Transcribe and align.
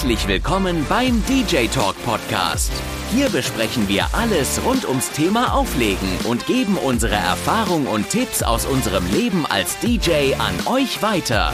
Herzlich 0.00 0.28
willkommen 0.28 0.86
beim 0.88 1.22
DJ 1.26 1.66
Talk 1.66 1.94
Podcast. 2.06 2.72
Hier 3.12 3.28
besprechen 3.28 3.86
wir 3.86 4.06
alles 4.14 4.58
rund 4.64 4.88
ums 4.88 5.10
Thema 5.10 5.52
Auflegen 5.52 6.08
und 6.26 6.46
geben 6.46 6.78
unsere 6.78 7.16
Erfahrung 7.16 7.86
und 7.86 8.08
Tipps 8.08 8.42
aus 8.42 8.64
unserem 8.64 9.04
Leben 9.12 9.44
als 9.44 9.78
DJ 9.80 10.32
an 10.38 10.54
euch 10.74 11.02
weiter. 11.02 11.52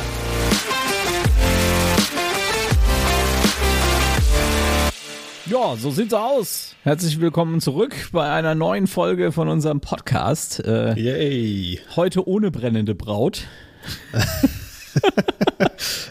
Ja, 5.47 5.75
so 5.77 5.91
sieht's 5.91 6.15
aus. 6.15 6.77
Herzlich 6.85 7.21
willkommen 7.21 7.61
zurück 7.61 7.97
bei 8.13 8.31
einer 8.31 8.55
neuen 8.55 8.87
Folge 8.87 9.33
von 9.33 9.49
unserem 9.49 9.81
Podcast. 9.81 10.65
Äh, 10.65 10.95
Yay. 10.95 11.81
Heute 11.97 12.29
ohne 12.29 12.53
brennende 12.53 12.95
Braut. 12.95 13.49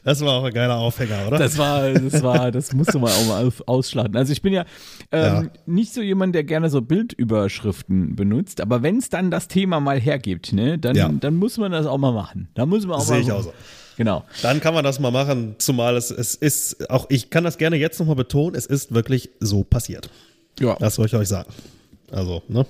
das 0.04 0.22
war 0.22 0.34
auch 0.34 0.44
ein 0.44 0.54
geiler 0.54 0.77
Aufhänger, 0.77 1.27
oder? 1.27 1.38
Das 1.38 1.58
war, 1.58 1.91
das 1.91 2.23
war, 2.23 2.52
das 2.52 2.73
musste 2.73 2.99
man 2.99 3.12
auch 3.12 3.27
mal 3.27 3.52
ausschlagen. 3.66 4.16
Also 4.16 4.34
ich 4.34 4.41
bin 4.41 4.54
ja, 4.54 4.66
ähm, 5.12 5.21
ja, 5.21 5.44
nicht 5.66 5.94
so 5.94 6.02
jemand, 6.02 6.35
der 6.35 6.44
gerne 6.44 6.70
so 6.70 6.81
Bildüberschriften 6.81 8.16
benutzt, 8.16 8.62
aber 8.62 8.84
wenn 8.84 8.98
es 8.98 9.09
dann 9.09 9.31
das 9.31 9.48
Thema 9.48 9.80
mal 9.80 9.99
hergibt, 9.99 10.54
ne, 10.54 10.77
dann, 10.77 10.95
ja. 10.95 11.09
dann 11.09 11.35
muss 11.35 11.58
man 11.58 11.71
das 11.71 11.85
auch 11.85 11.98
mal 11.98 12.13
machen. 12.13 12.49
Da 12.54 12.66
muss 12.66 12.85
man 12.85 12.98
auch 12.98 13.05
Sehe 13.05 13.20
ich 13.20 13.31
auch 13.31 13.44
so. 13.44 13.54
Genau. 13.98 14.26
Dann 14.41 14.59
kann 14.59 14.73
man 14.73 14.84
das 14.84 14.99
mal 14.99 15.12
machen, 15.12 15.55
zumal 15.57 15.96
es, 15.96 16.12
es 16.12 16.35
ist, 16.35 16.90
auch 16.90 17.05
ich 17.09 17.30
kann 17.30 17.43
das 17.43 17.57
gerne 17.57 17.77
jetzt 17.77 17.99
nochmal 17.99 18.16
betonen, 18.16 18.55
es 18.55 18.66
ist 18.66 18.93
wirklich 18.93 19.30
so 19.40 19.63
passiert. 19.63 20.09
Ja. 20.59 20.76
Das 20.80 20.96
soll 20.96 21.05
ich 21.05 21.16
euch 21.16 21.27
sagen. 21.27 21.49
Also, 22.12 22.43
ne? 22.48 22.66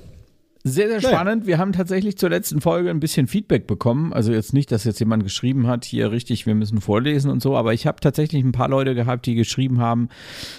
Sehr, 0.68 0.88
sehr 0.88 1.00
spannend. 1.00 1.44
Naja. 1.44 1.48
Wir 1.48 1.58
haben 1.60 1.74
tatsächlich 1.74 2.18
zur 2.18 2.32
letzten 2.32 2.60
Folge 2.60 2.90
ein 2.90 3.00
bisschen 3.00 3.28
Feedback 3.28 3.68
bekommen. 3.68 4.12
Also 4.14 4.32
jetzt 4.32 4.52
nicht, 4.52 4.72
dass 4.72 4.84
jetzt 4.84 5.00
jemand 5.00 5.22
geschrieben 5.22 5.68
hat, 5.68 5.86
hier 5.86 6.10
richtig, 6.12 6.48
wir 6.48 6.56
müssen 6.56 6.82
vorlesen 6.82 7.30
und 7.30 7.40
so, 7.40 7.56
aber 7.56 7.76
ich 7.76 7.86
habe 7.86 8.00
tatsächlich 8.00 8.44
ein 8.44 8.52
paar 8.52 8.68
Leute 8.68 8.96
gehabt, 8.96 9.28
die 9.28 9.36
geschrieben 9.36 9.80
haben, 9.80 10.10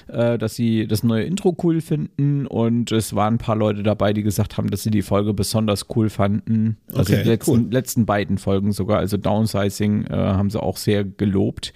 äh, 0.06 0.39
dass 0.39 0.55
sie 0.55 0.86
das 0.86 1.03
neue 1.03 1.25
Intro 1.25 1.56
cool 1.64 1.80
finden 1.80 2.47
und 2.47 2.92
es 2.92 3.17
waren 3.17 3.34
ein 3.34 3.39
paar 3.39 3.56
Leute 3.56 3.83
dabei, 3.83 4.12
die 4.12 4.22
gesagt 4.22 4.56
haben, 4.56 4.70
dass 4.70 4.84
sie 4.84 4.92
die 4.92 5.03
Folge 5.03 5.34
besonders 5.34 5.86
cool 5.97 6.08
fanden. 6.08 6.77
Also 6.95 7.12
okay, 7.12 7.25
die 7.25 7.28
letzten, 7.28 7.50
cool. 7.50 7.67
letzten 7.73 8.06
beiden 8.06 8.39
Folgen 8.39 8.70
sogar, 8.70 8.98
also 8.98 9.17
Downsizing, 9.17 10.06
äh, 10.06 10.14
haben 10.14 10.50
sie 10.50 10.62
auch 10.62 10.77
sehr 10.77 11.02
gelobt. 11.02 11.73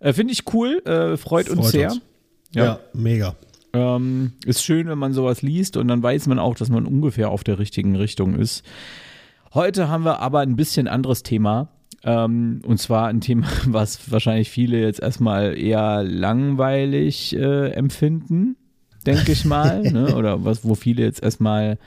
Äh, 0.00 0.12
Finde 0.12 0.34
ich 0.34 0.42
cool, 0.52 0.82
äh, 0.84 1.16
freut, 1.16 1.46
freut, 1.46 1.50
uns 1.56 1.70
sehr. 1.70 1.92
Uns. 1.92 2.02
Ja. 2.52 2.64
ja, 2.64 2.80
mega. 2.92 3.36
Ähm, 3.72 4.32
ist 4.44 4.64
schön, 4.64 4.88
wenn 4.88 4.98
man 4.98 5.12
sowas 5.12 5.42
liest 5.42 5.76
und 5.76 5.88
dann 5.88 6.02
weiß 6.02 6.26
man 6.26 6.38
auch, 6.38 6.54
dass 6.54 6.70
man 6.70 6.86
ungefähr 6.86 7.30
auf 7.30 7.44
der 7.44 7.58
richtigen 7.58 7.96
Richtung 7.96 8.34
ist. 8.34 8.64
Heute 9.54 9.88
haben 9.88 10.04
wir 10.04 10.20
aber 10.20 10.40
ein 10.40 10.56
bisschen 10.56 10.88
anderes 10.88 11.22
Thema. 11.22 11.68
Ähm, 12.02 12.60
und 12.66 12.78
zwar 12.78 13.08
ein 13.08 13.20
Thema, 13.20 13.46
was 13.66 14.10
wahrscheinlich 14.10 14.50
viele 14.50 14.80
jetzt 14.80 15.00
erstmal 15.00 15.58
eher 15.58 16.02
langweilig 16.02 17.36
äh, 17.36 17.70
empfinden, 17.72 18.56
denke 19.06 19.32
ich 19.32 19.44
mal. 19.44 19.82
ne? 19.92 20.16
Oder 20.16 20.44
was, 20.44 20.64
wo 20.64 20.74
viele 20.74 21.02
jetzt 21.02 21.22
erstmal 21.22 21.78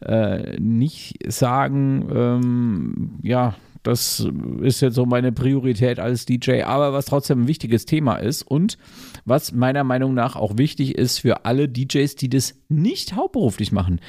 äh, 0.00 0.58
nicht 0.58 1.18
sagen, 1.32 2.08
ähm, 2.12 3.10
ja, 3.22 3.54
das 3.82 4.26
ist 4.62 4.80
jetzt 4.80 4.94
so 4.94 5.04
meine 5.04 5.30
Priorität 5.30 6.00
als 6.00 6.24
DJ, 6.24 6.62
aber 6.62 6.92
was 6.92 7.04
trotzdem 7.04 7.42
ein 7.42 7.48
wichtiges 7.48 7.84
Thema 7.84 8.16
ist 8.16 8.42
und 8.42 8.78
was 9.24 9.52
meiner 9.52 9.84
Meinung 9.84 10.14
nach 10.14 10.36
auch 10.36 10.58
wichtig 10.58 10.96
ist 10.96 11.18
für 11.18 11.44
alle 11.44 11.68
DJs, 11.68 12.14
die 12.16 12.28
das 12.28 12.54
nicht 12.68 13.14
hauptberuflich 13.14 13.72
machen. 13.72 14.00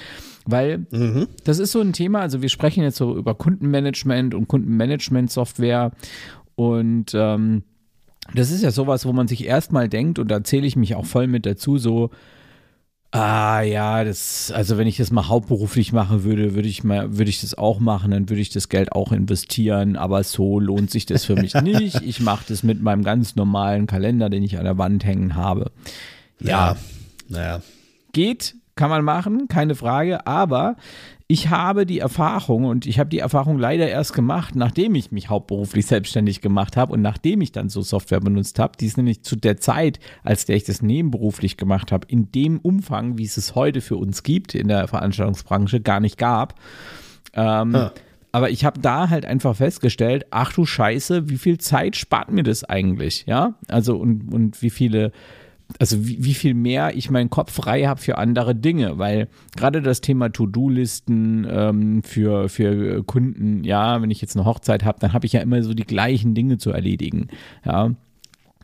Weil 0.45 0.85
mhm. 0.91 1.27
das 1.43 1.59
ist 1.59 1.71
so 1.71 1.81
ein 1.81 1.93
Thema, 1.93 2.19
also 2.19 2.41
wir 2.41 2.49
sprechen 2.49 2.83
jetzt 2.83 2.97
so 2.97 3.17
über 3.17 3.33
Kundenmanagement 3.33 4.35
und 4.35 4.47
Kundenmanagement-Software 4.47 5.91
und 6.55 7.13
ähm, 7.13 7.63
das 8.33 8.51
ist 8.51 8.63
ja 8.63 8.71
sowas, 8.71 9.05
wo 9.05 9.13
man 9.13 9.27
sich 9.27 9.45
erstmal 9.45 9.87
denkt, 9.87 10.17
und 10.19 10.29
da 10.29 10.43
zähle 10.43 10.65
ich 10.65 10.75
mich 10.75 10.95
auch 10.95 11.05
voll 11.05 11.27
mit 11.27 11.45
dazu, 11.45 11.77
so, 11.77 12.09
Ah 13.15 13.61
ja, 13.61 14.03
das, 14.03 14.51
also 14.51 14.77
wenn 14.77 14.87
ich 14.87 14.97
das 14.97 15.09
mal 15.09 15.29
hauptberuflich 15.29 15.93
machen 15.93 16.25
würde, 16.25 16.53
würde 16.53 16.67
ich 16.67 16.83
mal, 16.83 17.17
würde 17.17 17.29
ich 17.29 17.39
das 17.39 17.57
auch 17.57 17.79
machen, 17.79 18.11
dann 18.11 18.27
würde 18.27 18.41
ich 18.41 18.49
das 18.49 18.67
Geld 18.67 18.91
auch 18.91 19.13
investieren, 19.13 19.95
aber 19.95 20.21
so 20.25 20.59
lohnt 20.59 20.91
sich 20.91 21.05
das 21.05 21.23
für 21.23 21.35
mich 21.35 21.53
nicht. 21.61 22.01
Ich 22.01 22.19
mache 22.19 22.43
das 22.49 22.61
mit 22.61 22.81
meinem 22.81 23.05
ganz 23.05 23.37
normalen 23.37 23.87
Kalender, 23.87 24.29
den 24.29 24.43
ich 24.43 24.57
an 24.57 24.65
der 24.65 24.77
Wand 24.77 25.05
hängen 25.05 25.35
habe. 25.35 25.71
Ja, 26.41 26.75
naja. 27.29 27.61
Geht, 28.11 28.55
kann 28.75 28.89
man 28.89 29.05
machen, 29.05 29.47
keine 29.47 29.75
Frage, 29.75 30.27
aber 30.27 30.75
ich 31.27 31.49
habe 31.49 31.87
die 31.87 31.99
Erfahrung 31.99 32.65
und 32.65 32.85
ich 32.85 32.99
habe 32.99 33.09
die 33.09 33.17
Erfahrung 33.17 33.57
leider 33.57 33.87
erst 33.87 34.13
gemacht, 34.13 34.55
nachdem 34.55 34.93
ich 34.93 35.11
mich 35.11 35.29
hauptberuflich 35.29 35.87
selbstständig 35.87 36.39
gemacht 36.39 36.77
habe 36.77 36.93
und 36.93 37.01
nachdem 37.01 37.41
ich 37.41 37.51
dann 37.51 37.67
so 37.67 37.81
Software 37.81 38.19
benutzt 38.19 38.59
habe. 38.59 38.77
Die 38.79 38.85
ist 38.85 38.97
nämlich 38.97 39.23
zu 39.23 39.35
der 39.35 39.57
Zeit, 39.57 39.99
als 40.23 40.45
der 40.45 40.55
ich 40.55 40.65
das 40.65 40.83
nebenberuflich 40.83 41.57
gemacht 41.57 41.91
habe, 41.91 42.05
in 42.09 42.31
dem 42.31 42.59
Umfang, 42.59 43.17
wie 43.17 43.25
es 43.25 43.37
es 43.37 43.55
heute 43.55 43.81
für 43.81 43.95
uns 43.95 44.21
gibt 44.21 44.53
in 44.53 44.67
der 44.67 44.87
Veranstaltungsbranche, 44.87 45.81
gar 45.81 45.99
nicht 45.99 46.19
gab. 46.19 46.59
Ähm, 47.33 47.73
ah. 47.75 47.91
Aber 48.31 48.51
ich 48.51 48.63
habe 48.63 48.79
da 48.79 49.09
halt 49.09 49.25
einfach 49.25 49.55
festgestellt, 49.55 50.27
ach 50.29 50.53
du 50.53 50.65
Scheiße, 50.65 51.29
wie 51.29 51.37
viel 51.37 51.57
Zeit 51.57 51.95
spart 51.95 52.31
mir 52.31 52.43
das 52.43 52.63
eigentlich? 52.65 53.25
Ja, 53.25 53.55
also 53.67 53.97
und, 53.97 54.31
und 54.31 54.61
wie 54.61 54.69
viele 54.69 55.11
also 55.79 56.07
wie, 56.07 56.23
wie, 56.23 56.33
viel 56.33 56.53
mehr 56.53 56.95
ich 56.95 57.09
meinen 57.09 57.29
Kopf 57.29 57.51
frei 57.51 57.83
habe 57.83 57.99
für 57.99 58.17
andere 58.17 58.55
Dinge, 58.55 58.97
weil 58.97 59.27
gerade 59.55 59.81
das 59.81 60.01
Thema 60.01 60.29
To-Do-Listen 60.29 61.47
ähm, 61.49 62.03
für, 62.03 62.49
für 62.49 63.03
Kunden, 63.03 63.63
ja, 63.63 64.01
wenn 64.01 64.11
ich 64.11 64.21
jetzt 64.21 64.35
eine 64.35 64.45
Hochzeit 64.45 64.83
habe, 64.83 64.99
dann 64.99 65.13
habe 65.13 65.25
ich 65.25 65.33
ja 65.33 65.41
immer 65.41 65.61
so 65.63 65.73
die 65.73 65.83
gleichen 65.83 66.33
Dinge 66.33 66.57
zu 66.57 66.71
erledigen, 66.71 67.27
ja. 67.65 67.91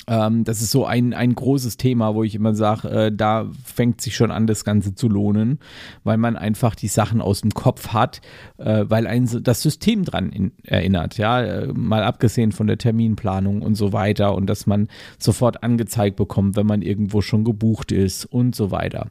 Ähm, 0.08 0.44
das 0.44 0.62
ist 0.62 0.72
so 0.72 0.86
ein, 0.86 1.14
ein 1.14 1.36
großes 1.36 1.78
Thema, 1.78 2.16
wo 2.16 2.24
ich 2.24 2.34
immer 2.34 2.56
sage, 2.56 2.90
äh, 2.90 3.12
da 3.16 3.50
fängt 3.64 4.02
sich 4.02 4.16
schon 4.16 4.32
an, 4.32 4.48
das 4.48 4.66
Ganze 4.66 4.96
zu 4.96 5.08
lohnen, 5.08 5.60
weil 6.04 6.18
man 6.18 6.36
einfach 6.36 6.74
die 6.74 6.88
Sachen 6.88 7.22
aus 7.22 7.42
dem 7.42 7.52
Kopf 7.52 7.90
hat, 7.90 8.22
äh, 8.58 8.86
weil 8.88 9.06
ein 9.06 9.30
das 9.44 9.62
System 9.62 10.04
dran 10.04 10.32
in, 10.32 10.52
erinnert, 10.64 11.18
ja, 11.18 11.42
äh, 11.42 11.68
mal 11.74 12.04
abgesehen 12.04 12.52
von 12.52 12.66
der 12.66 12.80
Terminplanung 12.80 13.62
und 13.62 13.76
so 13.76 13.94
weiter 13.94 14.34
und 14.34 14.48
dass 14.48 14.66
man 14.66 14.88
sofort 15.20 15.64
angezeigt 15.64 16.16
bekommt, 16.16 16.56
wenn 16.56 16.66
man 16.66 16.82
irgendwo 16.82 17.22
schon 17.22 17.44
gebucht 17.44 17.92
ist 17.92 18.26
und 18.26 18.56
so 18.56 18.72
weiter. 18.72 19.08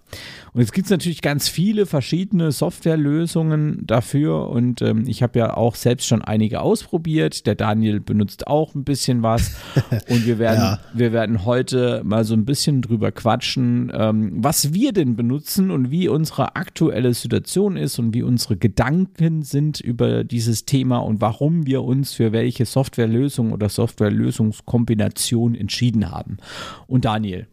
Und 0.53 0.61
jetzt 0.61 0.73
gibt 0.73 0.87
es 0.87 0.91
natürlich 0.91 1.23
ganz 1.23 1.49
viele 1.49 1.87
verschiedene 1.87 2.51
Softwarelösungen 2.51 3.87
dafür 3.87 4.49
und 4.49 4.83
ähm, 4.83 5.05
ich 5.07 5.23
habe 5.23 5.39
ja 5.39 5.57
auch 5.57 5.77
selbst 5.77 6.09
schon 6.09 6.23
einige 6.23 6.61
ausprobiert. 6.61 7.47
Der 7.47 7.55
Daniel 7.55 8.01
benutzt 8.01 8.49
auch 8.49 8.75
ein 8.75 8.83
bisschen 8.83 9.23
was 9.23 9.57
und 10.09 10.27
wir 10.27 10.41
werden 10.41 10.61
ja 10.61 10.80
wir 10.93 11.13
werden 11.13 11.45
heute 11.45 12.03
mal 12.05 12.25
so 12.25 12.35
ein 12.35 12.45
bisschen 12.45 12.83
drüber 12.83 13.13
quatschen, 13.13 13.93
ähm, 13.95 14.33
was 14.37 14.75
wir 14.75 14.93
denn 14.93 15.17
benutzen 15.17 15.71
und 15.71 15.91
wie 15.91 16.09
unsere 16.09 16.57
aktuelle 16.57 17.15
Situation 17.15 17.77
ist 17.77 17.99
und 17.99 18.15
wie 18.15 18.23
unsere 18.23 18.57
Gedanken 18.57 19.43
sind 19.43 19.81
über 19.81 20.25
dieses 20.25 20.65
Thema 20.65 20.99
und 20.99 21.21
warum 21.21 21.67
wir 21.67 21.83
uns 21.83 22.13
für 22.15 22.33
welche 22.33 22.65
Softwarelösung 22.65 23.53
oder 23.53 23.69
Softwarelösungskombination 23.69 25.55
entschieden 25.55 26.11
haben. 26.11 26.39
Und 26.87 27.05
Daniel, 27.05 27.47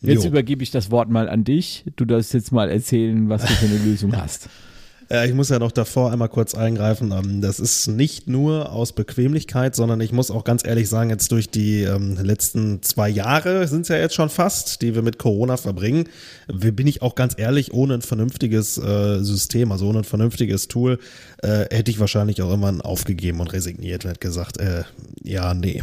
jetzt 0.00 0.24
jo. 0.24 0.30
übergebe 0.30 0.62
ich 0.62 0.70
das 0.70 0.90
Wort 0.90 1.10
mal 1.10 1.28
an 1.28 1.44
dich. 1.44 1.84
Du 1.96 2.04
darfst 2.04 2.34
jetzt 2.34 2.52
mal 2.52 2.70
erzählen, 2.70 3.28
was 3.28 3.42
du 3.42 3.52
für 3.52 3.66
eine 3.66 3.84
Lösung 3.84 4.16
hast. 4.20 4.48
Äh, 5.10 5.28
ich 5.28 5.34
muss 5.34 5.48
ja 5.48 5.58
noch 5.58 5.72
davor 5.72 6.12
einmal 6.12 6.28
kurz 6.28 6.54
eingreifen. 6.54 7.12
Ähm, 7.12 7.40
das 7.40 7.60
ist 7.60 7.88
nicht 7.88 8.28
nur 8.28 8.72
aus 8.72 8.92
Bequemlichkeit, 8.92 9.74
sondern 9.74 10.00
ich 10.00 10.12
muss 10.12 10.30
auch 10.30 10.44
ganz 10.44 10.64
ehrlich 10.64 10.88
sagen, 10.88 11.10
jetzt 11.10 11.32
durch 11.32 11.50
die 11.50 11.82
ähm, 11.82 12.16
letzten 12.22 12.82
zwei 12.82 13.08
Jahre 13.08 13.66
sind 13.66 13.82
es 13.82 13.88
ja 13.88 13.96
jetzt 13.96 14.14
schon 14.14 14.30
fast, 14.30 14.82
die 14.82 14.94
wir 14.94 15.02
mit 15.02 15.18
Corona 15.18 15.56
verbringen, 15.56 16.08
bin 16.48 16.86
ich 16.86 17.02
auch 17.02 17.14
ganz 17.14 17.34
ehrlich, 17.36 17.72
ohne 17.72 17.94
ein 17.94 18.02
vernünftiges 18.02 18.78
äh, 18.78 19.22
System, 19.22 19.72
also 19.72 19.88
ohne 19.88 19.98
ein 19.98 20.04
vernünftiges 20.04 20.68
Tool, 20.68 20.98
äh, 21.42 21.66
hätte 21.74 21.90
ich 21.90 21.98
wahrscheinlich 21.98 22.42
auch 22.42 22.48
irgendwann 22.48 22.80
aufgegeben 22.80 23.40
und 23.40 23.52
resigniert 23.52 24.04
und 24.04 24.10
hätte 24.10 24.20
gesagt, 24.20 24.58
äh, 24.58 24.84
ja, 25.22 25.54
nee. 25.54 25.82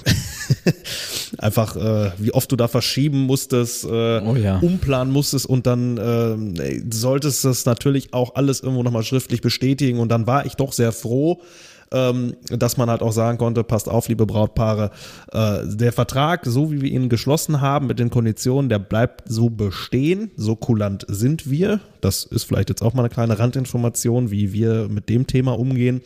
Einfach, 1.38 1.76
äh, 1.76 2.12
wie 2.18 2.34
oft 2.34 2.52
du 2.52 2.56
da 2.56 2.68
verschieben 2.68 3.22
musstest, 3.22 3.84
äh, 3.84 4.20
oh 4.20 4.36
ja. 4.36 4.60
umplanen 4.60 5.12
musstest 5.12 5.46
und 5.46 5.66
dann 5.68 5.98
äh, 5.98 6.82
solltest 6.92 7.44
du 7.44 7.50
es 7.50 7.66
natürlich 7.66 8.14
auch 8.14 8.36
alles 8.36 8.62
irgendwo 8.62 8.84
nochmal 8.84 9.04
schriftlich 9.04 9.42
bestätigen 9.42 10.00
und 10.00 10.10
dann 10.10 10.28
war 10.28 10.46
ich 10.46 10.56
doch 10.56 10.74
sehr 10.74 10.92
froh, 10.92 11.42
ähm, 11.92 12.36
dass 12.50 12.78
man 12.78 12.90
halt 12.90 13.02
auch 13.02 13.12
sagen 13.12 13.38
konnte, 13.38 13.64
passt 13.64 13.90
auf, 13.90 14.08
liebe 14.08 14.26
Brautpaare, 14.26 14.92
äh, 15.32 15.60
der 15.66 15.94
Vertrag, 15.94 16.46
so 16.46 16.72
wie 16.72 16.82
wir 16.82 16.92
ihn 16.92 17.10
geschlossen 17.10 17.62
haben 17.62 17.88
mit 17.88 18.00
den 18.00 18.10
Konditionen, 18.10 18.70
der 18.70 18.80
bleibt 18.80 19.24
so 19.28 19.50
bestehen, 19.50 20.32
so 20.36 20.56
kulant 20.56 21.06
sind 21.08 21.50
wir. 21.50 21.80
Das 22.02 22.24
ist 22.24 22.44
vielleicht 22.44 22.70
jetzt 22.70 22.82
auch 22.82 22.94
mal 22.94 23.04
eine 23.04 23.10
kleine 23.10 23.40
Randinformation, 23.40 24.32
wie 24.32 24.54
wir 24.54 24.88
mit 24.90 25.10
dem 25.10 25.28
Thema 25.28 25.58
umgehen. 25.58 26.02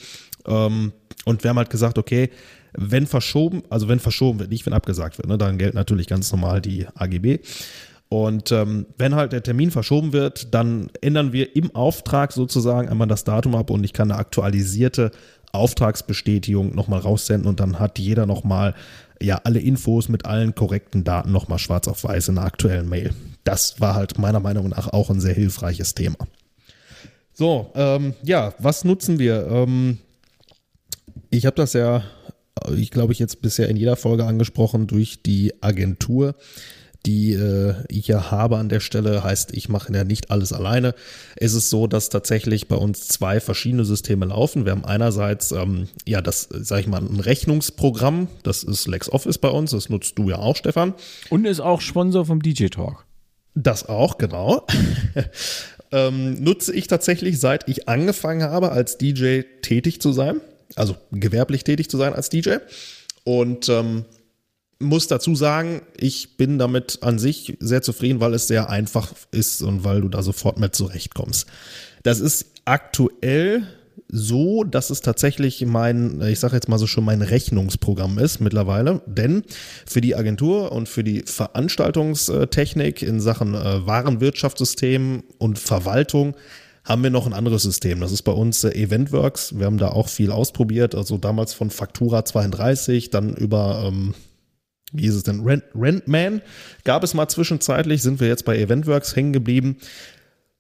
Ähm, 0.45 0.91
und 1.25 1.43
wir 1.43 1.49
haben 1.49 1.57
halt 1.57 1.69
gesagt, 1.69 1.97
okay, 1.97 2.29
wenn 2.73 3.05
verschoben, 3.05 3.63
also 3.69 3.87
wenn 3.87 3.99
verschoben 3.99 4.39
wird, 4.39 4.49
nicht 4.49 4.65
wenn 4.65 4.73
abgesagt 4.73 5.17
wird, 5.17 5.27
ne, 5.27 5.37
dann 5.37 5.57
gelten 5.57 5.77
natürlich 5.77 6.07
ganz 6.07 6.31
normal 6.31 6.61
die 6.61 6.87
AGB. 6.95 7.39
Und 8.11 8.51
ähm, 8.51 8.87
wenn 8.97 9.15
halt 9.15 9.31
der 9.31 9.41
Termin 9.41 9.71
verschoben 9.71 10.11
wird, 10.11 10.53
dann 10.53 10.89
ändern 10.99 11.31
wir 11.31 11.55
im 11.55 11.73
Auftrag 11.73 12.33
sozusagen 12.33 12.89
einmal 12.89 13.07
das 13.07 13.23
Datum 13.23 13.55
ab 13.55 13.69
und 13.69 13.85
ich 13.85 13.93
kann 13.93 14.11
eine 14.11 14.19
aktualisierte 14.19 15.11
Auftragsbestätigung 15.53 16.75
nochmal 16.75 17.00
raussenden 17.00 17.48
und 17.48 17.59
dann 17.59 17.80
hat 17.80 18.00
jeder 18.00 18.25
nochmal 18.25 18.75
ja 19.21 19.42
alle 19.44 19.59
Infos 19.59 20.09
mit 20.09 20.25
allen 20.25 20.56
korrekten 20.56 21.03
Daten 21.03 21.31
nochmal 21.31 21.59
schwarz 21.59 21.88
auf 21.88 22.03
weiß 22.03 22.30
in 22.30 22.38
einer 22.38 22.48
aktuellen 22.48 22.89
Mail. 22.89 23.13
Das 23.44 23.80
war 23.80 23.95
halt 23.95 24.18
meiner 24.18 24.39
Meinung 24.39 24.69
nach 24.69 24.88
auch 24.88 25.09
ein 25.09 25.21
sehr 25.21 25.33
hilfreiches 25.33 25.95
Thema. 25.95 26.18
So, 27.33 27.71
ähm, 27.75 28.13
ja, 28.24 28.53
was 28.59 28.83
nutzen 28.83 29.19
wir? 29.19 29.48
Ähm, 29.48 29.98
ich 31.30 31.45
habe 31.45 31.56
das 31.56 31.74
ja, 31.74 32.03
ich 32.75 32.92
glaube, 32.92 33.13
ich 33.13 33.19
jetzt 33.19 33.42
bisher 33.42 33.69
in 33.69 33.77
jeder 33.77 33.95
Folge 33.95 34.25
angesprochen 34.25 34.88
durch 34.88 35.24
die 35.24 35.53
Agentur 35.62 36.36
die 37.06 37.33
äh, 37.33 37.75
ich 37.88 38.07
ja 38.07 38.31
habe 38.31 38.57
an 38.57 38.69
der 38.69 38.80
Stelle, 38.80 39.24
heißt, 39.24 39.53
ich 39.53 39.69
mache 39.69 39.94
ja 39.94 40.03
nicht 40.03 40.30
alles 40.30 40.53
alleine. 40.53 40.94
Es 41.36 41.53
ist 41.53 41.69
so, 41.69 41.88
dass 41.88 42.09
tatsächlich 42.09 42.68
bei 42.68 42.75
uns 42.75 43.07
zwei 43.07 43.39
verschiedene 43.39 43.86
Systeme 43.86 44.25
laufen. 44.25 44.65
Wir 44.65 44.74
haben 44.74 44.86
einerseits, 44.86 45.51
ähm, 45.51 45.88
ja, 46.06 46.21
das, 46.21 46.48
sag 46.51 46.81
ich 46.81 46.88
mal, 46.88 47.01
ein 47.01 47.19
Rechnungsprogramm, 47.19 48.27
das 48.44 48.63
ist 48.63 48.88
LexOffice 48.88 49.39
bei 49.39 49.50
uns, 49.50 49.71
das 49.71 49.89
nutzt 49.89 50.18
du 50.18 50.30
ja 50.30 50.38
auch, 50.38 50.56
Stefan. 50.56 50.94
Und 51.30 51.45
ist 51.45 51.59
auch 51.59 51.81
Sponsor 51.81 52.25
vom 52.25 52.42
DJ 52.42 52.68
Talk. 52.68 53.06
Das 53.56 53.89
auch, 53.89 54.18
genau. 54.18 54.65
ähm, 55.92 56.36
nutze 56.42 56.74
ich 56.74 56.88
tatsächlich, 56.88 57.39
seit 57.39 57.68
ich 57.68 57.89
angefangen 57.89 58.44
habe, 58.44 58.71
als 58.71 58.98
DJ 58.98 59.42
tätig 59.62 60.01
zu 60.01 60.13
sein, 60.13 60.39
also 60.75 60.95
gewerblich 61.12 61.63
tätig 61.63 61.89
zu 61.89 61.98
sein 61.98 62.13
als 62.13 62.30
DJ. 62.30 62.57
Und 63.24 63.69
ähm, 63.69 64.06
muss 64.81 65.07
dazu 65.07 65.35
sagen, 65.35 65.81
ich 65.97 66.37
bin 66.37 66.57
damit 66.57 66.99
an 67.01 67.19
sich 67.19 67.57
sehr 67.59 67.81
zufrieden, 67.81 68.19
weil 68.19 68.33
es 68.33 68.47
sehr 68.47 68.69
einfach 68.69 69.13
ist 69.31 69.61
und 69.61 69.83
weil 69.83 70.01
du 70.01 70.09
da 70.09 70.23
sofort 70.23 70.59
mit 70.59 70.75
zurechtkommst. 70.75 71.47
Das 72.03 72.19
ist 72.19 72.47
aktuell 72.65 73.67
so, 74.07 74.63
dass 74.63 74.89
es 74.89 75.01
tatsächlich 75.01 75.65
mein, 75.65 76.21
ich 76.21 76.39
sage 76.39 76.55
jetzt 76.55 76.67
mal 76.67 76.77
so 76.77 76.85
schon 76.85 77.05
mein 77.05 77.21
Rechnungsprogramm 77.21 78.19
ist 78.19 78.41
mittlerweile, 78.41 79.01
denn 79.05 79.43
für 79.85 80.01
die 80.01 80.15
Agentur 80.15 80.71
und 80.71 80.89
für 80.89 81.03
die 81.03 81.23
Veranstaltungstechnik 81.25 83.01
in 83.01 83.21
Sachen 83.21 83.55
äh, 83.55 83.87
Warenwirtschaftssystem 83.87 85.23
und 85.37 85.59
Verwaltung 85.59 86.35
haben 86.83 87.03
wir 87.03 87.09
noch 87.09 87.25
ein 87.25 87.33
anderes 87.33 87.63
System. 87.63 88.01
Das 88.01 88.11
ist 88.11 88.23
bei 88.23 88.31
uns 88.31 88.63
äh, 88.63 88.71
Eventworks. 88.71 89.57
Wir 89.57 89.65
haben 89.65 89.77
da 89.77 89.89
auch 89.89 90.09
viel 90.09 90.31
ausprobiert, 90.31 90.93
also 90.93 91.17
damals 91.17 91.53
von 91.53 91.69
Faktura 91.69 92.25
32, 92.25 93.11
dann 93.11 93.33
über 93.35 93.83
ähm, 93.87 94.13
wie 94.91 95.05
ist 95.05 95.15
es 95.15 95.23
denn? 95.23 95.41
Rent, 95.41 95.63
Rentman 95.75 96.41
gab 96.83 97.03
es 97.03 97.13
mal 97.13 97.27
zwischenzeitlich, 97.27 98.01
sind 98.01 98.19
wir 98.19 98.27
jetzt 98.27 98.45
bei 98.45 98.57
Eventworks 98.57 99.15
hängen 99.15 99.33
geblieben. 99.33 99.77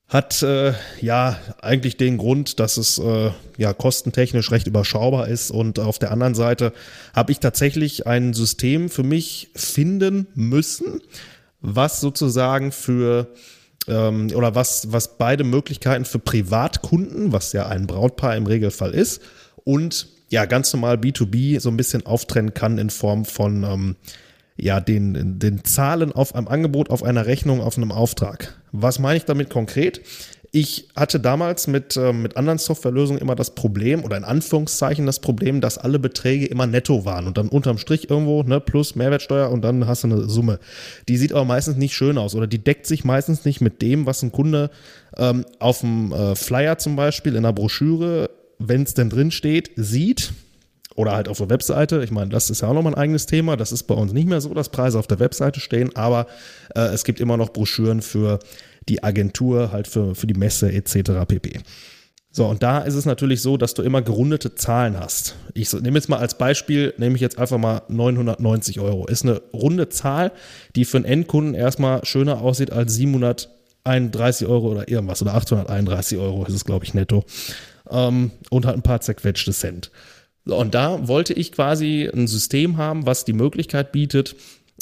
Hat 0.07 0.43
äh, 0.43 0.73
ja 0.99 1.39
eigentlich 1.61 1.95
den 1.95 2.17
Grund, 2.17 2.59
dass 2.59 2.75
es 2.75 2.97
äh, 2.97 3.31
ja 3.57 3.73
kostentechnisch 3.73 4.51
recht 4.51 4.67
überschaubar 4.67 5.27
ist. 5.27 5.51
Und 5.51 5.79
auf 5.79 5.99
der 5.99 6.11
anderen 6.11 6.35
Seite 6.35 6.73
habe 7.13 7.31
ich 7.31 7.39
tatsächlich 7.39 8.07
ein 8.07 8.33
System 8.33 8.89
für 8.89 9.03
mich 9.03 9.51
finden 9.55 10.27
müssen, 10.35 11.01
was 11.61 12.01
sozusagen 12.01 12.73
für 12.73 13.27
ähm, 13.87 14.27
oder 14.35 14.53
was, 14.53 14.91
was 14.91 15.17
beide 15.17 15.43
Möglichkeiten 15.43 16.05
für 16.05 16.19
Privatkunden, 16.19 17.31
was 17.31 17.53
ja 17.53 17.67
ein 17.67 17.87
Brautpaar 17.87 18.35
im 18.35 18.47
Regelfall 18.47 18.93
ist, 18.93 19.21
und 19.63 20.07
ja 20.31 20.45
ganz 20.45 20.73
normal 20.73 20.95
B2B 20.95 21.59
so 21.59 21.69
ein 21.69 21.77
bisschen 21.77 22.05
auftrennen 22.05 22.53
kann 22.53 22.77
in 22.77 22.89
Form 22.89 23.25
von 23.25 23.63
ähm, 23.63 23.95
ja, 24.57 24.79
den, 24.79 25.39
den 25.39 25.63
Zahlen 25.63 26.11
auf 26.11 26.35
einem 26.35 26.47
Angebot, 26.47 26.89
auf 26.89 27.03
einer 27.03 27.25
Rechnung, 27.25 27.61
auf 27.61 27.77
einem 27.77 27.91
Auftrag. 27.91 28.59
Was 28.71 28.99
meine 28.99 29.17
ich 29.17 29.25
damit 29.25 29.49
konkret? 29.49 30.01
Ich 30.53 30.89
hatte 30.97 31.19
damals 31.19 31.67
mit, 31.67 31.95
äh, 31.95 32.11
mit 32.11 32.35
anderen 32.35 32.59
Softwarelösungen 32.59 33.21
immer 33.21 33.35
das 33.35 33.55
Problem 33.55 34.03
oder 34.03 34.17
in 34.17 34.25
Anführungszeichen 34.25 35.05
das 35.05 35.19
Problem, 35.19 35.61
dass 35.61 35.77
alle 35.77 35.97
Beträge 35.97 36.45
immer 36.45 36.67
netto 36.67 37.05
waren 37.05 37.25
und 37.27 37.37
dann 37.37 37.47
unterm 37.47 37.77
Strich 37.77 38.09
irgendwo 38.09 38.43
ne, 38.43 38.59
plus 38.59 38.95
Mehrwertsteuer 38.95 39.49
und 39.49 39.61
dann 39.63 39.87
hast 39.87 40.03
du 40.03 40.07
eine 40.07 40.29
Summe. 40.29 40.59
Die 41.07 41.15
sieht 41.15 41.31
aber 41.31 41.45
meistens 41.45 41.77
nicht 41.77 41.93
schön 41.93 42.17
aus 42.17 42.35
oder 42.35 42.47
die 42.47 42.61
deckt 42.61 42.85
sich 42.85 43.05
meistens 43.05 43.45
nicht 43.45 43.61
mit 43.61 43.81
dem, 43.81 44.05
was 44.05 44.23
ein 44.23 44.33
Kunde 44.33 44.71
ähm, 45.17 45.45
auf 45.59 45.79
dem 45.79 46.11
äh, 46.11 46.35
Flyer 46.35 46.77
zum 46.77 46.97
Beispiel 46.97 47.35
in 47.35 47.43
der 47.43 47.53
Broschüre 47.53 48.29
wenn 48.67 48.83
es 48.83 48.93
denn 48.93 49.09
drin 49.09 49.31
steht, 49.31 49.71
sieht, 49.75 50.33
oder 50.95 51.13
halt 51.13 51.27
auf 51.27 51.37
der 51.37 51.49
Webseite. 51.49 52.03
Ich 52.03 52.11
meine, 52.11 52.29
das 52.29 52.49
ist 52.49 52.61
ja 52.61 52.67
auch 52.67 52.73
nochmal 52.73 52.93
ein 52.93 52.99
eigenes 52.99 53.25
Thema. 53.25 53.55
Das 53.57 53.71
ist 53.71 53.83
bei 53.83 53.95
uns 53.95 54.13
nicht 54.13 54.27
mehr 54.27 54.41
so, 54.41 54.53
dass 54.53 54.69
Preise 54.69 54.99
auf 54.99 55.07
der 55.07 55.19
Webseite 55.19 55.59
stehen, 55.59 55.95
aber 55.95 56.27
äh, 56.75 56.81
es 56.81 57.03
gibt 57.03 57.19
immer 57.19 57.37
noch 57.37 57.49
Broschüren 57.49 58.01
für 58.01 58.39
die 58.89 59.03
Agentur, 59.03 59.71
halt 59.71 59.87
für, 59.87 60.15
für 60.15 60.27
die 60.27 60.33
Messe 60.33 60.71
etc. 60.71 61.25
pp. 61.27 61.59
So, 62.33 62.45
und 62.45 62.63
da 62.63 62.79
ist 62.79 62.95
es 62.95 63.05
natürlich 63.05 63.41
so, 63.41 63.57
dass 63.57 63.73
du 63.73 63.81
immer 63.81 64.01
gerundete 64.01 64.55
Zahlen 64.55 64.97
hast. 64.97 65.35
Ich 65.53 65.71
nehme 65.73 65.97
jetzt 65.97 66.07
mal 66.07 66.19
als 66.19 66.37
Beispiel, 66.37 66.93
nehme 66.97 67.15
ich 67.15 67.21
jetzt 67.21 67.37
einfach 67.37 67.57
mal 67.57 67.81
990 67.89 68.79
Euro. 68.79 69.05
Ist 69.07 69.23
eine 69.23 69.41
runde 69.53 69.89
Zahl, 69.89 70.31
die 70.75 70.85
für 70.85 70.97
einen 70.97 71.05
Endkunden 71.05 71.55
erstmal 71.55 72.05
schöner 72.05 72.39
aussieht 72.41 72.71
als 72.71 72.93
731 72.93 74.47
Euro 74.47 74.71
oder 74.71 74.87
irgendwas 74.87 75.21
oder 75.21 75.33
831 75.35 76.17
Euro 76.19 76.45
ist 76.45 76.53
es, 76.53 76.63
glaube 76.63 76.85
ich, 76.85 76.93
netto 76.93 77.25
ähm, 77.91 78.31
und 78.49 78.65
halt 78.65 78.77
ein 78.77 78.83
paar 78.83 79.01
zerquetschte 79.01 79.51
Cent. 79.51 79.91
Und 80.45 80.73
da 80.73 81.07
wollte 81.07 81.33
ich 81.33 81.51
quasi 81.51 82.09
ein 82.11 82.27
System 82.27 82.77
haben, 82.77 83.05
was 83.05 83.25
die 83.25 83.33
Möglichkeit 83.33 83.91
bietet, 83.91 84.35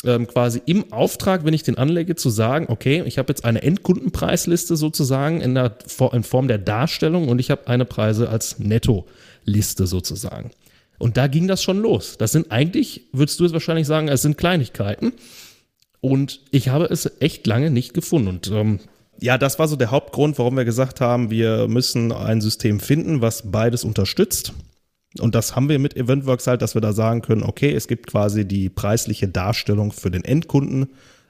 ähm, 0.05 0.27
quasi 0.27 0.61
im 0.65 0.93
Auftrag, 0.93 1.43
wenn 1.43 1.53
ich 1.53 1.63
den 1.63 1.77
anlege, 1.77 2.15
zu 2.15 2.29
sagen, 2.29 2.67
okay, 2.69 3.03
ich 3.05 3.17
habe 3.17 3.29
jetzt 3.31 3.43
eine 3.43 3.61
Endkundenpreisliste 3.61 4.77
sozusagen 4.77 5.41
in, 5.41 5.55
der, 5.55 5.75
in 6.13 6.23
Form 6.23 6.47
der 6.47 6.57
Darstellung 6.57 7.27
und 7.27 7.39
ich 7.39 7.51
habe 7.51 7.67
eine 7.67 7.83
Preise 7.83 8.29
als 8.29 8.59
Netto-Liste 8.59 9.87
sozusagen. 9.87 10.51
Und 10.97 11.17
da 11.17 11.27
ging 11.27 11.47
das 11.47 11.63
schon 11.63 11.81
los. 11.81 12.17
Das 12.17 12.31
sind 12.31 12.51
eigentlich, 12.51 13.07
würdest 13.11 13.39
du 13.39 13.45
es 13.45 13.53
wahrscheinlich 13.53 13.87
sagen, 13.87 14.07
es 14.07 14.21
sind 14.21 14.37
Kleinigkeiten. 14.37 15.13
Und 16.01 16.41
ich 16.51 16.69
habe 16.69 16.85
es 16.85 17.09
echt 17.19 17.47
lange 17.47 17.69
nicht 17.69 17.93
gefunden. 17.93 18.27
Und 18.27 18.51
ähm, 18.51 18.79
ja, 19.21 19.37
das 19.37 19.59
war 19.59 19.67
so 19.67 19.75
der 19.75 19.91
Hauptgrund, 19.91 20.37
warum 20.39 20.57
wir 20.57 20.65
gesagt 20.65 21.01
haben, 21.01 21.29
wir 21.29 21.67
müssen 21.67 22.11
ein 22.11 22.41
System 22.41 22.79
finden, 22.79 23.21
was 23.21 23.51
beides 23.51 23.83
unterstützt. 23.83 24.53
Und 25.19 25.35
das 25.35 25.55
haben 25.55 25.69
wir 25.69 25.79
mit 25.79 25.97
Eventworks 25.97 26.47
halt, 26.47 26.61
dass 26.61 26.75
wir 26.75 26.81
da 26.81 26.93
sagen 26.93 27.21
können, 27.21 27.43
okay, 27.43 27.73
es 27.73 27.87
gibt 27.87 28.07
quasi 28.07 28.45
die 28.45 28.69
preisliche 28.69 29.27
Darstellung 29.27 29.91
für 29.91 30.11
den 30.11 30.23
Endkunden, 30.23 30.89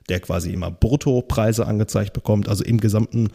der 0.09 0.19
quasi 0.19 0.51
immer 0.51 0.69
Bruttopreise 0.69 1.65
angezeigt 1.65 2.13
bekommt, 2.13 2.49
also 2.49 2.63
im 2.63 2.79
gesamten 2.79 3.29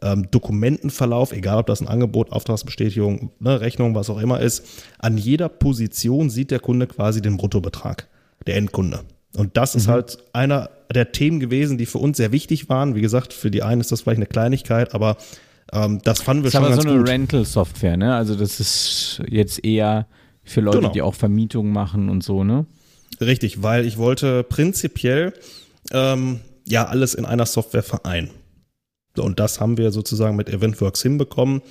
ähm, 0.00 0.30
Dokumentenverlauf, 0.30 1.32
egal 1.32 1.58
ob 1.58 1.66
das 1.66 1.80
ein 1.80 1.88
Angebot, 1.88 2.30
Auftragsbestätigung, 2.30 3.32
ne, 3.40 3.60
Rechnung, 3.60 3.94
was 3.94 4.10
auch 4.10 4.20
immer 4.20 4.40
ist, 4.40 4.64
an 4.98 5.18
jeder 5.18 5.48
Position 5.48 6.30
sieht 6.30 6.50
der 6.50 6.60
Kunde 6.60 6.86
quasi 6.86 7.20
den 7.20 7.36
Bruttobetrag, 7.36 8.06
der 8.46 8.56
Endkunde. 8.56 9.00
Und 9.36 9.56
das 9.56 9.74
mhm. 9.74 9.80
ist 9.80 9.88
halt 9.88 10.18
einer 10.32 10.70
der 10.94 11.12
Themen 11.12 11.40
gewesen, 11.40 11.78
die 11.78 11.86
für 11.86 11.98
uns 11.98 12.16
sehr 12.16 12.32
wichtig 12.32 12.68
waren. 12.68 12.94
Wie 12.94 13.00
gesagt, 13.00 13.32
für 13.32 13.50
die 13.50 13.62
einen 13.62 13.80
ist 13.80 13.92
das 13.92 14.02
vielleicht 14.02 14.18
eine 14.18 14.26
Kleinigkeit, 14.26 14.94
aber 14.94 15.16
ähm, 15.72 16.00
das 16.02 16.22
fanden 16.22 16.44
wir 16.44 16.50
das 16.50 16.60
schon 16.60 16.72
ist 16.72 16.78
aber 16.78 16.82
so 16.82 16.88
eine 16.88 17.08
Rental-Software, 17.08 17.96
ne? 17.96 18.14
Also 18.14 18.34
das 18.34 18.58
ist 18.60 19.22
jetzt 19.28 19.64
eher 19.64 20.06
für 20.42 20.60
Leute, 20.60 20.78
genau. 20.78 20.92
die 20.92 21.02
auch 21.02 21.14
Vermietungen 21.14 21.72
machen 21.72 22.08
und 22.08 22.22
so, 22.22 22.42
ne? 22.42 22.66
Richtig, 23.20 23.62
weil 23.62 23.86
ich 23.86 23.98
wollte 23.98 24.44
prinzipiell 24.44 25.34
ähm, 25.92 26.40
ja 26.66 26.86
alles 26.86 27.14
in 27.14 27.24
einer 27.24 27.46
Software 27.46 27.82
vereinen. 27.82 28.30
Und 29.16 29.40
das 29.40 29.60
haben 29.60 29.76
wir 29.76 29.90
sozusagen 29.90 30.36
mit 30.36 30.48
Eventworks 30.48 31.02
hinbekommen. 31.02 31.62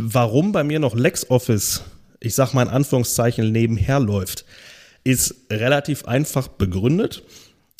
Warum 0.00 0.52
bei 0.52 0.64
mir 0.64 0.78
noch 0.78 0.94
LexOffice, 0.94 1.82
ich 2.20 2.34
sag 2.34 2.54
mal 2.54 2.62
in 2.62 2.68
Anführungszeichen, 2.68 3.50
nebenher 3.52 4.00
läuft, 4.00 4.44
ist 5.02 5.34
relativ 5.50 6.06
einfach 6.06 6.48
begründet. 6.48 7.22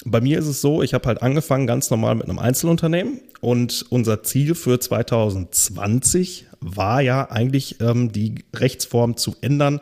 Bei 0.05 0.21
mir 0.21 0.39
ist 0.39 0.47
es 0.47 0.61
so, 0.61 0.83
ich 0.83 0.93
habe 0.93 1.07
halt 1.07 1.23
angefangen 1.23 1.67
ganz 1.67 1.91
normal 1.91 2.17
mit 2.17 2.29
einem 2.29 2.39
Einzelunternehmen 2.39 3.21
und 3.41 3.87
unser 3.91 4.23
Ziel 4.23 4.55
für 4.55 4.81
2020 4.81 6.47
war 6.61 7.01
ja 7.01 7.31
eigentlich 7.31 7.81
ähm, 7.81 8.11
die 8.11 8.45
Rechtsform 8.55 9.17
zu 9.17 9.37
ändern 9.41 9.81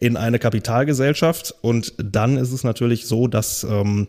in 0.00 0.16
eine 0.16 0.38
Kapitalgesellschaft. 0.38 1.54
Und 1.62 1.94
dann 1.96 2.36
ist 2.36 2.52
es 2.52 2.64
natürlich 2.64 3.06
so, 3.06 3.28
dass 3.28 3.64
ähm, 3.64 4.08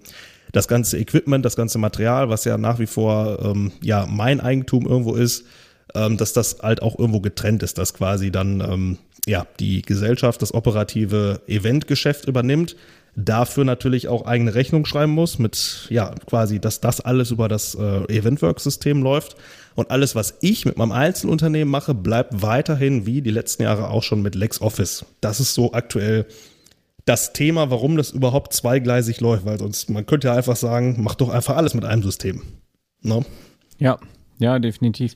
das 0.51 0.67
ganze 0.67 0.97
Equipment, 0.97 1.45
das 1.45 1.55
ganze 1.55 1.77
Material, 1.77 2.29
was 2.29 2.45
ja 2.45 2.57
nach 2.57 2.79
wie 2.79 2.87
vor 2.87 3.39
ähm, 3.43 3.71
ja 3.81 4.07
mein 4.09 4.41
Eigentum 4.41 4.85
irgendwo 4.87 5.15
ist, 5.15 5.45
ähm, 5.93 6.17
dass 6.17 6.33
das 6.33 6.57
halt 6.61 6.81
auch 6.81 6.97
irgendwo 6.97 7.21
getrennt 7.21 7.63
ist, 7.63 7.77
dass 7.77 7.93
quasi 7.93 8.31
dann 8.31 8.61
ähm, 8.61 8.97
ja 9.27 9.45
die 9.59 9.81
Gesellschaft 9.81 10.41
das 10.41 10.53
operative 10.53 11.41
Eventgeschäft 11.47 12.27
übernimmt, 12.27 12.75
dafür 13.15 13.63
natürlich 13.63 14.07
auch 14.07 14.25
eigene 14.25 14.55
Rechnung 14.55 14.85
schreiben 14.85 15.13
muss, 15.13 15.39
mit 15.39 15.87
ja 15.89 16.13
quasi, 16.27 16.59
dass 16.59 16.81
das 16.81 17.01
alles 17.01 17.31
über 17.31 17.47
das 17.47 17.75
äh, 17.75 18.03
Eventwork-System 18.13 19.01
läuft. 19.01 19.35
Und 19.75 19.91
alles, 19.91 20.15
was 20.15 20.35
ich 20.41 20.65
mit 20.65 20.77
meinem 20.77 20.91
Einzelunternehmen 20.91 21.69
mache, 21.69 21.93
bleibt 21.93 22.41
weiterhin 22.41 23.05
wie 23.05 23.21
die 23.21 23.31
letzten 23.31 23.63
Jahre 23.63 23.89
auch 23.89 24.03
schon 24.03 24.21
mit 24.21 24.35
LexOffice. 24.35 25.05
Das 25.21 25.39
ist 25.39 25.53
so 25.53 25.73
aktuell 25.73 26.25
das 27.05 27.33
Thema, 27.33 27.69
warum 27.69 27.97
das 27.97 28.11
überhaupt 28.11 28.53
zweigleisig 28.53 29.21
läuft, 29.21 29.45
weil 29.45 29.59
sonst, 29.59 29.89
man 29.89 30.05
könnte 30.05 30.29
ja 30.29 30.33
einfach 30.33 30.55
sagen, 30.55 30.97
mach 30.99 31.15
doch 31.15 31.29
einfach 31.29 31.55
alles 31.55 31.73
mit 31.73 31.85
einem 31.85 32.03
System. 32.03 32.41
No? 33.01 33.23
Ja, 33.77 33.99
Ja, 34.37 34.59
definitiv. 34.59 35.13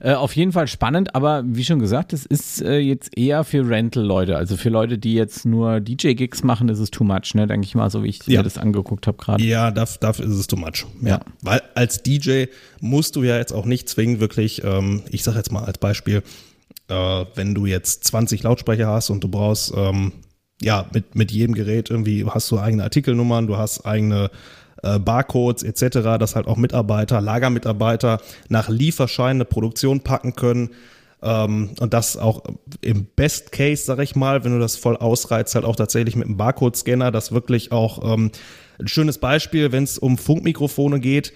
Äh, 0.00 0.14
auf 0.14 0.34
jeden 0.34 0.52
Fall 0.52 0.66
spannend, 0.66 1.14
aber 1.14 1.42
wie 1.46 1.62
schon 1.64 1.78
gesagt, 1.78 2.12
es 2.14 2.24
ist 2.24 2.62
äh, 2.62 2.78
jetzt 2.78 3.16
eher 3.18 3.44
für 3.44 3.68
Rental-Leute. 3.68 4.36
Also 4.36 4.56
für 4.56 4.70
Leute, 4.70 4.96
die 4.98 5.12
jetzt 5.14 5.44
nur 5.44 5.80
DJ-Gigs 5.80 6.42
machen, 6.42 6.68
ist 6.70 6.78
es 6.78 6.90
too 6.90 7.04
much, 7.04 7.34
ne? 7.34 7.46
Denke 7.46 7.66
ich 7.66 7.74
mal, 7.74 7.90
so 7.90 8.02
wie 8.02 8.08
ich 8.08 8.26
Ja. 8.26 8.40
mir 8.40 8.44
das 8.44 8.56
angeguckt 8.56 9.06
habe 9.06 9.18
gerade. 9.18 9.44
Ja, 9.44 9.70
dafür, 9.70 9.98
dafür 10.00 10.24
ist 10.24 10.32
es 10.38 10.46
too 10.46 10.56
much. 10.56 10.86
Ja. 11.02 11.20
Weil 11.42 11.60
als 11.74 12.02
DJ 12.02 12.44
musst 12.80 13.16
du 13.16 13.22
ja 13.22 13.36
jetzt 13.36 13.52
auch 13.52 13.66
nicht 13.66 13.88
zwingend 13.88 14.20
wirklich, 14.20 14.64
ähm, 14.64 15.02
ich 15.10 15.22
sag 15.22 15.36
jetzt 15.36 15.52
mal 15.52 15.64
als 15.64 15.78
Beispiel, 15.78 16.22
äh, 16.88 17.24
wenn 17.34 17.54
du 17.54 17.66
jetzt 17.66 18.04
20 18.04 18.42
Lautsprecher 18.42 18.86
hast 18.86 19.10
und 19.10 19.22
du 19.22 19.28
brauchst, 19.28 19.72
ähm, 19.76 20.12
ja, 20.62 20.86
mit, 20.94 21.14
mit 21.14 21.30
jedem 21.32 21.54
Gerät 21.54 21.90
irgendwie 21.90 22.24
hast 22.24 22.50
du 22.50 22.58
eigene 22.58 22.84
Artikelnummern, 22.84 23.46
du 23.48 23.56
hast 23.56 23.84
eigene 23.84 24.30
äh, 24.82 24.98
Barcodes 24.98 25.62
etc., 25.62 26.18
dass 26.18 26.36
halt 26.36 26.46
auch 26.46 26.56
Mitarbeiter, 26.56 27.20
Lagermitarbeiter 27.20 28.20
nach 28.48 28.68
Lieferschein 28.68 29.36
eine 29.36 29.44
Produktion 29.44 30.00
packen 30.00 30.34
können. 30.34 30.70
Ähm, 31.22 31.70
und 31.80 31.94
das 31.94 32.16
auch 32.16 32.42
im 32.80 33.06
Best 33.16 33.52
Case, 33.52 33.84
sag 33.84 34.00
ich 34.00 34.16
mal, 34.16 34.44
wenn 34.44 34.52
du 34.52 34.58
das 34.58 34.76
voll 34.76 34.96
ausreizt, 34.96 35.54
halt 35.54 35.64
auch 35.64 35.76
tatsächlich 35.76 36.16
mit 36.16 36.26
einem 36.26 36.36
Barcode-Scanner, 36.36 37.12
das 37.12 37.32
wirklich 37.32 37.70
auch 37.70 38.14
ähm, 38.14 38.32
ein 38.80 38.88
schönes 38.88 39.18
Beispiel, 39.18 39.72
wenn 39.72 39.84
es 39.84 39.98
um 39.98 40.18
Funkmikrofone 40.18 41.00
geht. 41.00 41.32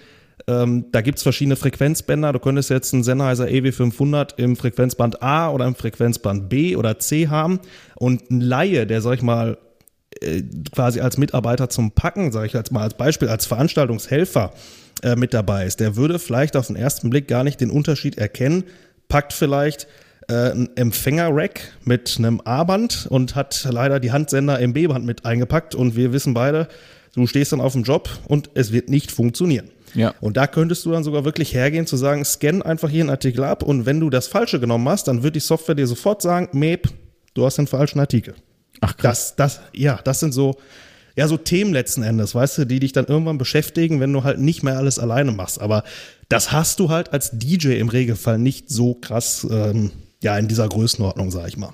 Ähm, 0.47 0.85
da 0.91 1.01
gibt's 1.01 1.23
verschiedene 1.23 1.55
Frequenzbänder. 1.55 2.33
Du 2.33 2.39
könntest 2.39 2.69
jetzt 2.69 2.93
einen 2.93 3.03
Sennheiser 3.03 3.45
EW500 3.45 4.37
im 4.37 4.55
Frequenzband 4.55 5.21
A 5.23 5.49
oder 5.51 5.65
im 5.65 5.75
Frequenzband 5.75 6.49
B 6.49 6.75
oder 6.75 6.99
C 6.99 7.27
haben. 7.27 7.59
Und 7.95 8.29
ein 8.29 8.41
Laie, 8.41 8.85
der, 8.85 9.01
sag 9.01 9.15
ich 9.15 9.21
mal, 9.23 9.57
äh, 10.21 10.41
quasi 10.73 11.01
als 11.01 11.17
Mitarbeiter 11.17 11.69
zum 11.69 11.91
Packen, 11.91 12.31
sage 12.31 12.47
ich 12.47 12.53
jetzt 12.53 12.71
mal 12.71 12.81
als 12.81 12.95
Beispiel, 12.95 13.27
als 13.27 13.45
Veranstaltungshelfer 13.45 14.53
äh, 15.03 15.15
mit 15.15 15.33
dabei 15.33 15.65
ist, 15.65 15.79
der 15.79 15.95
würde 15.95 16.17
vielleicht 16.19 16.55
auf 16.55 16.67
den 16.67 16.75
ersten 16.75 17.09
Blick 17.09 17.27
gar 17.27 17.43
nicht 17.43 17.61
den 17.61 17.69
Unterschied 17.69 18.17
erkennen, 18.17 18.63
packt 19.09 19.33
vielleicht 19.33 19.87
äh, 20.27 20.51
ein 20.51 20.69
Empfänger-Rack 20.75 21.77
mit 21.83 22.15
einem 22.17 22.41
A-Band 22.43 23.07
und 23.09 23.35
hat 23.35 23.67
leider 23.69 23.99
die 23.99 24.11
Handsender 24.11 24.59
im 24.59 24.73
B-Band 24.73 25.05
mit 25.05 25.25
eingepackt 25.25 25.75
und 25.75 25.95
wir 25.95 26.13
wissen 26.13 26.33
beide, 26.33 26.67
du 27.13 27.27
stehst 27.27 27.51
dann 27.51 27.61
auf 27.61 27.73
dem 27.73 27.83
Job 27.83 28.09
und 28.27 28.49
es 28.53 28.71
wird 28.71 28.89
nicht 28.89 29.11
funktionieren. 29.11 29.69
Ja. 29.93 30.13
Und 30.19 30.37
da 30.37 30.47
könntest 30.47 30.85
du 30.85 30.91
dann 30.91 31.03
sogar 31.03 31.25
wirklich 31.25 31.53
hergehen 31.53 31.87
zu 31.87 31.97
sagen, 31.97 32.25
scan 32.25 32.61
einfach 32.61 32.89
hier 32.89 33.01
einen 33.01 33.09
Artikel 33.09 33.43
ab 33.43 33.63
und 33.63 33.85
wenn 33.85 33.99
du 33.99 34.09
das 34.09 34.27
Falsche 34.27 34.59
genommen 34.59 34.87
hast, 34.89 35.07
dann 35.07 35.23
wird 35.23 35.35
die 35.35 35.41
Software 35.41 35.75
dir 35.75 35.87
sofort 35.87 36.21
sagen, 36.21 36.49
Mep, 36.51 36.89
du 37.33 37.45
hast 37.45 37.57
den 37.57 37.67
falschen 37.67 37.99
Artikel. 37.99 38.35
Ach 38.81 38.95
krass. 38.97 39.33
Das, 39.35 39.57
das, 39.57 39.61
ja, 39.73 39.99
das 40.03 40.19
sind 40.19 40.33
so, 40.33 40.55
ja, 41.15 41.27
so 41.27 41.37
Themen 41.37 41.73
letzten 41.73 42.03
Endes, 42.03 42.35
weißt 42.35 42.59
du, 42.59 42.65
die 42.65 42.79
dich 42.79 42.91
dann 42.93 43.05
irgendwann 43.05 43.37
beschäftigen, 43.37 43.99
wenn 43.99 44.13
du 44.13 44.23
halt 44.23 44.39
nicht 44.39 44.61
mehr 44.63 44.77
alles 44.77 44.99
alleine 44.99 45.31
machst. 45.31 45.59
Aber 45.59 45.83
das 46.29 46.51
hast 46.51 46.79
du 46.79 46.89
halt 46.89 47.11
als 47.13 47.31
DJ 47.33 47.73
im 47.79 47.89
Regelfall 47.89 48.37
nicht 48.37 48.69
so 48.69 48.93
krass, 48.93 49.45
ähm, 49.49 49.91
ja, 50.21 50.37
in 50.37 50.47
dieser 50.47 50.67
Größenordnung, 50.67 51.31
sag 51.31 51.47
ich 51.47 51.57
mal. 51.57 51.73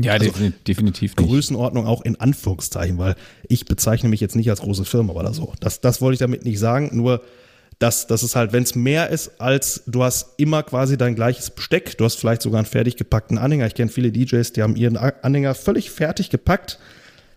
Ja, 0.00 0.12
Also, 0.12 0.30
defini- 0.30 0.52
definitiv 0.66 1.16
nicht. 1.16 1.28
Größenordnung 1.28 1.86
auch 1.86 2.02
in 2.02 2.20
Anführungszeichen, 2.20 2.98
weil 2.98 3.16
ich 3.48 3.64
bezeichne 3.64 4.08
mich 4.08 4.20
jetzt 4.20 4.36
nicht 4.36 4.48
als 4.48 4.60
große 4.60 4.84
Firma 4.84 5.12
oder 5.12 5.34
so. 5.34 5.52
Das, 5.58 5.80
das 5.80 6.00
wollte 6.00 6.14
ich 6.14 6.20
damit 6.20 6.44
nicht 6.44 6.60
sagen, 6.60 6.90
nur 6.92 7.20
dass 7.78 8.06
das 8.08 8.22
ist 8.22 8.34
halt, 8.34 8.52
wenn 8.52 8.64
es 8.64 8.74
mehr 8.74 9.10
ist, 9.10 9.40
als 9.40 9.82
du 9.86 10.02
hast 10.02 10.34
immer 10.36 10.62
quasi 10.64 10.96
dein 10.98 11.14
gleiches 11.14 11.50
Besteck, 11.50 11.96
du 11.96 12.04
hast 12.04 12.16
vielleicht 12.16 12.42
sogar 12.42 12.58
einen 12.58 12.66
fertig 12.66 12.96
gepackten 12.96 13.38
Anhänger. 13.38 13.66
Ich 13.66 13.74
kenne 13.74 13.90
viele 13.90 14.10
DJs, 14.10 14.52
die 14.52 14.62
haben 14.62 14.74
ihren 14.74 14.96
Anhänger 14.96 15.54
völlig 15.54 15.90
fertig 15.90 16.30
gepackt 16.30 16.78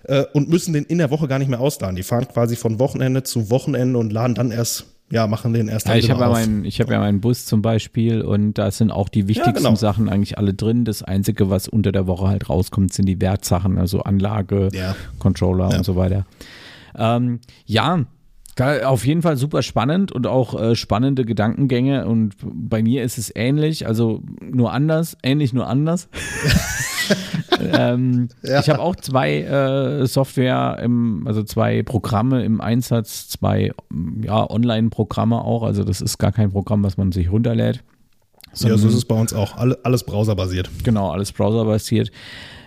äh, 0.05 0.23
und 0.33 0.49
müssen 0.49 0.73
den 0.73 0.83
in 0.85 0.97
der 0.97 1.11
Woche 1.11 1.27
gar 1.27 1.37
nicht 1.37 1.49
mehr 1.49 1.59
ausladen. 1.59 1.95
Die 1.95 2.03
fahren 2.03 2.27
quasi 2.27 2.55
von 2.55 2.79
Wochenende 2.79 3.21
zu 3.21 3.51
Wochenende 3.51 3.99
und 3.99 4.11
laden 4.11 4.33
dann 4.33 4.49
erst, 4.49 4.85
ja, 5.11 5.27
machen 5.27 5.53
den 5.53 5.67
erst 5.67 5.85
Ja, 5.85 5.91
dann 5.93 5.99
ich 5.99 6.09
habe 6.09 6.21
ja, 6.21 6.29
meinen, 6.29 6.65
ich 6.65 6.77
ja 6.79 6.85
meinen 6.87 7.21
Bus 7.21 7.45
zum 7.45 7.61
Beispiel 7.61 8.21
und 8.23 8.53
da 8.55 8.71
sind 8.71 8.89
auch 8.89 9.09
die 9.09 9.27
wichtigsten 9.27 9.53
genau. 9.53 9.75
Sachen 9.75 10.09
eigentlich 10.09 10.39
alle 10.39 10.55
drin. 10.55 10.85
Das 10.85 11.03
Einzige, 11.03 11.51
was 11.51 11.67
unter 11.67 11.91
der 11.91 12.07
Woche 12.07 12.27
halt 12.29 12.49
rauskommt, 12.49 12.93
sind 12.93 13.05
die 13.05 13.21
Wertsachen, 13.21 13.77
also 13.77 14.01
Anlage, 14.01 14.69
Ja. 14.73 14.95
Controller 15.19 15.69
Ja. 15.69 15.77
und 15.77 15.83
so 15.83 15.95
weiter. 15.95 16.25
Ähm, 16.97 17.41
ja, 17.65 18.05
auf 18.59 19.05
jeden 19.05 19.21
Fall 19.21 19.37
super 19.37 19.61
spannend 19.61 20.11
und 20.11 20.27
auch 20.27 20.59
äh, 20.59 20.75
spannende 20.75 21.25
Gedankengänge 21.25 22.05
und 22.05 22.35
bei 22.43 22.83
mir 22.83 23.03
ist 23.03 23.17
es 23.17 23.31
ähnlich, 23.33 23.87
also 23.87 24.21
nur 24.41 24.73
anders, 24.73 25.17
ähnlich 25.23 25.53
nur 25.53 25.67
anders. 25.67 26.09
ähm, 27.73 28.29
Ja. 28.43 28.59
Ich 28.59 28.69
habe 28.69 28.79
auch 28.79 28.95
zwei 28.95 29.41
äh, 29.41 30.05
Software, 30.05 30.79
im, 30.81 31.25
also 31.27 31.43
zwei 31.43 31.83
Programme 31.83 32.43
im 32.43 32.61
Einsatz, 32.61 33.29
zwei 33.29 33.71
ja, 34.21 34.49
Online-Programme 34.49 35.41
auch. 35.41 35.63
Also 35.63 35.83
das 35.83 36.01
ist 36.01 36.17
gar 36.17 36.31
kein 36.31 36.51
Programm, 36.51 36.83
was 36.83 36.97
man 36.97 37.11
sich 37.11 37.31
runterlädt. 37.31 37.83
ja, 38.67 38.77
so 38.77 38.87
ist 38.87 38.95
es 38.95 39.05
bei 39.05 39.15
uns 39.15 39.33
auch. 39.33 39.55
Alle, 39.55 39.79
alles 39.83 40.03
browserbasiert. 40.03 40.69
Genau, 40.83 41.11
alles 41.11 41.31
browserbasiert. 41.31 42.11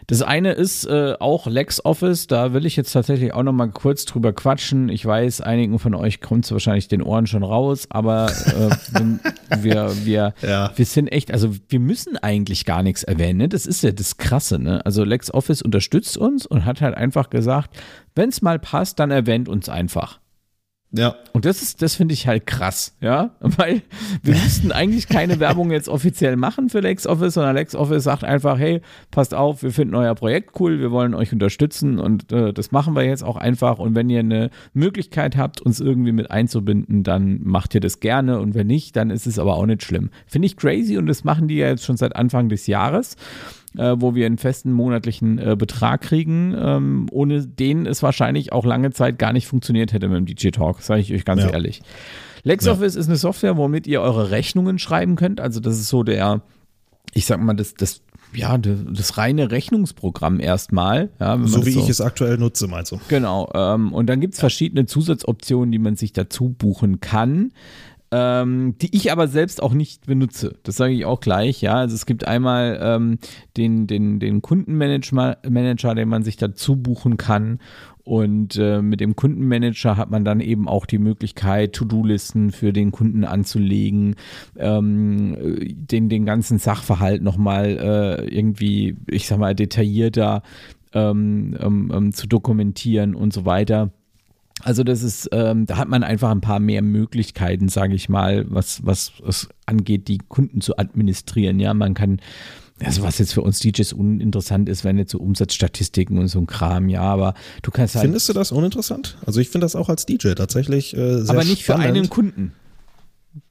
Das 0.07 0.21
eine 0.23 0.53
ist 0.53 0.85
äh, 0.87 1.15
auch 1.19 1.47
LexOffice, 1.47 2.27
da 2.27 2.53
will 2.53 2.67
ich 2.67 2.77
jetzt 2.77 2.93
tatsächlich 2.93 3.33
auch 3.33 3.43
noch 3.43 3.53
mal 3.53 3.69
kurz 3.69 4.05
drüber 4.05 4.33
quatschen. 4.33 4.89
Ich 4.89 5.05
weiß, 5.07 5.41
einigen 5.41 5.79
von 5.79 5.95
euch 5.95 6.21
kommt 6.21 6.45
es 6.45 6.53
wahrscheinlich 6.53 6.89
den 6.89 7.03
Ohren 7.03 7.27
schon 7.27 7.43
raus, 7.43 7.87
aber 7.91 8.31
äh, 8.31 9.59
wir, 9.63 9.93
wir, 10.05 10.35
Ja. 10.43 10.73
wir 10.77 10.85
sind 10.85 11.09
echt, 11.09 11.33
also 11.33 11.51
wir 11.69 11.81
müssen 11.81 12.17
eigentlich 12.19 12.65
gar 12.65 12.83
nichts 12.83 13.03
erwähnen. 13.03 13.39
Ne? 13.39 13.49
Das 13.49 13.67
ist 13.67 13.83
ja 13.83 13.93
das 13.93 14.17
Krasse. 14.19 14.59
Ne? 14.59 14.85
Also 14.85 15.05
LexOffice 15.05 15.63
unterstützt 15.63 16.17
uns 16.19 16.47
und 16.47 16.65
hat 16.65 16.81
halt 16.81 16.95
einfach 16.97 17.31
gesagt, 17.31 17.77
wenn 18.15 18.29
es 18.29 18.43
mal 18.43 18.59
passt, 18.59 18.99
dann 19.01 19.11
erwähnt 19.11 19.49
uns 19.49 19.69
einfach. 19.69 20.21
Ja. 20.97 21.17
Und 21.33 21.45
das 21.45 21.61
ist, 21.61 21.83
das 21.83 21.97
finde 21.97 22.15
ich 22.15 22.29
halt 22.29 22.47
krass, 22.47 22.95
ja, 23.01 23.31
weil 23.41 23.83
wir 24.23 24.35
müssten 24.43 24.71
eigentlich 24.71 25.09
keine 25.09 25.41
Werbung 25.41 25.73
jetzt 25.73 25.89
offiziell 25.89 26.37
machen 26.37 26.69
für 26.69 26.81
LexOffice, 26.81 27.35
sondern 27.35 27.57
LexOffice 27.57 28.05
sagt 28.05 28.23
einfach, 28.23 28.59
hey, 28.59 28.81
passt 29.11 29.35
auf, 29.35 29.63
wir 29.65 29.73
finden 29.73 29.97
euer 29.97 30.15
Projekt 30.15 30.59
cool, 30.61 30.79
wir 30.79 30.93
wollen 30.93 31.15
euch 31.15 31.33
unterstützen 31.33 31.99
und 31.99 32.31
äh, 32.33 32.53
das 32.53 32.71
machen 32.71 32.95
wir 32.95 33.03
jetzt 33.03 33.25
auch 33.25 33.37
einfach. 33.37 33.79
Und 33.81 33.97
wenn 33.97 34.09
ihr 34.09 34.21
eine 34.21 34.51
Möglichkeit 34.73 35.37
habt, 35.37 35.61
uns 35.61 35.81
irgendwie 35.81 36.13
mit 36.13 36.31
einzubinden, 36.31 37.03
dann 37.03 37.41
macht 37.43 37.75
ihr 37.75 37.81
das 37.81 37.99
gerne 37.99 38.39
und 38.39 38.55
wenn 38.55 38.69
nicht, 38.69 38.95
dann 38.95 39.11
ist 39.11 39.27
es 39.27 39.39
aber 39.41 39.57
auch 39.57 39.67
nicht 39.67 39.83
schlimm. 39.83 40.11
Finde 40.27 40.47
ich 40.47 40.57
crazy 40.57 40.97
und 40.97 41.07
das 41.07 41.25
machen 41.25 41.49
die 41.49 41.57
ja 41.57 41.69
jetzt 41.69 41.85
schon 41.85 41.97
seit 41.97 42.15
Anfang 42.15 42.49
des 42.49 42.69
Jahres 42.69 43.17
äh, 43.79 43.97
wo 43.99 44.15
wir 44.15 44.27
einen 44.27 44.39
festen 44.39 44.73
monatlichen 44.73 45.39
äh, 45.39 45.57
Betrag 45.59 46.03
kriegen, 46.03 46.55
ähm, 46.59 47.07
ohne 47.11 47.47
den 47.47 47.87
es 47.87 48.03
wahrscheinlich 48.03 48.53
auch 48.53 48.65
lange 48.65 48.91
Zeit 48.93 49.19
gar 49.19 49.33
nicht 49.33 49.47
funktioniert 49.47 49.93
hätte 49.93 50.09
mit 50.09 50.17
dem 50.19 50.27
DJ 50.27 50.49
Talk, 50.51 50.83
sage 50.83 51.01
ich 51.01 51.13
euch 51.13 51.25
ganz 51.25 51.43
Ja. 51.43 51.51
ehrlich. 51.51 51.83
LexOffice 52.45 52.95
ist 52.95 53.09
eine 53.09 53.17
Software, 53.17 53.57
womit 53.57 53.87
ihr 53.87 54.01
eure 54.03 54.31
Rechnungen 54.31 54.79
schreiben 54.79 55.17
könnt. 55.17 55.41
Also 55.41 55.61
das 55.61 55.79
ist 55.79 55.89
so 55.89 56.03
der, 56.03 56.43
ich 57.15 57.25
sag 57.27 57.41
mal, 57.41 57.55
das, 57.55 57.75
das, 57.75 58.03
ja, 58.35 58.59
das, 58.59 59.17
reine 59.17 59.51
Rechnungsprogramm 59.51 60.41
erstmal. 60.41 61.09
Ja, 61.21 61.39
So 61.45 61.65
wie 61.65 61.79
ich 61.79 61.89
es 61.89 62.01
aktuell 62.01 62.37
nutze, 62.37 62.67
meinst 62.69 62.93
du? 62.93 63.01
Genau. 63.09 63.51
Ähm, 63.55 63.93
und 63.93 64.07
dann 64.09 64.21
gibt 64.21 64.35
es 64.35 64.41
verschiedene 64.41 64.87
Zusatzoptionen, 64.87 65.73
die 65.73 65.79
man 65.79 65.97
sich 65.97 66.13
dazu 66.13 66.51
buchen 66.51 67.01
kann. 67.01 67.53
Ähm, 68.17 68.79
die 68.79 68.95
ich 68.95 69.11
aber 69.11 69.27
selbst 69.27 69.61
auch 69.61 69.75
nicht 69.75 70.07
benutze. 70.07 70.55
Das 70.63 70.77
sage 70.77 70.93
ich 70.93 71.05
auch 71.05 71.19
gleich, 71.19 71.61
ja. 71.63 71.75
Also 71.75 71.97
es 71.97 72.07
gibt 72.07 72.29
einmal 72.29 72.79
ähm, 72.81 73.19
den, 73.57 73.89
den, 73.89 74.21
den 74.21 74.41
Kundenmanager, 74.41 75.39
Manager, 75.49 75.97
den 75.97 76.09
man 76.09 76.23
sich 76.23 76.37
dazu 76.37 76.77
buchen 76.77 77.17
kann. 77.17 77.59
Und 78.05 78.57
äh, 78.57 78.83
mit 78.83 79.01
dem 79.01 79.17
Kundenmanager 79.17 79.97
hat 79.97 80.13
man 80.13 80.25
dann 80.25 80.39
eben 80.39 80.69
auch 80.69 80.87
die 80.87 80.99
Möglichkeit, 80.99 81.73
To-Do-Listen 81.73 82.53
für 82.53 82.73
den 82.73 82.93
Kunden 82.93 83.25
anzulegen, 83.25 84.15
ähm, 84.59 85.59
den, 85.61 86.09
den 86.09 86.25
ganzen 86.25 86.59
Sachverhalt 86.59 87.21
nochmal 87.21 87.65
äh, 87.67 88.33
irgendwie, 88.33 88.97
ich 89.09 89.27
sag 89.27 89.41
mal, 89.41 89.57
detaillierter 89.57 90.45
ähm, 90.93 91.57
ähm, 91.59 91.91
ähm, 91.93 92.13
zu 92.13 92.29
dokumentieren 92.29 93.17
und 93.17 93.33
so 93.33 93.45
weiter. 93.45 93.91
Also 94.63 94.85
das 94.85 95.03
ist, 95.03 95.29
ähm, 95.33 95.67
da 95.67 95.77
hat 95.77 95.89
man 95.89 96.03
einfach 96.05 96.31
ein 96.31 96.41
paar 96.41 96.61
mehr 96.61 96.81
Möglichkeiten, 96.81 97.69
sage 97.69 97.95
ich 97.95 98.09
mal, 98.09 98.47
was, 98.49 98.85
was 98.87 99.13
es 99.27 99.49
angeht, 99.67 100.09
die 100.09 100.19
Kunden 100.19 100.61
zu 100.61 100.79
administrieren. 100.79 101.59
Ja, 101.61 101.75
man 101.75 101.95
kann, 101.95 102.21
also 102.83 103.03
was 103.03 103.19
jetzt 103.19 103.35
für 103.35 103.43
uns 103.43 103.59
DJs 103.59 103.93
uninteressant 103.93 104.69
ist, 104.69 104.85
wenn 104.85 104.97
jetzt 104.97 105.11
so 105.11 105.19
Umsatzstatistiken 105.19 106.19
und 106.19 106.29
so 106.29 106.39
ein 106.39 106.47
Kram, 106.47 106.89
ja, 106.89 107.03
aber 107.03 107.35
du 107.63 107.71
kannst 107.73 107.95
halt, 107.97 108.05
Findest 108.05 108.29
du 108.29 108.33
das 108.33 108.53
uninteressant? 108.53 109.19
Also 109.27 109.41
ich 109.41 109.49
finde 109.51 109.65
das 109.65 109.77
auch 109.77 109.89
als 109.89 110.07
DJ 110.07 110.33
tatsächlich 110.33 110.97
äh, 110.97 111.19
sehr 111.21 111.31
aber 111.31 111.45
nicht 111.45 111.65
für 111.65 111.73
spannend. 111.73 111.89
einen 111.89 112.09
Kunden. 112.09 112.53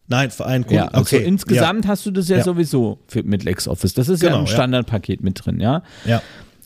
Nein, 0.07 0.31
für 0.31 0.45
einen 0.45 0.63
Kunden. 0.63 0.75
Ja, 0.75 0.88
also 0.88 1.15
okay. 1.15 1.25
insgesamt 1.25 1.88
hast 1.88 2.05
du 2.05 2.12
das 2.12 2.27
ja, 2.27 2.38
Ja. 2.38 2.43
sowieso 2.43 3.00
für, 3.07 3.24
mit 3.24 3.43
LexOffice. 3.43 3.93
Das 3.93 4.10
ist 4.10 4.22
ja 4.22 4.29
Genau, 4.29 4.41
im 4.41 4.45
ja. 4.48 4.51
Standardpaket 4.53 5.22
mit 5.22 5.45
drin, 5.45 5.60
ja. 5.60 5.83
Ja. 6.05 6.22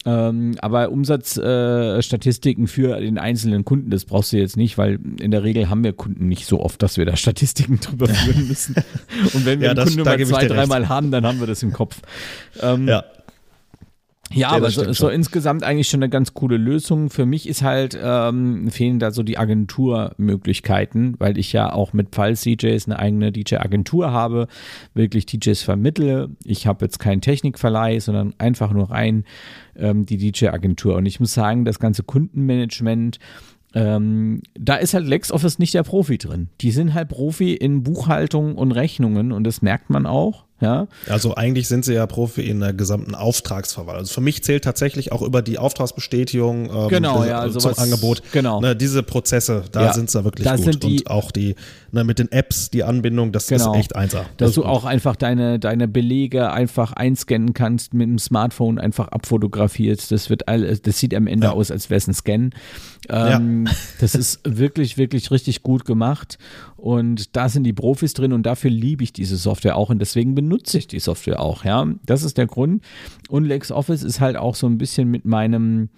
Ähm, 0.09 0.55
aber 0.61 0.89
Umsatzstatistiken 0.89 2.63
äh, 2.63 2.67
für 2.67 2.97
den 3.01 3.17
einzelnen 3.17 3.65
Kunden, 3.65 3.89
das 3.89 4.05
brauchst 4.05 4.31
du 4.31 4.37
jetzt 4.37 4.55
nicht, 4.55 4.77
weil 4.77 4.99
in 5.19 5.31
der 5.31 5.43
Regel 5.43 5.69
haben 5.69 5.83
wir 5.83 5.91
Kunden 5.91 6.29
nicht 6.29 6.45
so 6.45 6.61
oft, 6.61 6.81
dass 6.81 6.95
wir 6.97 7.05
da 7.05 7.17
Statistiken 7.17 7.79
drüber 7.81 8.07
führen 8.07 8.47
müssen. 8.47 8.75
Und 9.33 9.45
wenn 9.45 9.59
wir 9.59 9.65
Ja, 9.65 9.71
einen 9.71 9.75
das- 9.75 9.85
Kunden 9.95 10.03
mal 10.03 10.25
zwei, 10.25 10.47
dreimal 10.47 10.87
haben, 10.87 11.11
dann 11.11 11.25
haben 11.25 11.41
wir 11.41 11.47
das 11.47 11.61
im 11.61 11.73
Kopf. 11.73 11.97
Ähm, 12.61 12.87
Ja. 12.87 13.03
Ja, 14.31 14.51
Ja, 14.51 14.57
aber 14.57 14.69
so, 14.69 14.91
so 14.93 15.09
insgesamt 15.09 15.63
eigentlich 15.63 15.87
schon 15.87 16.01
eine 16.01 16.09
ganz 16.09 16.33
coole 16.33 16.57
Lösung. 16.57 17.09
Für 17.09 17.25
mich 17.25 17.47
ist 17.47 17.61
halt, 17.61 17.97
ähm, 18.01 18.69
fehlen 18.69 18.99
da 18.99 19.11
so 19.11 19.23
die 19.23 19.37
Agenturmöglichkeiten, 19.37 21.15
weil 21.19 21.37
ich 21.37 21.53
ja 21.53 21.71
auch 21.71 21.93
mit 21.93 22.11
Pulse 22.11 22.55
DJs 22.55 22.87
eine 22.87 22.99
eigene 22.99 23.31
DJ-Agentur 23.31 24.11
habe, 24.11 24.47
wirklich 24.93 25.25
DJs 25.25 25.61
vermittle. 25.61 26.29
Ich 26.43 26.67
habe 26.67 26.85
jetzt 26.85 26.99
keinen 26.99 27.21
Technikverleih, 27.21 27.99
sondern 27.99 28.33
einfach 28.37 28.71
nur 28.71 28.91
rein 28.91 29.23
ähm, 29.77 30.05
die 30.05 30.17
DJ-Agentur. 30.17 30.95
Und 30.95 31.05
ich 31.05 31.19
muss 31.19 31.33
sagen, 31.33 31.63
das 31.63 31.79
ganze 31.79 32.03
Kundenmanagement, 32.03 33.19
ähm, 33.73 34.41
da 34.55 34.75
ist 34.75 34.93
halt 34.93 35.07
LexOffice 35.07 35.59
nicht 35.59 35.73
der 35.73 35.83
Profi 35.83 36.17
drin. 36.17 36.49
Die 36.61 36.71
sind 36.71 36.93
halt 36.93 37.09
Profi 37.09 37.53
in 37.53 37.83
Buchhaltung 37.83 38.55
und 38.55 38.71
Rechnungen 38.71 39.31
und 39.31 39.43
das 39.43 39.61
merkt 39.61 39.89
man 39.89 40.05
auch. 40.05 40.45
Ja, 40.59 40.87
Also 41.07 41.35
eigentlich 41.35 41.67
sind 41.67 41.85
sie 41.85 41.93
ja 41.93 42.07
Profi 42.07 42.41
in 42.49 42.59
der 42.59 42.73
gesamten 42.73 43.13
Auftragsverwaltung. 43.13 43.99
Also 43.99 44.13
für 44.15 44.21
mich 44.21 44.43
zählt 44.43 44.63
tatsächlich 44.63 45.11
auch 45.11 45.21
über 45.21 45.43
die 45.43 45.59
Auftragsbestätigung 45.59 46.69
ähm, 46.73 46.87
Genau, 46.89 47.19
das- 47.19 47.27
ja, 47.27 47.41
zum 47.51 47.59
sowas- 47.61 47.77
Angebot. 47.77 48.23
genau. 48.31 48.59
Ne, 48.59 48.75
diese 48.75 49.03
Prozesse, 49.03 49.63
da 49.71 49.85
Ja, 49.85 49.93
sind 49.93 50.09
sie 50.09 50.23
wirklich 50.23 50.47
gut. 50.49 50.59
sind 50.63 50.83
die- 50.83 51.03
Und 51.03 51.11
auch 51.11 51.29
die 51.31 51.53
ne, 51.91 52.03
mit 52.03 52.17
den 52.19 52.31
Apps, 52.31 52.69
die 52.71 52.83
Anbindung, 52.83 53.31
das 53.31 53.47
Genau. 53.47 53.71
ist 53.73 53.79
echt 53.79 53.95
einser. 53.95 54.25
dass 54.37 54.49
Das 54.49 54.53
du 54.55 54.65
auch 54.65 54.83
einfach 54.83 55.15
deine, 55.15 55.59
deine 55.59 55.87
Belege 55.87 56.51
einfach 56.51 56.91
einscannen 56.93 57.53
kannst, 57.53 57.93
mit 57.93 58.07
dem 58.07 58.17
Smartphone 58.19 58.79
einfach 58.79 59.09
abfotografierst. 59.09 60.11
Das 60.11 60.29
wird 60.29 60.47
all, 60.47 60.75
das 60.77 60.99
sieht 60.99 61.13
am 61.13 61.27
Ende 61.27 61.47
Ja. 61.47 61.53
aus, 61.53 61.69
als 61.71 61.89
wäre 61.89 61.97
es 61.97 62.07
ein 62.07 62.13
Scan. 62.13 62.49
Ähm, 63.09 63.67
Das 64.01 64.15
ist 64.15 64.39
wirklich, 64.43 64.97
wirklich 64.97 65.31
richtig 65.31 65.63
gut 65.63 65.85
gemacht. 65.85 66.37
Und 66.77 67.35
da 67.35 67.49
sind 67.49 67.63
die 67.63 67.73
Profis 67.73 68.13
drin 68.13 68.33
und 68.33 68.45
dafür 68.45 68.69
liebe 68.69 69.03
ich 69.03 69.11
diese 69.11 69.35
Software 69.35 69.75
auch 69.75 69.89
und 69.89 69.99
deswegen 69.99 70.35
benutze 70.35 70.77
ich 70.77 70.87
die 70.87 70.99
Software 70.99 71.41
auch, 71.41 71.65
ja. 71.65 71.87
Das 72.05 72.23
ist 72.23 72.37
der 72.37 72.47
Grund. 72.47 72.83
Und 73.29 73.45
LexOffice 73.45 74.03
ist 74.03 74.21
halt 74.21 74.37
auch 74.37 74.55
so 74.55 74.67
ein 74.67 74.77
bisschen 74.77 75.09
mit 75.09 75.25
meinem 75.25 75.89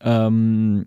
ähm, 0.00 0.84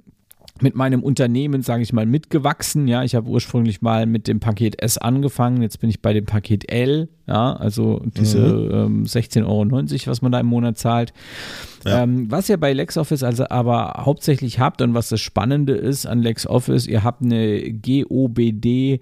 mit 0.61 0.75
meinem 0.75 1.03
Unternehmen, 1.03 1.61
sage 1.61 1.83
ich 1.83 1.93
mal, 1.93 2.05
mitgewachsen. 2.05 2.87
Ja, 2.87 3.03
ich 3.03 3.15
habe 3.15 3.29
ursprünglich 3.29 3.81
mal 3.81 4.05
mit 4.05 4.27
dem 4.27 4.39
Paket 4.39 4.81
S 4.81 4.97
angefangen, 4.97 5.61
jetzt 5.61 5.79
bin 5.79 5.89
ich 5.89 6.01
bei 6.01 6.13
dem 6.13 6.25
Paket 6.25 6.71
L, 6.71 7.09
ja, 7.27 7.55
also 7.55 8.01
diese 8.05 8.39
ähm, 8.39 9.05
16,90 9.05 9.45
Euro, 9.45 9.79
was 10.05 10.21
man 10.21 10.31
da 10.31 10.39
im 10.39 10.47
Monat 10.47 10.77
zahlt. 10.77 11.13
Ja. 11.85 12.03
Ähm, 12.03 12.29
was 12.29 12.49
ihr 12.49 12.57
bei 12.57 12.73
LexOffice 12.73 13.23
also 13.23 13.49
aber 13.49 14.03
hauptsächlich 14.05 14.59
habt 14.59 14.81
und 14.81 14.93
was 14.93 15.09
das 15.09 15.21
Spannende 15.21 15.73
ist 15.73 16.05
an 16.05 16.21
LexOffice, 16.21 16.87
ihr 16.87 17.03
habt 17.03 17.23
eine 17.23 17.73
GOBD 17.73 18.99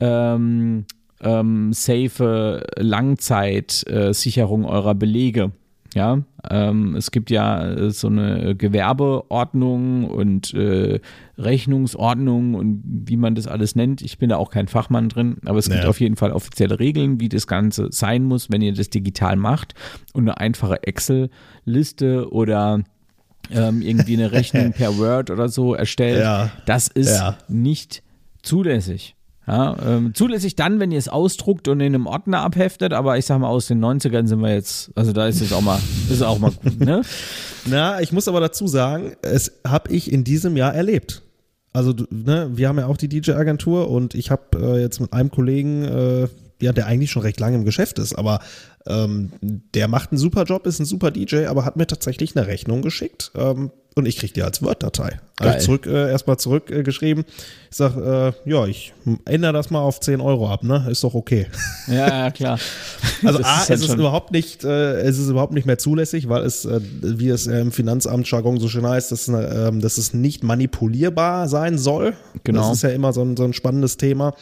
ähm, 0.00 0.84
ähm, 1.20 1.72
safe 1.72 2.64
Langzeitsicherung 2.78 4.64
eurer 4.64 4.94
Belege. 4.94 5.52
Ja, 5.94 6.22
ähm, 6.48 6.96
es 6.96 7.10
gibt 7.10 7.30
ja 7.30 7.70
äh, 7.70 7.90
so 7.90 8.08
eine 8.08 8.54
Gewerbeordnung 8.56 10.08
und 10.08 10.54
äh, 10.54 11.00
Rechnungsordnung 11.36 12.54
und 12.54 12.82
wie 12.86 13.18
man 13.18 13.34
das 13.34 13.46
alles 13.46 13.76
nennt. 13.76 14.00
Ich 14.00 14.16
bin 14.16 14.30
da 14.30 14.38
auch 14.38 14.50
kein 14.50 14.68
Fachmann 14.68 15.10
drin, 15.10 15.36
aber 15.44 15.58
es 15.58 15.68
gibt 15.68 15.82
Ja. 15.84 15.90
auf 15.90 16.00
jeden 16.00 16.16
Fall 16.16 16.32
offizielle 16.32 16.80
Regeln, 16.80 17.20
wie 17.20 17.28
das 17.28 17.46
Ganze 17.46 17.88
sein 17.90 18.24
muss, 18.24 18.50
wenn 18.50 18.62
ihr 18.62 18.72
das 18.72 18.88
digital 18.88 19.36
macht 19.36 19.74
und 20.14 20.22
eine 20.22 20.38
einfache 20.38 20.82
Excel-Liste 20.82 22.32
oder 22.32 22.82
ähm, 23.50 23.82
irgendwie 23.82 24.14
eine 24.14 24.32
Rechnung 24.32 24.72
per 24.76 24.96
Word 24.96 25.30
oder 25.30 25.50
so 25.50 25.74
erstellt. 25.74 26.20
Ja. 26.22 26.50
Das 26.64 26.88
ist 26.88 27.18
Ja. 27.18 27.36
nicht 27.48 28.02
zulässig. 28.42 29.14
Ja, 29.52 29.76
ähm, 29.84 30.14
zulässig 30.14 30.56
dann, 30.56 30.80
wenn 30.80 30.92
ihr 30.92 30.98
es 30.98 31.08
ausdruckt 31.08 31.68
und 31.68 31.80
in 31.80 31.94
einem 31.94 32.06
Ordner 32.06 32.40
abheftet, 32.40 32.94
aber 32.94 33.18
ich 33.18 33.26
sag 33.26 33.38
mal, 33.38 33.48
aus 33.48 33.66
den 33.66 33.84
90ern 33.84 34.26
sind 34.26 34.40
wir 34.40 34.54
jetzt, 34.54 34.90
also 34.94 35.12
da 35.12 35.26
ist 35.26 35.42
es 35.42 35.52
auch 35.52 35.60
mal, 35.60 35.78
ist 36.08 36.22
auch 36.22 36.38
mal 36.38 36.52
gut, 36.52 36.80
ne? 36.80 37.02
Na, 37.66 38.00
ich 38.00 38.12
muss 38.12 38.28
aber 38.28 38.40
dazu 38.40 38.66
sagen, 38.66 39.12
es 39.20 39.52
habe 39.68 39.92
ich 39.92 40.10
in 40.10 40.24
diesem 40.24 40.56
Jahr 40.56 40.74
erlebt. 40.74 41.20
Also, 41.74 41.94
ne, 42.08 42.48
wir 42.54 42.66
haben 42.66 42.78
ja 42.78 42.86
auch 42.86 42.96
die 42.96 43.10
DJ-Agentur 43.10 43.90
und 43.90 44.14
ich 44.14 44.30
habe 44.30 44.56
äh, 44.56 44.80
jetzt 44.80 45.00
mit 45.00 45.12
einem 45.12 45.30
Kollegen, 45.30 45.84
äh, 45.84 46.28
ja, 46.62 46.72
der 46.72 46.86
eigentlich 46.86 47.10
schon 47.10 47.22
recht 47.22 47.38
lange 47.38 47.56
im 47.56 47.66
Geschäft 47.66 47.98
ist, 47.98 48.14
aber 48.14 48.40
ähm, 48.86 49.32
der 49.42 49.86
macht 49.86 50.12
einen 50.12 50.18
super 50.18 50.44
Job, 50.44 50.66
ist 50.66 50.80
ein 50.80 50.86
super 50.86 51.10
DJ, 51.10 51.44
aber 51.44 51.66
hat 51.66 51.76
mir 51.76 51.86
tatsächlich 51.86 52.34
eine 52.34 52.46
Rechnung 52.46 52.80
geschickt 52.80 53.32
ähm, 53.34 53.70
und 53.94 54.06
ich 54.06 54.16
krieg 54.16 54.32
die 54.34 54.42
als 54.42 54.62
Word-Datei. 54.62 55.20
Ich 55.44 55.58
zurück, 55.58 55.86
äh, 55.86 56.10
erstmal 56.10 56.36
zurückgeschrieben. 56.38 57.24
Äh, 57.24 57.70
ich 57.70 57.76
sag, 57.76 57.96
äh, 57.96 58.32
ja, 58.44 58.66
ich 58.66 58.92
ändere 59.24 59.52
das 59.52 59.70
mal 59.70 59.80
auf 59.80 59.98
10 59.98 60.20
Euro 60.20 60.48
ab, 60.48 60.62
ne? 60.62 60.86
Ist 60.88 61.02
doch 61.04 61.14
okay. 61.14 61.48
Ja, 61.88 62.08
ja, 62.08 62.30
klar. 62.30 62.58
Also 63.24 63.40
A, 63.44 63.62
ist 63.62 63.70
es 63.70 63.82
ist 63.82 63.94
überhaupt 63.94 64.32
nicht, 64.32 64.64
äh, 64.64 65.00
es 65.00 65.16
ist 65.16 65.28
überhaupt 65.28 65.52
nicht 65.52 65.64
mehr 65.64 65.78
zulässig, 65.78 66.28
weil 66.28 66.42
es, 66.42 66.64
äh, 66.64 66.80
wie 67.02 67.28
es 67.28 67.46
im 67.46 67.70
Finanzamt-Jargon 67.70 68.58
so 68.58 68.68
schön 68.68 68.86
heißt, 68.86 69.12
dass, 69.12 69.28
äh, 69.28 69.68
ähm, 69.68 69.80
dass 69.80 69.96
es 69.96 70.12
nicht 70.12 70.42
manipulierbar 70.42 71.48
sein 71.48 71.78
soll. 71.78 72.14
Genau. 72.42 72.68
Das 72.68 72.78
ist 72.78 72.82
ja 72.82 72.90
immer 72.90 73.12
so 73.12 73.22
ein, 73.22 73.36
so 73.36 73.44
ein 73.44 73.52
spannendes 73.52 73.96
Thema. 73.96 74.34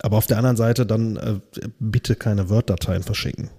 Aber 0.00 0.18
auf 0.18 0.26
der 0.26 0.36
anderen 0.36 0.56
Seite 0.56 0.86
dann 0.86 1.16
äh, 1.16 1.34
bitte 1.80 2.14
keine 2.14 2.48
Word-Dateien 2.48 3.02
verschicken. 3.02 3.50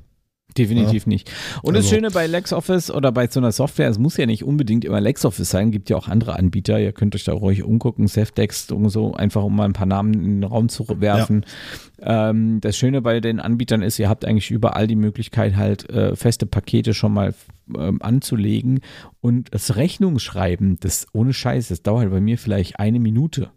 Definitiv 0.60 1.08
nicht. 1.08 1.32
Und 1.62 1.76
das 1.76 1.86
Also- 1.86 1.96
Schöne 1.96 2.12
bei 2.12 2.28
LexOffice 2.28 2.92
oder 2.92 3.12
bei 3.12 3.28
so 3.28 3.40
einer 3.40 3.52
Software, 3.52 3.90
es 3.90 3.98
muss 3.98 4.18
ja 4.18 4.26
nicht 4.26 4.44
unbedingt 4.44 4.84
immer 4.86 5.00
LexOffice 5.00 5.50
sein, 5.50 5.72
gibt 5.72 5.90
ja 5.90 5.96
auch 5.98 6.08
andere 6.08 6.38
Anbieter, 6.38 6.80
ihr 6.80 6.92
könnt 6.92 7.16
euch 7.16 7.24
da 7.24 7.34
ruhig 7.34 7.64
umgucken, 7.64 8.08
Safdex 8.08 8.70
und 8.72 8.90
so, 8.90 9.14
einfach 9.14 9.44
um 9.44 9.56
mal 9.56 9.66
ein 9.66 9.74
paar 9.74 9.86
Namen 9.86 10.14
in 10.14 10.42
den 10.42 10.44
Raum 10.44 10.70
zu 10.70 10.86
werfen. 11.00 11.46
Ähm, 12.02 12.60
das 12.62 12.78
Schöne 12.78 13.02
bei 13.02 13.20
den 13.20 13.40
Anbietern 13.40 13.82
ist, 13.82 14.00
ihr 14.00 14.10
habt 14.10 14.26
eigentlich 14.26 14.52
überall 14.52 14.88
die 14.88 14.96
Möglichkeit 14.96 15.56
halt 15.56 15.90
äh, 15.90 16.16
feste 16.16 16.46
Pakete 16.46 16.94
schon 16.94 17.14
mal 17.14 17.34
ähm, 17.78 18.02
anzulegen 18.02 18.82
und 19.22 19.54
das 19.54 19.76
Rechnungsschreiben, 19.76 20.78
das 20.80 21.08
ohne 21.14 21.34
Scheiß, 21.34 21.70
das 21.70 21.84
dauert 21.84 22.10
bei 22.10 22.20
mir 22.20 22.38
vielleicht 22.38 22.80
eine 22.80 23.00
Minute. 23.00 23.50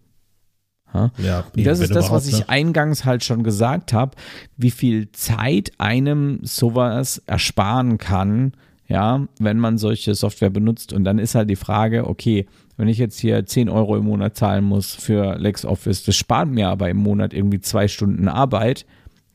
Ja, 1.18 1.44
Und 1.56 1.66
das 1.66 1.80
ist 1.80 1.94
das, 1.94 2.10
was 2.10 2.26
ich 2.26 2.40
ne? 2.40 2.48
eingangs 2.48 3.04
halt 3.04 3.24
schon 3.24 3.42
gesagt 3.42 3.92
habe, 3.92 4.12
wie 4.56 4.70
viel 4.70 5.10
Zeit 5.12 5.72
einem 5.78 6.40
sowas 6.42 7.22
ersparen 7.26 7.98
kann, 7.98 8.52
ja, 8.88 9.26
wenn 9.38 9.58
man 9.58 9.78
solche 9.78 10.14
Software 10.14 10.50
benutzt. 10.50 10.92
Und 10.92 11.04
dann 11.04 11.18
ist 11.18 11.34
halt 11.34 11.48
die 11.48 11.56
Frage, 11.56 12.06
okay, 12.06 12.46
wenn 12.76 12.88
ich 12.88 12.98
jetzt 12.98 13.18
hier 13.20 13.44
10 13.46 13.68
Euro 13.68 13.96
im 13.96 14.04
Monat 14.04 14.36
zahlen 14.36 14.64
muss 14.64 14.94
für 14.94 15.36
LexOffice, 15.38 16.04
das 16.04 16.16
spart 16.16 16.48
mir 16.48 16.68
aber 16.68 16.90
im 16.90 16.96
Monat 16.98 17.32
irgendwie 17.32 17.60
zwei 17.60 17.88
Stunden 17.88 18.28
Arbeit. 18.28 18.86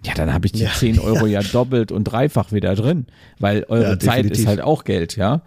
Ja, 0.03 0.13
dann 0.13 0.33
habe 0.33 0.45
ich 0.45 0.51
die 0.51 0.63
Ja, 0.63 0.71
10 0.71 0.99
Euro 0.99 1.25
ja. 1.25 1.41
doppelt 1.41 1.91
und 1.91 2.03
dreifach 2.03 2.51
wieder 2.51 2.75
drin, 2.75 3.07
weil 3.39 3.65
eure 3.67 3.91
Ja, 3.91 3.99
Zeit 3.99 4.25
ist 4.27 4.45
halt 4.45 4.61
auch 4.61 4.83
Geld, 4.83 5.15
ja. 5.15 5.41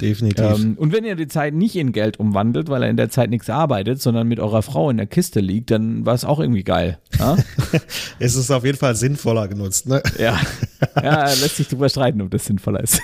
Definitiv. 0.00 0.44
Ähm, 0.44 0.74
und 0.76 0.92
wenn 0.92 1.04
ihr 1.04 1.14
die 1.16 1.28
Zeit 1.28 1.54
nicht 1.54 1.76
in 1.76 1.92
Geld 1.92 2.18
umwandelt, 2.18 2.68
weil 2.68 2.82
er 2.82 2.90
in 2.90 2.96
der 2.96 3.10
Zeit 3.10 3.30
nichts 3.30 3.50
arbeitet, 3.50 4.00
sondern 4.00 4.26
mit 4.28 4.40
eurer 4.40 4.62
Frau 4.62 4.90
in 4.90 4.96
der 4.96 5.06
Kiste 5.06 5.40
liegt, 5.40 5.70
dann 5.70 6.06
war 6.06 6.14
es 6.14 6.24
auch 6.24 6.40
irgendwie 6.40 6.64
geil. 6.64 6.98
Ja, 7.18 7.36
es 8.18 8.34
ist 8.34 8.50
auf 8.50 8.64
jeden 8.64 8.78
Fall 8.78 8.94
sinnvoller 8.94 9.48
genutzt. 9.48 9.86
Ne? 9.88 10.02
ja. 10.18 10.40
ja 11.02 11.24
lässt 11.26 11.56
sich 11.56 11.68
drüber 11.68 11.88
streiten, 11.88 12.20
ob 12.22 12.30
das 12.30 12.44
sinnvoller 12.46 12.80
ist. 12.80 13.00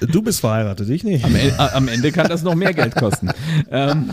Du 0.00 0.22
bist 0.22 0.40
verheiratet, 0.40 0.88
ich 0.88 1.04
nicht. 1.04 1.24
Am, 1.24 1.36
E- 1.36 1.52
am 1.58 1.88
Ende 1.88 2.12
kann 2.12 2.28
das 2.28 2.42
noch 2.42 2.54
mehr 2.54 2.72
Geld 2.74 2.94
kosten. 2.94 3.30
Ähm, 3.70 4.10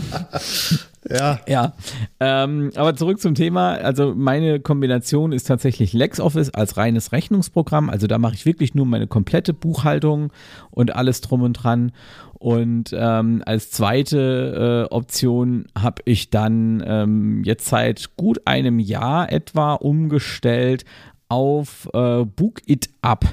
Ja, 1.10 1.40
Ja, 1.46 1.74
ähm, 2.20 2.70
aber 2.74 2.96
zurück 2.96 3.20
zum 3.20 3.34
Thema. 3.34 3.74
Also 3.74 4.14
meine 4.14 4.60
Kombination 4.60 5.32
ist 5.32 5.44
tatsächlich 5.44 5.92
LexOffice 5.92 6.50
als 6.50 6.76
reines 6.76 7.12
Rechnungsprogramm. 7.12 7.90
Also 7.90 8.06
da 8.06 8.18
mache 8.18 8.34
ich 8.34 8.46
wirklich 8.46 8.74
nur 8.74 8.86
meine 8.86 9.06
komplette 9.06 9.52
Buchhaltung 9.52 10.32
und 10.70 10.94
alles 10.94 11.20
drum 11.20 11.42
und 11.42 11.52
dran. 11.54 11.92
Und 12.38 12.90
ähm, 12.92 13.42
als 13.46 13.70
zweite 13.70 14.88
äh, 14.90 14.94
Option 14.94 15.66
habe 15.78 16.02
ich 16.04 16.30
dann 16.30 16.82
ähm, 16.86 17.42
jetzt 17.44 17.66
seit 17.66 18.16
gut 18.16 18.40
einem 18.44 18.78
Jahr 18.78 19.32
etwa 19.32 19.74
umgestellt 19.74 20.84
auf 21.28 21.88
äh, 21.92 22.24
Book 22.24 22.60
It 22.66 22.90
Up. 23.02 23.24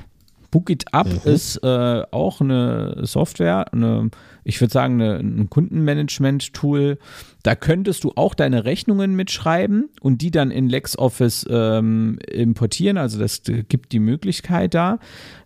Book 0.52 0.70
It 0.70 0.86
Up 0.94 1.08
ist 1.26 1.58
äh, 1.64 2.04
auch 2.12 2.40
eine 2.40 3.06
Software, 3.06 3.74
eine, 3.74 4.10
ich 4.44 4.60
würde 4.60 4.74
sagen, 4.74 5.02
eine, 5.02 5.18
ein 5.18 5.50
Kundenmanagement-Tool. 5.50 6.98
Da 7.44 7.56
könntest 7.56 8.04
du 8.04 8.14
auch 8.16 8.34
deine 8.34 8.66
Rechnungen 8.66 9.16
mitschreiben 9.16 9.90
und 10.02 10.22
die 10.22 10.32
dann 10.32 10.52
in 10.52 10.70
LexOffice 10.70 11.46
ähm, 11.50 12.20
importieren. 12.32 12.98
Also 12.98 13.20
das 13.20 13.48
äh, 13.50 13.64
gibt 13.64 13.92
die 13.92 14.00
Möglichkeit 14.00 14.74
da. 14.74 15.00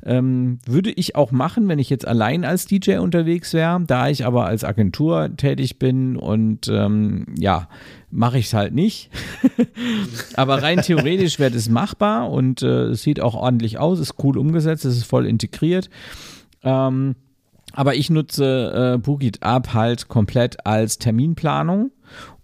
Ähm, 0.06 0.60
würde 0.66 0.92
ich 0.92 1.16
auch 1.16 1.32
machen, 1.32 1.68
wenn 1.68 1.80
ich 1.80 1.90
jetzt 1.90 2.08
allein 2.08 2.46
als 2.46 2.66
DJ 2.66 2.98
unterwegs 2.98 3.54
wäre. 3.54 3.82
Da 3.86 4.10
ich 4.10 4.26
aber 4.26 4.46
als 4.46 4.64
Agentur 4.64 5.36
tätig 5.36 5.80
bin 5.80 6.18
und 6.18 6.68
ähm, 6.68 7.26
ja, 7.38 7.68
mache 8.10 8.38
ich 8.40 8.46
es 8.48 8.54
halt 8.54 8.74
nicht. 8.74 9.10
aber 10.36 10.62
rein 10.62 10.82
theoretisch 10.82 11.40
wäre 11.40 11.52
das 11.52 11.70
machbar 11.70 12.30
und 12.32 12.62
äh, 12.62 12.90
es 12.90 13.04
sieht 13.04 13.20
auch 13.20 13.36
ordentlich 13.36 13.80
aus, 13.80 14.00
ist 14.00 14.16
cool 14.24 14.38
umgesetzt, 14.38 14.86
es 14.86 14.98
ist 14.98 15.06
voll 15.06 15.26
integriert. 15.26 15.90
Ähm, 16.64 17.16
aber 17.78 17.94
ich 17.94 18.10
nutze 18.10 18.96
äh, 18.96 18.98
Bookit 18.98 19.44
Up 19.44 19.76
halt 19.76 20.08
komplett 20.08 20.66
als 20.66 20.98
Terminplanung 20.98 21.92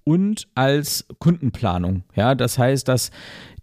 und 0.04 0.48
als 0.54 1.08
Kundenplanung. 1.18 2.04
Ja, 2.14 2.36
das 2.36 2.60
heißt, 2.60 2.88
dass 2.88 3.10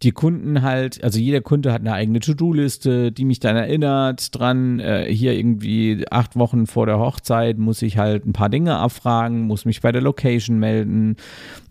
die 0.03 0.11
Kunden 0.11 0.63
halt, 0.63 1.05
also 1.05 1.21
jeder 1.21 1.43
Kunde 1.43 1.73
hat 1.73 1.83
eine 1.83 1.93
eigene 1.93 2.19
To-Do-Liste, 2.19 3.13
die 3.13 3.25
mich 3.25 3.39
dann 3.39 3.55
erinnert 3.55 4.37
dran, 4.37 4.81
äh, 4.81 5.15
hier 5.15 5.35
irgendwie 5.35 6.07
acht 6.11 6.35
Wochen 6.35 6.67
vor 6.67 6.87
der 6.87 6.99
Hochzeit 6.99 7.57
muss 7.59 7.83
ich 7.83 7.99
halt 7.99 8.27
ein 8.27 8.33
paar 8.33 8.49
Dinge 8.49 8.75
abfragen, 8.77 9.43
muss 9.43 9.65
mich 9.65 9.81
bei 9.81 9.93
der 9.93 10.03
Location 10.03 10.59
melden, 10.59 11.19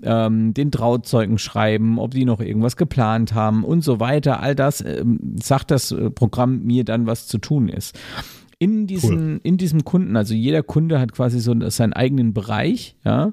ähm, 0.02 0.54
den 0.54 0.72
Trauzeugen 0.72 1.40
schreiben, 1.40 2.00
ob 2.00 2.12
die 2.12 2.24
noch 2.24 2.40
irgendwas 2.40 2.78
geplant 2.78 3.34
haben 3.34 3.66
und 3.66 3.82
so 3.82 4.00
weiter. 4.00 4.42
All 4.42 4.56
das 4.56 4.80
ähm, 4.80 5.20
sagt 5.44 5.72
das 5.72 5.92
äh, 5.92 6.10
Programm 6.10 6.64
mir 6.64 6.86
dann, 6.86 7.06
was 7.06 7.28
zu 7.28 7.38
tun 7.38 7.68
ist 7.68 8.00
in 8.60 8.88
diesen, 8.88 9.34
cool. 9.36 9.40
in 9.44 9.58
diesem 9.58 9.86
Kunden, 9.86 10.18
also 10.18 10.34
jeder 10.34 10.64
Kunde 10.64 11.00
hat 11.00 11.14
quasi 11.14 11.40
so 11.40 11.56
seinen 11.70 11.94
eigenen 11.94 12.34
Bereich, 12.34 12.96
ja, 13.06 13.32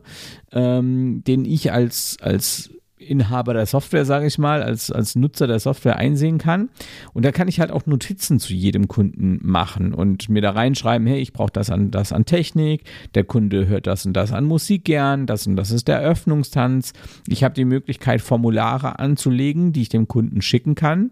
ähm, 0.52 1.22
den 1.26 1.44
ich 1.44 1.72
als, 1.72 2.16
als 2.20 2.70
Inhaber 2.96 3.52
der 3.52 3.66
Software, 3.66 4.04
sage 4.04 4.26
ich 4.26 4.38
mal, 4.38 4.62
als, 4.62 4.90
als 4.90 5.16
Nutzer 5.16 5.46
der 5.46 5.58
Software 5.58 5.96
einsehen 5.96 6.38
kann. 6.38 6.70
Und 7.12 7.24
da 7.24 7.32
kann 7.32 7.48
ich 7.48 7.60
halt 7.60 7.70
auch 7.70 7.86
Notizen 7.86 8.38
zu 8.38 8.54
jedem 8.54 8.88
Kunden 8.88 9.38
machen 9.42 9.92
und 9.92 10.28
mir 10.28 10.42
da 10.42 10.50
reinschreiben, 10.50 11.06
hey, 11.06 11.18
ich 11.18 11.32
brauche 11.32 11.52
das 11.52 11.70
an 11.70 11.90
das 11.90 12.12
an 12.12 12.24
Technik, 12.24 12.84
der 13.14 13.24
Kunde 13.24 13.66
hört 13.66 13.86
das 13.86 14.06
und 14.06 14.14
das 14.14 14.32
an 14.32 14.44
Musik 14.44 14.84
gern, 14.84 15.26
das 15.26 15.46
und 15.46 15.56
das 15.56 15.72
ist 15.72 15.88
der 15.88 15.98
Eröffnungstanz. 15.98 16.92
Ich 17.28 17.44
habe 17.44 17.54
die 17.54 17.64
Möglichkeit, 17.64 18.22
Formulare 18.22 18.98
anzulegen, 19.00 19.72
die 19.72 19.82
ich 19.82 19.88
dem 19.88 20.08
Kunden 20.08 20.40
schicken 20.40 20.76
kann, 20.76 21.10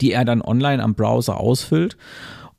die 0.00 0.12
er 0.12 0.24
dann 0.24 0.42
online 0.42 0.82
am 0.82 0.94
Browser 0.94 1.38
ausfüllt 1.38 1.96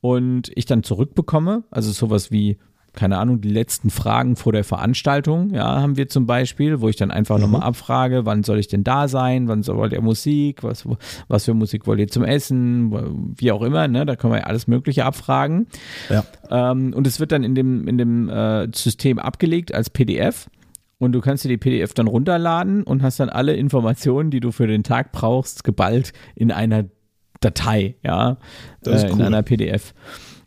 und 0.04 0.52
ich 0.56 0.66
dann 0.66 0.84
zurückbekomme, 0.84 1.64
also 1.72 1.90
sowas 1.94 2.30
wie 2.30 2.58
keine 2.92 3.18
Ahnung, 3.18 3.42
die 3.42 3.50
letzten 3.50 3.90
Fragen 3.90 4.36
vor 4.36 4.52
der 4.52 4.64
Veranstaltung, 4.64 5.52
ja, 5.52 5.82
haben 5.82 5.98
wir 5.98 6.10
zum 6.10 6.28
Beispiel, 6.28 6.80
wo 6.80 6.90
ich 6.90 6.96
dann 6.96 7.10
einfach 7.10 7.38
mhm. 7.38 7.44
nochmal 7.44 7.64
abfrage, 7.64 8.26
wann 8.26 8.44
soll 8.44 8.60
ich 8.60 8.68
denn 8.68 8.84
da 8.84 9.08
sein, 9.08 9.48
wann 9.48 9.64
soll 9.64 9.92
ihr 9.94 10.02
Musik, 10.02 10.62
was, 10.62 10.88
was 11.28 11.46
für 11.46 11.56
Musik 11.56 11.88
wollt 11.88 12.00
ihr 12.00 12.08
zum 12.08 12.24
Essen, 12.24 13.34
wie 13.36 13.52
auch 13.52 13.64
immer, 13.64 13.88
ne, 13.88 14.06
da 14.06 14.16
können 14.16 14.34
wir 14.34 14.42
ja 14.42 14.46
alles 14.46 14.68
Mögliche 14.68 15.06
abfragen. 15.06 15.66
Ja. 16.10 16.24
Ähm, 16.52 16.94
und 16.94 17.08
es 17.08 17.20
wird 17.20 17.32
dann 17.32 17.44
in 17.44 17.56
dem, 17.56 17.88
in 17.88 17.98
dem 17.98 18.30
äh, 18.30 18.68
System 18.76 19.18
abgelegt 19.18 19.74
als 19.74 19.90
PDF. 19.90 20.50
Und 21.00 21.14
du 21.14 21.22
kannst 21.22 21.44
dir 21.44 21.50
die 21.50 21.58
PDF 21.58 21.94
dann 21.94 22.08
runterladen 22.08 22.84
und 22.84 23.02
hast 23.02 23.20
dann 23.20 23.30
alle 23.30 23.56
Informationen, 23.56 24.30
die 24.30 24.40
du 24.40 24.52
für 24.52 24.68
den 24.68 24.84
Tag 24.84 25.12
brauchst, 25.12 25.64
geballt 25.64 26.14
in 26.36 26.52
einer 26.52 26.86
Datei, 27.44 27.96
ja, 28.04 28.38
äh, 28.86 29.10
in 29.10 29.22
einer 29.22 29.44
PDF. 29.44 29.94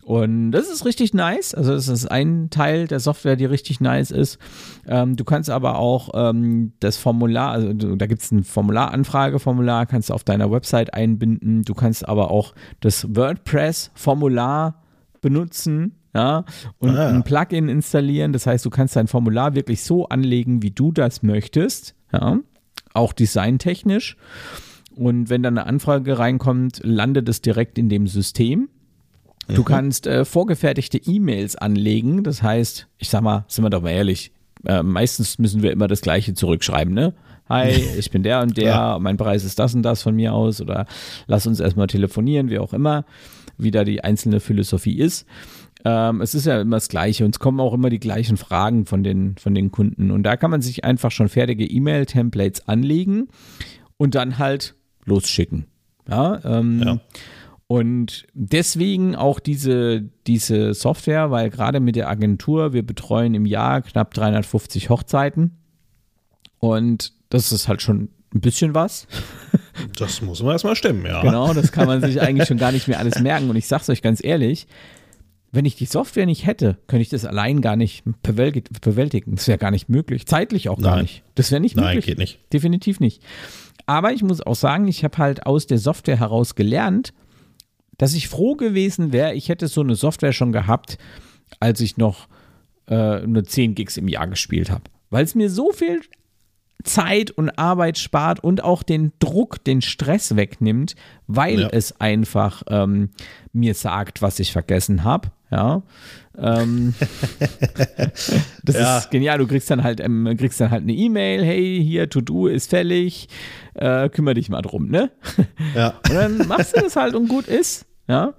Und 0.07 0.53
das 0.53 0.69
ist 0.69 0.85
richtig 0.85 1.15
nice. 1.15 1.53
Also, 1.53 1.73
das 1.73 1.89
ist 1.89 2.07
ein 2.07 2.49
Teil 2.51 2.87
der 2.87 3.01
Software, 3.01 3.35
die 3.35 3.45
richtig 3.45 3.81
nice 3.81 4.13
ist. 4.13 4.39
Ähm, 4.87 5.17
du 5.17 5.25
kannst 5.25 5.51
aber 5.51 5.79
auch 5.79 6.11
ähm, 6.15 6.75
das 6.79 6.97
Formular, 6.97 7.51
also 7.51 7.73
du, 7.73 7.97
da 7.97 8.07
gibt 8.07 8.23
es 8.23 8.31
ein 8.31 8.45
Formularanfrageformular, 8.45 9.85
kannst 9.87 10.11
du 10.11 10.15
auf 10.15 10.23
deiner 10.23 10.49
Website 10.53 10.95
einbinden. 10.95 11.63
Du 11.63 11.75
kannst 11.75 12.09
aber 12.09 12.31
auch 12.31 12.55
das 12.79 13.17
WordPress-Formular 13.17 14.81
benutzen. 15.23 15.97
Ja, 16.15 16.45
und 16.79 16.97
ah. 16.97 17.09
ein 17.09 17.25
Plugin 17.25 17.69
installieren. 17.69 18.33
Das 18.33 18.47
heißt, 18.47 18.65
du 18.65 18.71
kannst 18.71 18.95
dein 18.95 19.09
Formular 19.09 19.57
wirklich 19.57 19.83
so 19.83 20.09
anlegen, 20.09 20.63
wie 20.63 20.71
du 20.71 20.93
das 20.93 21.25
möchtest. 21.25 21.97
Ja, 22.13 22.39
auch 22.95 23.13
designtechnisch. 23.13 24.17
Und 24.97 25.29
wenn 25.29 25.43
dann 25.43 25.59
eine 25.59 25.67
Anfrage 25.67 26.19
reinkommt, 26.19 26.81
landet 26.83 27.29
es 27.29 27.43
direkt 27.43 27.79
in 27.79 27.89
dem 27.89 28.07
System. 28.07 28.69
Du 29.49 29.61
mhm. 29.61 29.65
kannst 29.65 30.07
äh, 30.07 30.25
vorgefertigte 30.25 30.99
E-Mails 30.99 31.55
anlegen. 31.55 32.25
Das 32.25 32.43
heißt, 32.43 32.89
ich 32.99 33.11
sag 33.11 33.23
mal, 33.23 33.45
sind 33.49 33.65
wir 33.65 33.71
doch 33.71 33.83
mal 33.83 33.91
ehrlich, 33.91 34.33
äh, 34.65 34.83
meistens 34.83 35.39
müssen 35.39 35.63
wir 35.63 35.71
immer 35.71 35.87
das 35.87 36.01
Gleiche 36.01 36.35
zurückschreiben, 36.35 36.95
ne? 36.95 37.15
Hi, 37.49 37.69
ich 37.99 38.11
bin 38.11 38.23
der 38.23 38.41
und 38.41 38.57
der, 38.57 38.65
ja. 38.65 38.99
mein 38.99 39.19
Preis 39.19 39.45
ist 39.45 39.59
das 39.59 39.75
und 39.75 39.83
das 39.83 40.03
von 40.03 40.17
mir 40.17 40.33
aus 40.33 40.61
oder 40.61 40.87
lass 41.27 41.47
uns 41.47 41.61
erstmal 41.61 41.87
telefonieren, 41.87 42.51
wie 42.51 42.59
auch 42.59 42.73
immer, 42.73 43.05
wie 43.59 43.71
da 43.71 43.85
die 43.85 44.03
einzelne 44.03 44.41
Philosophie 44.41 44.99
ist. 44.99 45.27
Ähm, 45.85 46.23
es 46.23 46.35
ist 46.35 46.47
ja 46.47 46.61
immer 46.61 46.77
das 46.77 46.89
Gleiche 46.89 47.25
und 47.25 47.37
es 47.37 47.39
kommen 47.39 47.61
auch 47.61 47.75
immer 47.75 47.91
die 47.91 48.01
gleichen 48.01 48.37
Fragen 48.37 48.87
von 48.87 49.05
den, 49.05 49.37
von 49.37 49.55
den 49.55 49.71
Kunden 49.71 50.11
und 50.11 50.25
da 50.25 50.37
kann 50.37 50.51
man 50.51 50.63
sich 50.63 50.85
einfach 50.85 51.11
schon 51.11 51.29
fertige 51.29 51.65
E-Mail-Templates 51.65 52.67
anlegen 52.67 53.29
und 53.97 54.15
dann 54.15 54.39
halt 54.39 54.75
losschicken. 55.07 55.67
Ja, 56.09 56.41
ähm, 56.45 56.83
ja. 56.85 57.01
Und 57.69 58.27
deswegen 58.33 59.17
auch 59.17 59.41
diese, 59.41 60.03
diese 60.27 60.73
Software, 60.75 61.31
weil 61.31 61.51
gerade 61.51 61.81
mit 61.81 61.97
der 61.97 62.09
Agentur, 62.09 62.73
wir 62.73 62.85
betreuen 62.85 63.35
im 63.35 63.45
Jahr 63.45 63.83
knapp 63.83 64.15
350 64.15 64.89
Hochzeiten. 64.89 65.59
Und 66.59 67.13
das 67.29 67.51
ist 67.51 67.67
halt 67.67 67.83
schon 67.83 68.11
ein 68.35 68.41
bisschen 68.41 68.75
was. 68.75 69.07
Das 69.99 70.23
muss 70.23 70.43
man 70.43 70.53
erstmal 70.53 70.75
stimmen, 70.75 71.05
ja. 71.05 71.21
Genau, 71.21 71.53
das 71.53 71.71
kann 71.71 71.87
man 71.87 72.01
sich 72.01 72.19
eigentlich 72.23 72.49
schon 72.49 72.57
gar 72.57 72.73
nicht 72.73 72.89
mehr 72.89 72.99
alles 72.99 73.21
merken. 73.21 73.51
Und 73.51 73.57
ich 73.57 73.67
sag's 73.67 73.91
euch 73.91 74.01
ganz 74.01 74.25
ehrlich, 74.25 74.67
wenn 75.53 75.67
ich 75.67 75.77
die 75.77 75.85
Software 75.85 76.25
nicht 76.25 76.47
hätte, 76.47 76.79
könnte 76.87 77.03
ich 77.03 77.11
das 77.11 77.27
allein 77.27 77.61
gar 77.61 77.77
nicht 77.77 78.03
bewältigen. 78.23 79.37
Das 79.37 79.49
wäre 79.49 79.59
gar 79.59 79.71
nicht 79.71 79.91
möglich. 79.91 80.27
Zeitlich 80.27 80.71
auch 80.71 80.81
gar 80.81 80.97
Nein. 80.97 81.03
nicht. 81.03 81.25
Das 81.35 81.51
wäre 81.51 81.61
nicht 81.61 81.77
möglich. 81.77 81.95
Nein, 81.95 82.01
geht 82.01 82.19
nicht. 82.19 82.41
Definitiv 82.55 83.01
nicht. 83.01 83.23
Aber 83.87 84.13
ich 84.13 84.23
muss 84.23 84.41
auch 84.41 84.57
sagen, 84.57 84.89
ich 84.89 85.05
habe 85.05 85.19
halt 85.19 85.47
aus 85.47 85.67
der 85.67 85.79
Software 85.79 86.19
heraus 86.19 86.55
gelernt, 86.55 87.13
dass 87.99 88.15
ich 88.15 88.29
froh 88.29 88.57
gewesen 88.57 89.13
wäre, 89.13 89.35
ich 89.35 89.49
hätte 89.49 89.69
so 89.69 89.81
eine 89.81 89.95
Software 89.95 90.33
schon 90.33 90.53
gehabt, 90.53 90.99
als 91.61 91.81
ich 91.81 91.97
noch 91.97 92.29
äh, 92.89 93.27
nur 93.27 93.45
10 93.45 93.75
Gigs 93.75 93.97
im 93.97 94.09
Jahr 94.09 94.27
gespielt 94.27 94.71
habe. 94.71 94.85
Weil 95.11 95.25
es 95.25 95.35
mir 95.35 95.49
so 95.49 95.73
viel 95.73 96.01
Zeit 96.85 97.31
und 97.31 97.51
Arbeit 97.59 97.99
spart 97.99 98.43
und 98.43 98.63
auch 98.63 98.83
den 98.83 99.13
Druck, 99.19 99.63
den 99.65 99.83
Stress 99.83 100.37
wegnimmt, 100.37 100.95
weil 101.27 101.61
ja. 101.61 101.69
es 101.69 102.01
einfach 102.01 102.63
ähm, 102.69 103.11
mir 103.53 103.75
sagt, 103.75 104.23
was 104.23 104.39
ich 104.39 104.53
vergessen 104.53 105.05
habe. 105.05 105.31
Ja. 105.51 105.83
Ähm, 106.39 106.95
das 108.65 108.77
ja. 108.77 108.99
ist 108.99 109.11
genial. 109.11 109.39
Du 109.39 109.47
kriegst 109.47 109.71
dann 109.71 109.83
halt, 109.83 110.01
ähm, 110.01 110.35
kriegst 110.37 110.61
dann 110.61 110.71
halt 110.71 110.83
eine 110.83 110.93
E-Mail, 110.93 111.45
hey, 111.45 111.83
hier, 111.83 112.09
To-Do 112.11 112.49
ist 112.49 112.71
fällig, 112.71 113.29
äh, 113.75 114.09
kümmere 114.09 114.35
dich 114.35 114.49
mal 114.49 114.63
drum, 114.63 114.89
ne? 114.89 115.11
Ja. 115.75 115.95
Und 116.09 116.15
dann 116.15 116.49
machst 116.49 116.77
du 116.77 116.81
das 116.81 116.97
halt 116.97 117.15
und 117.15 117.29
gut 117.29 117.47
ist. 117.47 117.87
Ja. 118.09 118.35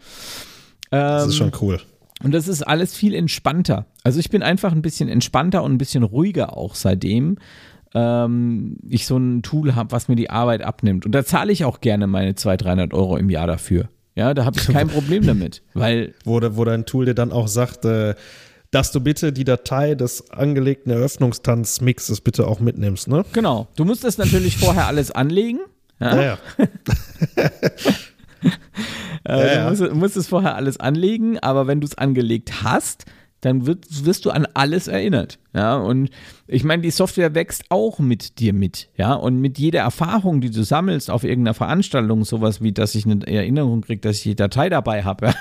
das 0.89 1.27
ist 1.27 1.35
schon 1.35 1.47
ähm, 1.47 1.53
cool. 1.61 1.79
Und 2.23 2.33
das 2.33 2.47
ist 2.47 2.63
alles 2.63 2.95
viel 2.95 3.13
entspannter. 3.13 3.85
Also 4.03 4.19
ich 4.19 4.29
bin 4.29 4.41
einfach 4.41 4.71
ein 4.71 4.81
bisschen 4.81 5.09
entspannter 5.09 5.63
und 5.63 5.73
ein 5.73 5.77
bisschen 5.77 6.03
ruhiger 6.03 6.57
auch 6.57 6.73
seitdem 6.73 7.37
ähm, 7.93 8.77
ich 8.87 9.05
so 9.05 9.17
ein 9.17 9.41
Tool 9.43 9.75
habe, 9.75 9.91
was 9.91 10.07
mir 10.07 10.15
die 10.15 10.29
Arbeit 10.29 10.61
abnimmt. 10.61 11.05
Und 11.05 11.13
da 11.13 11.25
zahle 11.25 11.51
ich 11.51 11.65
auch 11.65 11.81
gerne 11.81 12.07
meine 12.07 12.35
200, 12.35 12.65
300 12.65 12.93
Euro 12.93 13.17
im 13.17 13.29
Jahr 13.29 13.47
dafür. 13.47 13.89
Ja, 14.17 14.33
da 14.33 14.45
habe 14.45 14.59
ich 14.59 14.67
kein 14.73 14.87
Problem 14.87 15.25
damit, 15.27 15.61
weil 15.75 16.15
wo, 16.25 16.41
wo 16.41 16.65
dein 16.65 16.87
Tool 16.87 17.05
dir 17.05 17.13
dann 17.13 17.31
auch 17.31 17.47
sagt, 17.47 17.85
äh, 17.85 18.15
dass 18.71 18.91
du 18.91 18.99
bitte 18.99 19.31
die 19.31 19.43
Datei 19.43 19.93
des 19.93 20.31
angelegten 20.31 20.91
Eröffnungstanzmixes 20.91 22.21
bitte 22.21 22.47
auch 22.47 22.59
mitnimmst, 22.59 23.07
ne? 23.07 23.23
Genau. 23.33 23.67
Du 23.75 23.85
musst 23.85 24.03
das 24.03 24.17
natürlich 24.17 24.57
vorher 24.57 24.87
alles 24.87 25.11
anlegen. 25.11 25.59
Ja. 25.99 26.15
ja, 26.15 26.23
ja. 26.23 26.37
äh, 29.23 29.55
ja, 29.55 29.69
Du 29.69 29.69
musst, 29.69 29.93
musst 29.93 30.17
es 30.17 30.27
vorher 30.27 30.55
alles 30.55 30.79
anlegen, 30.79 31.37
aber 31.39 31.67
wenn 31.67 31.79
du 31.79 31.85
es 31.85 31.95
angelegt 31.95 32.63
hast, 32.63 33.05
dann 33.41 33.67
wird, 33.67 34.05
wirst 34.05 34.25
du 34.25 34.31
an 34.31 34.47
alles 34.53 34.87
erinnert. 34.87 35.37
Ja, 35.53 35.75
und 35.75 36.09
ich 36.47 36.63
meine, 36.63 36.81
die 36.81 36.91
Software 36.91 37.33
wächst 37.35 37.65
auch 37.69 37.99
mit 37.99 38.39
dir 38.39 38.53
mit. 38.53 38.89
Ja, 38.95 39.13
und 39.13 39.39
mit 39.39 39.57
jeder 39.57 39.81
Erfahrung, 39.81 40.41
die 40.41 40.49
du 40.49 40.63
sammelst 40.63 41.09
auf 41.09 41.23
irgendeiner 41.23 41.53
Veranstaltung, 41.53 42.25
sowas 42.25 42.61
wie, 42.61 42.71
dass 42.71 42.95
ich 42.95 43.05
eine 43.05 43.25
Erinnerung 43.27 43.81
kriege, 43.81 44.01
dass 44.01 44.17
ich 44.17 44.23
die 44.23 44.35
Datei 44.35 44.69
dabei 44.69 45.03
habe. 45.03 45.27
Ja? 45.27 45.33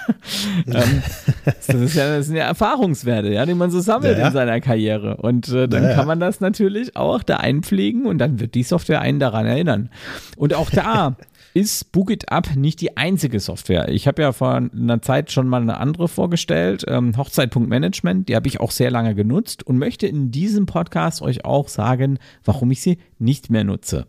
ähm, 0.67 1.03
das, 1.45 1.69
ist 1.69 1.95
ja, 1.95 2.17
das 2.17 2.27
sind 2.27 2.37
ja 2.37 2.45
Erfahrungswerte, 2.45 3.33
ja, 3.33 3.47
die 3.47 3.55
man 3.55 3.71
so 3.71 3.81
sammelt 3.81 4.19
ja. 4.19 4.29
in 4.29 4.33
seiner 4.33 4.61
Karriere. 4.61 5.17
Und 5.19 5.49
äh, 5.49 5.69
dann 5.69 5.85
ja, 5.85 5.95
kann 5.95 6.07
man 6.07 6.21
das 6.21 6.41
natürlich 6.41 6.97
auch 6.97 7.23
da 7.23 7.37
einpflegen 7.37 8.07
und 8.07 8.19
dann 8.19 8.41
wird 8.41 8.55
die 8.55 8.63
Software 8.63 9.01
einen 9.01 9.21
daran 9.21 9.47
erinnern. 9.47 9.91
Und 10.37 10.55
auch 10.55 10.71
da 10.71 11.17
ist 11.57 11.91
Book 11.91 12.11
It 12.11 12.31
Up 12.31 12.55
nicht 12.55 12.83
die 12.83 12.99
einzige 12.99 13.41
Software. 13.41 13.89
Ich 13.89 14.07
habe 14.07 14.21
ja 14.21 14.33
vor 14.33 14.57
einer 14.57 15.01
Zeit 15.01 15.33
schon 15.33 15.49
mal 15.49 15.63
eine 15.63 15.81
andere 15.81 16.07
vorgestellt, 16.07 16.85
ähm, 16.87 17.17
Hochzeit.management, 17.17 18.29
die 18.29 18.37
habe 18.37 18.47
ich 18.47 18.61
auch 18.61 18.71
sehr 18.71 18.91
lange 18.91 19.15
genutzt 19.15 19.67
und 19.67 19.79
möchte 19.79 20.07
in 20.07 20.31
diesem 20.31 20.67
Podcast 20.67 21.23
euch 21.23 21.47
auch 21.47 21.69
sagen, 21.69 22.19
warum 22.45 22.71
ich 22.73 22.83
sie 22.83 22.99
nicht 23.19 23.49
mehr 23.49 23.65
nutze. 23.65 24.07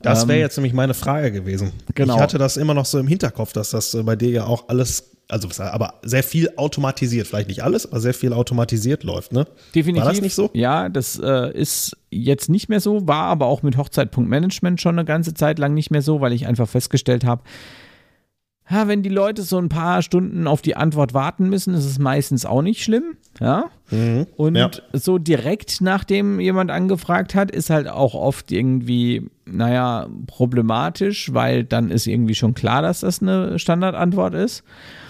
Das 0.00 0.28
wäre 0.28 0.38
ähm, 0.38 0.44
jetzt 0.44 0.56
nämlich 0.56 0.72
meine 0.72 0.94
Frage 0.94 1.30
gewesen. 1.30 1.72
Genau. 1.94 2.14
Ich 2.14 2.20
hatte 2.22 2.38
das 2.38 2.56
immer 2.56 2.72
noch 2.72 2.86
so 2.86 2.98
im 2.98 3.06
Hinterkopf, 3.06 3.52
dass 3.52 3.68
das 3.68 3.94
bei 4.04 4.16
dir 4.16 4.30
ja 4.30 4.46
auch 4.46 4.70
alles 4.70 5.17
also 5.28 5.48
aber 5.62 5.94
sehr 6.02 6.22
viel 6.22 6.50
automatisiert, 6.56 7.26
vielleicht 7.26 7.48
nicht 7.48 7.62
alles, 7.62 7.86
aber 7.86 8.00
sehr 8.00 8.14
viel 8.14 8.32
automatisiert 8.32 9.04
läuft, 9.04 9.32
ne? 9.32 9.46
Definitiv. 9.74 10.04
War 10.04 10.12
das 10.12 10.22
nicht 10.22 10.34
so? 10.34 10.50
Ja, 10.54 10.88
das 10.88 11.18
äh, 11.18 11.52
ist 11.52 11.96
jetzt 12.10 12.48
nicht 12.48 12.68
mehr 12.68 12.80
so, 12.80 13.06
war 13.06 13.24
aber 13.24 13.46
auch 13.46 13.62
mit 13.62 13.76
Hochzeitpunktmanagement 13.76 14.80
schon 14.80 14.98
eine 14.98 15.04
ganze 15.04 15.34
Zeit 15.34 15.58
lang 15.58 15.74
nicht 15.74 15.90
mehr 15.90 16.02
so, 16.02 16.22
weil 16.22 16.32
ich 16.32 16.46
einfach 16.46 16.68
festgestellt 16.68 17.24
habe, 17.24 17.42
ja, 18.70 18.86
wenn 18.86 19.02
die 19.02 19.08
Leute 19.08 19.42
so 19.42 19.56
ein 19.56 19.70
paar 19.70 20.02
Stunden 20.02 20.46
auf 20.46 20.60
die 20.60 20.76
Antwort 20.76 21.14
warten 21.14 21.48
müssen, 21.48 21.72
ist 21.72 21.86
es 21.86 21.98
meistens 21.98 22.44
auch 22.44 22.60
nicht 22.60 22.82
schlimm. 22.82 23.16
Ja. 23.40 23.70
Mhm, 23.90 24.26
und 24.36 24.56
ja. 24.56 24.70
so 24.92 25.16
direkt 25.16 25.80
nachdem 25.80 26.38
jemand 26.38 26.70
angefragt 26.70 27.34
hat, 27.34 27.50
ist 27.50 27.70
halt 27.70 27.88
auch 27.88 28.14
oft 28.14 28.52
irgendwie, 28.52 29.30
naja, 29.46 30.08
problematisch, 30.26 31.32
weil 31.32 31.64
dann 31.64 31.90
ist 31.90 32.06
irgendwie 32.06 32.34
schon 32.34 32.52
klar, 32.52 32.82
dass 32.82 33.00
das 33.00 33.22
eine 33.22 33.58
Standardantwort 33.58 34.34
ist. 34.34 34.64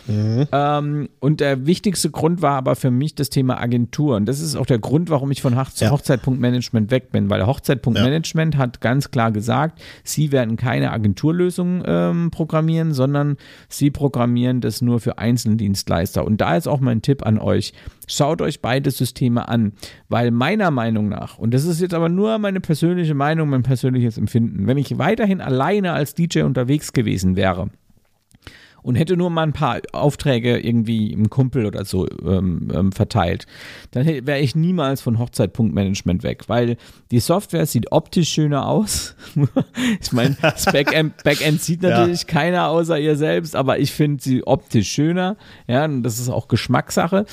Mhm. 0.08 0.46
Ähm, 0.52 1.08
und 1.20 1.40
der 1.40 1.66
wichtigste 1.66 2.10
Grund 2.10 2.42
war 2.42 2.56
aber 2.56 2.76
für 2.76 2.90
mich 2.90 3.14
das 3.14 3.30
Thema 3.30 3.60
Agentur. 3.60 4.16
Und 4.16 4.26
das 4.26 4.40
ist 4.40 4.56
auch 4.56 4.66
der 4.66 4.78
Grund, 4.78 5.10
warum 5.10 5.30
ich 5.30 5.42
von 5.42 5.54
ja. 5.54 5.90
Hochzeitpunktmanagement 5.90 6.90
weg 6.90 7.12
bin, 7.12 7.30
weil 7.30 7.46
Hochzeitpunktmanagement 7.46 8.54
ja. 8.54 8.60
hat 8.60 8.80
ganz 8.80 9.10
klar 9.10 9.30
gesagt, 9.32 9.80
sie 10.04 10.32
werden 10.32 10.56
keine 10.56 10.92
Agenturlösung 10.92 11.82
ähm, 11.86 12.30
programmieren, 12.30 12.92
sondern 12.92 13.36
sie 13.68 13.90
programmieren 13.90 14.60
das 14.60 14.80
nur 14.80 15.00
für 15.00 15.18
Einzeldienstleister. 15.18 16.24
Und 16.24 16.40
da 16.40 16.56
ist 16.56 16.66
auch 16.66 16.80
mein 16.80 17.02
Tipp 17.02 17.26
an 17.26 17.38
euch. 17.38 17.72
Schaut 18.06 18.40
euch 18.40 18.62
beide 18.62 18.90
Systeme 18.90 19.48
an, 19.48 19.72
weil 20.08 20.30
meiner 20.30 20.70
Meinung 20.70 21.10
nach, 21.10 21.38
und 21.38 21.52
das 21.52 21.64
ist 21.64 21.80
jetzt 21.80 21.92
aber 21.92 22.08
nur 22.08 22.38
meine 22.38 22.60
persönliche 22.60 23.14
Meinung, 23.14 23.50
mein 23.50 23.62
persönliches 23.62 24.16
Empfinden, 24.16 24.66
wenn 24.66 24.78
ich 24.78 24.96
weiterhin 24.96 25.42
alleine 25.42 25.92
als 25.92 26.14
DJ 26.14 26.40
unterwegs 26.40 26.94
gewesen 26.94 27.36
wäre, 27.36 27.68
und 28.88 28.94
hätte 28.94 29.18
nur 29.18 29.28
mal 29.28 29.42
ein 29.42 29.52
paar 29.52 29.82
Aufträge 29.92 30.58
irgendwie 30.58 31.12
im 31.12 31.28
Kumpel 31.28 31.66
oder 31.66 31.84
so 31.84 32.06
ähm, 32.24 32.70
ähm, 32.72 32.90
verteilt, 32.90 33.46
dann 33.90 34.06
wäre 34.06 34.40
ich 34.40 34.56
niemals 34.56 35.02
von 35.02 35.18
Hochzeitpunktmanagement 35.18 36.22
weg, 36.22 36.44
weil 36.46 36.78
die 37.10 37.20
Software 37.20 37.66
sieht 37.66 37.92
optisch 37.92 38.30
schöner 38.30 38.66
aus. 38.66 39.14
ich 40.00 40.12
meine, 40.12 40.38
das 40.40 40.64
Backend, 40.64 41.22
Backend 41.22 41.60
sieht 41.60 41.82
natürlich 41.82 42.22
ja. 42.22 42.28
keiner 42.28 42.68
außer 42.70 42.98
ihr 42.98 43.16
selbst, 43.16 43.54
aber 43.54 43.78
ich 43.78 43.92
finde 43.92 44.22
sie 44.22 44.46
optisch 44.46 44.88
schöner. 44.88 45.36
Ja, 45.66 45.84
und 45.84 46.02
das 46.02 46.18
ist 46.18 46.30
auch 46.30 46.48
Geschmackssache. 46.48 47.26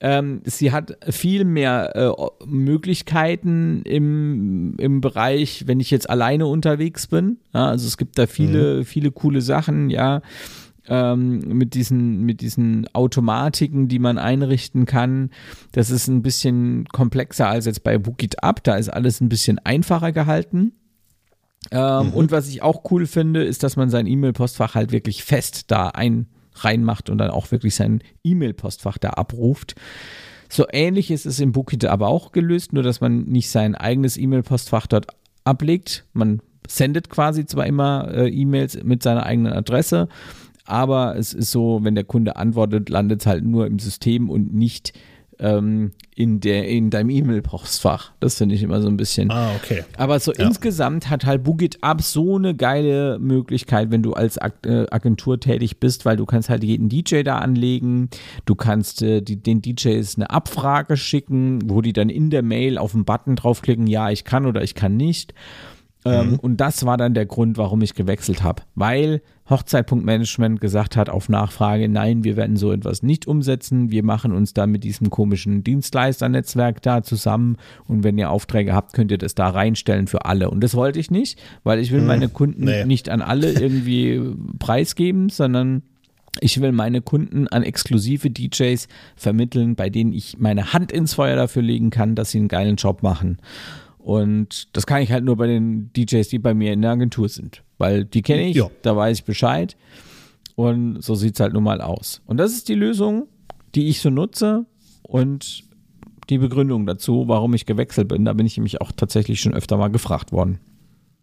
Ähm, 0.00 0.40
sie 0.44 0.72
hat 0.72 0.96
viel 1.10 1.44
mehr 1.44 1.94
äh, 1.94 2.46
Möglichkeiten 2.46 3.82
im, 3.82 4.74
im 4.78 5.02
Bereich, 5.02 5.64
wenn 5.66 5.80
ich 5.80 5.90
jetzt 5.90 6.08
alleine 6.08 6.46
unterwegs 6.46 7.08
bin. 7.08 7.36
Ja, 7.52 7.68
also 7.68 7.86
es 7.86 7.98
gibt 7.98 8.18
da 8.18 8.26
viele, 8.26 8.78
mhm. 8.78 8.84
viele 8.86 9.10
coole 9.10 9.42
Sachen, 9.42 9.90
ja 9.90 10.22
ähm, 10.88 11.38
mit, 11.40 11.74
diesen, 11.74 12.22
mit 12.22 12.40
diesen 12.40 12.86
Automatiken, 12.92 13.88
die 13.88 13.98
man 13.98 14.18
einrichten 14.18 14.86
kann. 14.86 15.30
Das 15.72 15.90
ist 15.90 16.08
ein 16.08 16.22
bisschen 16.22 16.86
komplexer 16.86 17.48
als 17.48 17.66
jetzt 17.66 17.84
bei 17.84 17.98
Bookit 17.98 18.42
Up. 18.42 18.62
Da 18.64 18.76
ist 18.76 18.88
alles 18.88 19.20
ein 19.20 19.28
bisschen 19.28 19.58
einfacher 19.58 20.12
gehalten. 20.12 20.72
Ähm, 21.70 22.08
mhm. 22.08 22.12
Und 22.12 22.30
was 22.30 22.48
ich 22.48 22.62
auch 22.62 22.90
cool 22.90 23.06
finde, 23.06 23.44
ist, 23.44 23.62
dass 23.62 23.76
man 23.76 23.90
sein 23.90 24.06
E-Mail-Postfach 24.06 24.74
halt 24.74 24.92
wirklich 24.92 25.24
fest 25.24 25.70
da 25.70 25.88
ein 25.88 26.26
reinmacht 26.56 27.10
und 27.10 27.18
dann 27.18 27.30
auch 27.30 27.50
wirklich 27.50 27.74
sein 27.74 28.00
E-Mail-Postfach 28.22 28.98
da 28.98 29.10
abruft. 29.10 29.74
So 30.48 30.66
ähnlich 30.70 31.10
ist 31.10 31.26
es 31.26 31.40
im 31.40 31.52
Bookit 31.52 31.84
aber 31.84 32.08
auch 32.08 32.30
gelöst, 32.30 32.72
nur 32.72 32.82
dass 32.82 33.00
man 33.00 33.24
nicht 33.24 33.50
sein 33.50 33.74
eigenes 33.74 34.16
E-Mail-Postfach 34.16 34.86
dort 34.86 35.06
ablegt. 35.42 36.04
Man 36.12 36.40
sendet 36.66 37.10
quasi 37.10 37.44
zwar 37.44 37.66
immer 37.66 38.08
äh, 38.12 38.28
E-Mails 38.28 38.82
mit 38.84 39.02
seiner 39.02 39.26
eigenen 39.26 39.52
Adresse, 39.52 40.08
aber 40.64 41.16
es 41.16 41.34
ist 41.34 41.50
so, 41.50 41.80
wenn 41.82 41.94
der 41.94 42.04
Kunde 42.04 42.36
antwortet, 42.36 42.88
landet 42.88 43.20
es 43.20 43.26
halt 43.26 43.44
nur 43.44 43.66
im 43.66 43.78
System 43.78 44.30
und 44.30 44.54
nicht 44.54 44.92
ähm, 45.38 45.92
in, 46.14 46.40
der, 46.40 46.68
in 46.68 46.90
deinem 46.90 47.10
E-Mail-Postfach. 47.10 48.12
Das 48.20 48.36
finde 48.36 48.54
ich 48.54 48.62
immer 48.62 48.80
so 48.80 48.88
ein 48.88 48.96
bisschen. 48.96 49.30
Ah, 49.30 49.50
okay. 49.56 49.84
Aber 49.96 50.18
so 50.20 50.32
ja. 50.32 50.46
insgesamt 50.46 51.10
hat 51.10 51.24
halt 51.24 51.42
Boogit 51.42 51.82
Up 51.82 52.02
so 52.02 52.36
eine 52.36 52.54
geile 52.54 53.18
Möglichkeit, 53.18 53.90
wenn 53.90 54.02
du 54.02 54.12
als 54.12 54.36
äh, 54.36 54.86
Agentur 54.90 55.40
tätig 55.40 55.80
bist, 55.80 56.04
weil 56.04 56.16
du 56.16 56.24
kannst 56.24 56.50
halt 56.50 56.64
jeden 56.64 56.88
DJ 56.88 57.22
da 57.22 57.38
anlegen, 57.38 58.08
du 58.44 58.54
kannst 58.54 59.02
äh, 59.02 59.22
die, 59.22 59.36
den 59.36 59.60
DJs 59.60 60.16
eine 60.16 60.30
Abfrage 60.30 60.96
schicken, 60.96 61.68
wo 61.68 61.82
die 61.82 61.92
dann 61.92 62.08
in 62.08 62.30
der 62.30 62.42
Mail 62.42 62.78
auf 62.78 62.92
den 62.92 63.04
Button 63.04 63.36
draufklicken, 63.36 63.86
ja, 63.86 64.10
ich 64.10 64.24
kann 64.24 64.46
oder 64.46 64.62
ich 64.62 64.74
kann 64.74 64.96
nicht. 64.96 65.34
Ähm, 66.04 66.32
mhm. 66.32 66.34
Und 66.36 66.56
das 66.58 66.84
war 66.84 66.96
dann 66.96 67.14
der 67.14 67.24
Grund, 67.26 67.56
warum 67.56 67.80
ich 67.80 67.94
gewechselt 67.94 68.42
habe, 68.42 68.62
weil 68.74 69.22
Hochzeitpunktmanagement 69.48 70.60
gesagt 70.60 70.96
hat 70.96 71.08
auf 71.08 71.28
Nachfrage, 71.28 71.88
nein, 71.88 72.24
wir 72.24 72.36
werden 72.36 72.56
so 72.56 72.72
etwas 72.72 73.02
nicht 73.02 73.26
umsetzen, 73.26 73.90
wir 73.90 74.02
machen 74.02 74.32
uns 74.32 74.52
da 74.52 74.66
mit 74.66 74.84
diesem 74.84 75.10
komischen 75.10 75.64
Dienstleisternetzwerk 75.64 76.82
da 76.82 77.02
zusammen 77.02 77.56
und 77.86 78.04
wenn 78.04 78.18
ihr 78.18 78.30
Aufträge 78.30 78.74
habt, 78.74 78.92
könnt 78.92 79.10
ihr 79.10 79.18
das 79.18 79.34
da 79.34 79.48
reinstellen 79.48 80.06
für 80.06 80.24
alle. 80.26 80.50
Und 80.50 80.62
das 80.62 80.74
wollte 80.74 80.98
ich 80.98 81.10
nicht, 81.10 81.40
weil 81.62 81.78
ich 81.78 81.90
will 81.90 82.00
mhm. 82.00 82.06
meine 82.06 82.28
Kunden 82.28 82.64
nee. 82.64 82.84
nicht 82.84 83.08
an 83.08 83.22
alle 83.22 83.52
irgendwie 83.60 84.20
preisgeben, 84.58 85.30
sondern 85.30 85.82
ich 86.40 86.60
will 86.60 86.72
meine 86.72 87.00
Kunden 87.00 87.48
an 87.48 87.62
exklusive 87.62 88.30
DJs 88.30 88.88
vermitteln, 89.16 89.76
bei 89.76 89.88
denen 89.88 90.12
ich 90.12 90.38
meine 90.38 90.72
Hand 90.72 90.90
ins 90.90 91.14
Feuer 91.14 91.36
dafür 91.36 91.62
legen 91.62 91.90
kann, 91.90 92.14
dass 92.14 92.30
sie 92.30 92.38
einen 92.38 92.48
geilen 92.48 92.76
Job 92.76 93.02
machen. 93.02 93.38
Und 94.04 94.76
das 94.76 94.86
kann 94.86 95.00
ich 95.00 95.10
halt 95.10 95.24
nur 95.24 95.36
bei 95.36 95.46
den 95.46 95.90
DJs, 95.94 96.28
die 96.28 96.38
bei 96.38 96.52
mir 96.52 96.74
in 96.74 96.82
der 96.82 96.90
Agentur 96.90 97.26
sind. 97.30 97.62
Weil 97.78 98.04
die 98.04 98.20
kenne 98.20 98.46
ich, 98.46 98.56
ja. 98.56 98.70
da 98.82 98.94
weiß 98.94 99.20
ich 99.20 99.24
Bescheid. 99.24 99.78
Und 100.56 101.02
so 101.02 101.14
sieht 101.14 101.34
es 101.34 101.40
halt 101.40 101.54
nun 101.54 101.64
mal 101.64 101.80
aus. 101.80 102.20
Und 102.26 102.36
das 102.36 102.52
ist 102.52 102.68
die 102.68 102.74
Lösung, 102.74 103.28
die 103.74 103.88
ich 103.88 104.02
so 104.02 104.10
nutze 104.10 104.66
und 105.02 105.64
die 106.28 106.36
Begründung 106.36 106.84
dazu, 106.84 107.24
warum 107.28 107.54
ich 107.54 107.64
gewechselt 107.64 108.08
bin. 108.08 108.26
Da 108.26 108.34
bin 108.34 108.44
ich 108.44 108.58
nämlich 108.58 108.82
auch 108.82 108.92
tatsächlich 108.92 109.40
schon 109.40 109.54
öfter 109.54 109.78
mal 109.78 109.88
gefragt 109.88 110.32
worden. 110.32 110.60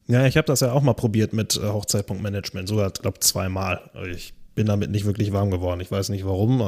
Ja, 0.07 0.25
ich 0.25 0.35
habe 0.35 0.47
das 0.47 0.61
ja 0.61 0.71
auch 0.71 0.81
mal 0.81 0.93
probiert 0.93 1.33
mit 1.33 1.57
äh, 1.57 1.67
Hochzeitpunktmanagement, 1.67 2.67
sogar, 2.67 2.89
glaube 2.89 3.19
zweimal. 3.19 3.91
Ich 4.11 4.33
bin 4.55 4.65
damit 4.65 4.89
nicht 4.89 5.05
wirklich 5.05 5.31
warm 5.33 5.51
geworden. 5.51 5.81
Ich 5.81 5.91
weiß 5.91 6.09
nicht 6.09 6.25
warum, 6.25 6.61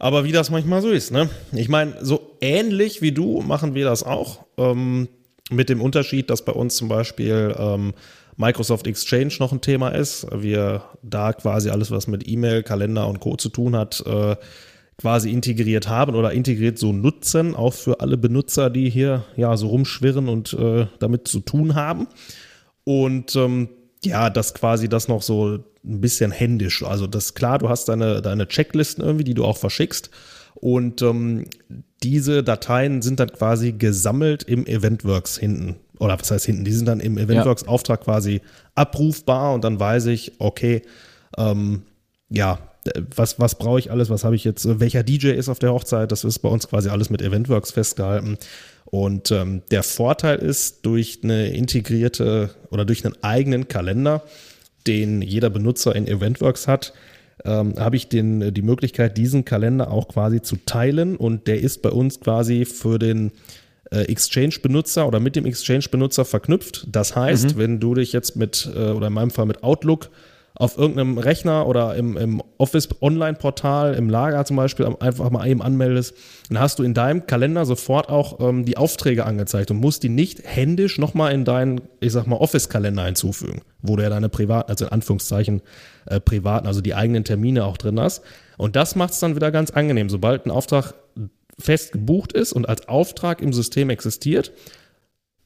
aber 0.00 0.24
wie 0.24 0.32
das 0.32 0.50
manchmal 0.50 0.80
so 0.80 0.90
ist, 0.90 1.12
ne? 1.12 1.28
Ich 1.52 1.68
meine, 1.68 1.94
so 2.00 2.36
ähnlich 2.40 3.02
wie 3.02 3.12
du 3.12 3.42
machen 3.42 3.74
wir 3.74 3.84
das 3.84 4.02
auch. 4.02 4.46
Ähm, 4.56 5.08
mit 5.50 5.68
dem 5.68 5.82
Unterschied, 5.82 6.30
dass 6.30 6.44
bei 6.44 6.52
uns 6.52 6.76
zum 6.76 6.88
Beispiel 6.88 7.54
ähm, 7.58 7.92
Microsoft 8.36 8.86
Exchange 8.86 9.34
noch 9.40 9.52
ein 9.52 9.60
Thema 9.60 9.90
ist. 9.90 10.26
Wir 10.32 10.84
da 11.02 11.34
quasi 11.34 11.68
alles, 11.68 11.90
was 11.90 12.06
mit 12.06 12.26
E-Mail, 12.26 12.62
Kalender 12.62 13.06
und 13.08 13.20
Co. 13.20 13.36
zu 13.36 13.50
tun 13.50 13.76
hat, 13.76 14.02
äh, 14.06 14.36
quasi 14.96 15.30
integriert 15.30 15.88
haben 15.88 16.14
oder 16.14 16.32
integriert 16.32 16.78
so 16.78 16.92
nutzen, 16.92 17.54
auch 17.54 17.74
für 17.74 18.00
alle 18.00 18.16
Benutzer, 18.16 18.70
die 18.70 18.88
hier 18.88 19.24
ja 19.36 19.56
so 19.56 19.68
rumschwirren 19.68 20.28
und 20.28 20.54
äh, 20.54 20.86
damit 20.98 21.28
zu 21.28 21.40
tun 21.40 21.74
haben. 21.74 22.06
Und 22.84 23.36
ähm, 23.36 23.68
ja, 24.02 24.30
dass 24.30 24.54
quasi 24.54 24.88
das 24.88 25.08
noch 25.08 25.20
so 25.20 25.58
ein 25.84 26.00
bisschen 26.00 26.30
händisch. 26.30 26.82
Also 26.82 27.06
das 27.06 27.26
ist 27.26 27.34
klar, 27.34 27.58
du 27.58 27.68
hast 27.68 27.88
deine, 27.88 28.22
deine 28.22 28.48
Checklisten 28.48 29.04
irgendwie, 29.04 29.24
die 29.24 29.34
du 29.34 29.44
auch 29.44 29.56
verschickst. 29.56 30.10
Und 30.54 31.00
ähm, 31.02 31.46
diese 32.02 32.42
Dateien 32.42 33.02
sind 33.02 33.20
dann 33.20 33.32
quasi 33.32 33.72
gesammelt 33.72 34.42
im 34.42 34.66
Eventworks 34.66 35.38
hinten. 35.38 35.76
Oder 35.98 36.18
was 36.18 36.30
heißt 36.30 36.46
hinten? 36.46 36.64
Die 36.64 36.72
sind 36.72 36.86
dann 36.86 37.00
im 37.00 37.18
Eventworks-Auftrag 37.18 38.02
quasi 38.02 38.40
abrufbar 38.74 39.54
und 39.54 39.64
dann 39.64 39.78
weiß 39.78 40.06
ich, 40.06 40.32
okay, 40.38 40.82
ähm, 41.36 41.82
ja, 42.30 42.58
was, 43.14 43.38
was 43.38 43.56
brauche 43.56 43.78
ich 43.78 43.90
alles, 43.90 44.08
was 44.08 44.24
habe 44.24 44.34
ich 44.34 44.44
jetzt, 44.44 44.80
welcher 44.80 45.02
DJ 45.02 45.28
ist 45.28 45.48
auf 45.48 45.58
der 45.58 45.72
Hochzeit, 45.72 46.10
das 46.12 46.24
ist 46.24 46.38
bei 46.38 46.48
uns 46.48 46.68
quasi 46.68 46.88
alles 46.88 47.10
mit 47.10 47.20
Eventworks 47.20 47.70
festgehalten. 47.70 48.38
Und 48.86 49.30
ähm, 49.30 49.62
der 49.70 49.82
Vorteil 49.82 50.38
ist, 50.38 50.86
durch 50.86 51.20
eine 51.22 51.50
integrierte 51.50 52.50
oder 52.70 52.84
durch 52.84 53.04
einen 53.04 53.22
eigenen 53.22 53.68
Kalender, 53.68 54.22
den 54.86 55.22
jeder 55.22 55.50
Benutzer 55.50 55.94
in 55.94 56.06
Eventworks 56.06 56.68
hat, 56.68 56.92
ähm, 57.44 57.74
habe 57.78 57.96
ich 57.96 58.08
den, 58.08 58.52
die 58.52 58.62
Möglichkeit, 58.62 59.16
diesen 59.16 59.44
Kalender 59.44 59.90
auch 59.90 60.08
quasi 60.08 60.42
zu 60.42 60.56
teilen. 60.66 61.16
Und 61.16 61.46
der 61.46 61.60
ist 61.60 61.82
bei 61.82 61.90
uns 61.90 62.20
quasi 62.20 62.64
für 62.64 62.98
den 62.98 63.32
äh, 63.90 64.02
Exchange-Benutzer 64.02 65.06
oder 65.06 65.20
mit 65.20 65.36
dem 65.36 65.46
Exchange-Benutzer 65.46 66.24
verknüpft. 66.24 66.86
Das 66.90 67.16
heißt, 67.16 67.56
mhm. 67.56 67.58
wenn 67.58 67.80
du 67.80 67.94
dich 67.94 68.12
jetzt 68.12 68.36
mit, 68.36 68.70
äh, 68.74 68.90
oder 68.90 69.08
in 69.08 69.12
meinem 69.12 69.30
Fall 69.30 69.46
mit 69.46 69.62
Outlook 69.62 70.10
auf 70.60 70.76
irgendeinem 70.76 71.16
Rechner 71.16 71.66
oder 71.66 71.94
im, 71.94 72.18
im 72.18 72.42
Office-Online-Portal, 72.58 73.94
im 73.94 74.10
Lager 74.10 74.44
zum 74.44 74.56
Beispiel, 74.56 74.94
einfach 75.00 75.30
mal 75.30 75.48
eben 75.48 75.62
anmeldest, 75.62 76.14
dann 76.50 76.60
hast 76.60 76.78
du 76.78 76.82
in 76.82 76.92
deinem 76.92 77.26
Kalender 77.26 77.64
sofort 77.64 78.10
auch 78.10 78.40
ähm, 78.40 78.66
die 78.66 78.76
Aufträge 78.76 79.24
angezeigt 79.24 79.70
und 79.70 79.78
musst 79.78 80.02
die 80.02 80.10
nicht 80.10 80.42
händisch 80.44 80.98
nochmal 80.98 81.32
in 81.32 81.46
deinen, 81.46 81.80
ich 82.00 82.12
sag 82.12 82.26
mal, 82.26 82.36
Office-Kalender 82.36 83.06
hinzufügen, 83.06 83.62
wo 83.80 83.96
du 83.96 84.02
ja 84.02 84.10
deine 84.10 84.28
privaten, 84.28 84.70
also 84.70 84.84
in 84.84 84.92
Anführungszeichen 84.92 85.62
äh, 86.04 86.20
privaten, 86.20 86.66
also 86.66 86.82
die 86.82 86.94
eigenen 86.94 87.24
Termine 87.24 87.64
auch 87.64 87.78
drin 87.78 87.98
hast. 87.98 88.22
Und 88.58 88.76
das 88.76 88.96
macht 88.96 89.14
es 89.14 89.18
dann 89.18 89.36
wieder 89.36 89.50
ganz 89.50 89.70
angenehm. 89.70 90.10
Sobald 90.10 90.44
ein 90.44 90.50
Auftrag 90.50 90.92
fest 91.58 91.92
gebucht 91.92 92.34
ist 92.34 92.52
und 92.52 92.68
als 92.68 92.86
Auftrag 92.86 93.40
im 93.40 93.54
System 93.54 93.88
existiert, 93.88 94.52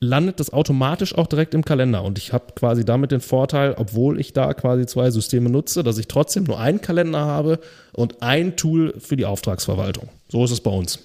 landet 0.04 0.38
das 0.40 0.52
automatisch 0.52 1.14
auch 1.16 1.26
direkt 1.26 1.54
im 1.54 1.64
Kalender. 1.64 2.02
Und 2.04 2.18
ich 2.18 2.32
habe 2.32 2.52
quasi 2.54 2.84
damit 2.84 3.10
den 3.10 3.20
Vorteil, 3.20 3.74
obwohl 3.76 4.20
ich 4.20 4.32
da 4.32 4.54
quasi 4.54 4.86
zwei 4.86 5.10
Systeme 5.10 5.50
nutze, 5.50 5.82
dass 5.82 5.98
ich 5.98 6.08
trotzdem 6.08 6.44
nur 6.44 6.58
einen 6.60 6.80
Kalender 6.80 7.20
habe 7.20 7.58
und 7.92 8.22
ein 8.22 8.56
Tool 8.56 8.94
für 8.98 9.16
die 9.16 9.26
Auftragsverwaltung. 9.26 10.08
So 10.28 10.44
ist 10.44 10.50
es 10.50 10.60
bei 10.60 10.70
uns. 10.70 10.98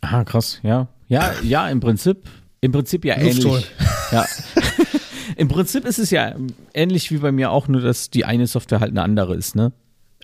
Ah, 0.00 0.24
krass, 0.24 0.60
ja. 0.62 0.88
Ja, 1.08 1.32
ja, 1.42 1.68
im 1.68 1.80
Prinzip, 1.80 2.18
im 2.60 2.72
Prinzip 2.72 3.04
ja 3.04 3.16
ähnlich. 3.16 3.66
Ja. 4.12 4.26
Im 5.36 5.46
Prinzip 5.46 5.84
ist 5.84 5.98
es 6.00 6.10
ja 6.10 6.34
ähnlich 6.74 7.12
wie 7.12 7.18
bei 7.18 7.30
mir 7.30 7.52
auch, 7.52 7.68
nur 7.68 7.80
dass 7.80 8.10
die 8.10 8.24
eine 8.24 8.46
Software 8.48 8.80
halt 8.80 8.90
eine 8.90 9.02
andere 9.02 9.36
ist, 9.36 9.54
ne? 9.54 9.70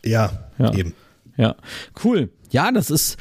Ja, 0.04 0.48
Ja. 0.58 0.74
eben. 0.74 0.92
Ja, 1.36 1.54
cool. 2.02 2.30
Ja, 2.50 2.72
das 2.72 2.90
ist 2.90 3.16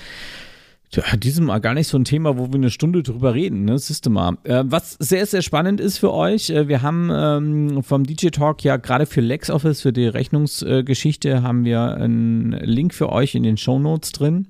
ja, 0.95 1.15
diesem 1.17 1.45
Mal 1.45 1.59
gar 1.59 1.73
nicht 1.73 1.87
so 1.87 1.97
ein 1.97 2.05
Thema, 2.05 2.37
wo 2.37 2.47
wir 2.47 2.55
eine 2.55 2.69
Stunde 2.69 3.03
drüber 3.03 3.33
reden, 3.33 3.65
ne? 3.65 3.77
Du 4.03 4.09
mal. 4.09 4.37
Äh, 4.43 4.63
was 4.65 4.97
sehr, 4.99 5.25
sehr 5.25 5.41
spannend 5.41 5.79
ist 5.79 5.97
für 5.97 6.13
euch, 6.13 6.49
äh, 6.49 6.67
wir 6.67 6.81
haben 6.81 7.09
ähm, 7.11 7.83
vom 7.83 8.03
DJ 8.03 8.27
Talk 8.27 8.63
ja 8.63 8.77
gerade 8.77 9.05
für 9.05 9.21
LexOffice, 9.21 9.81
für 9.81 9.93
die 9.93 10.07
Rechnungsgeschichte, 10.07 11.41
haben 11.43 11.65
wir 11.65 11.95
einen 11.95 12.51
Link 12.51 12.93
für 12.93 13.09
euch 13.09 13.35
in 13.35 13.43
den 13.43 13.57
Show 13.57 13.79
Notes 13.79 14.11
drin. 14.11 14.47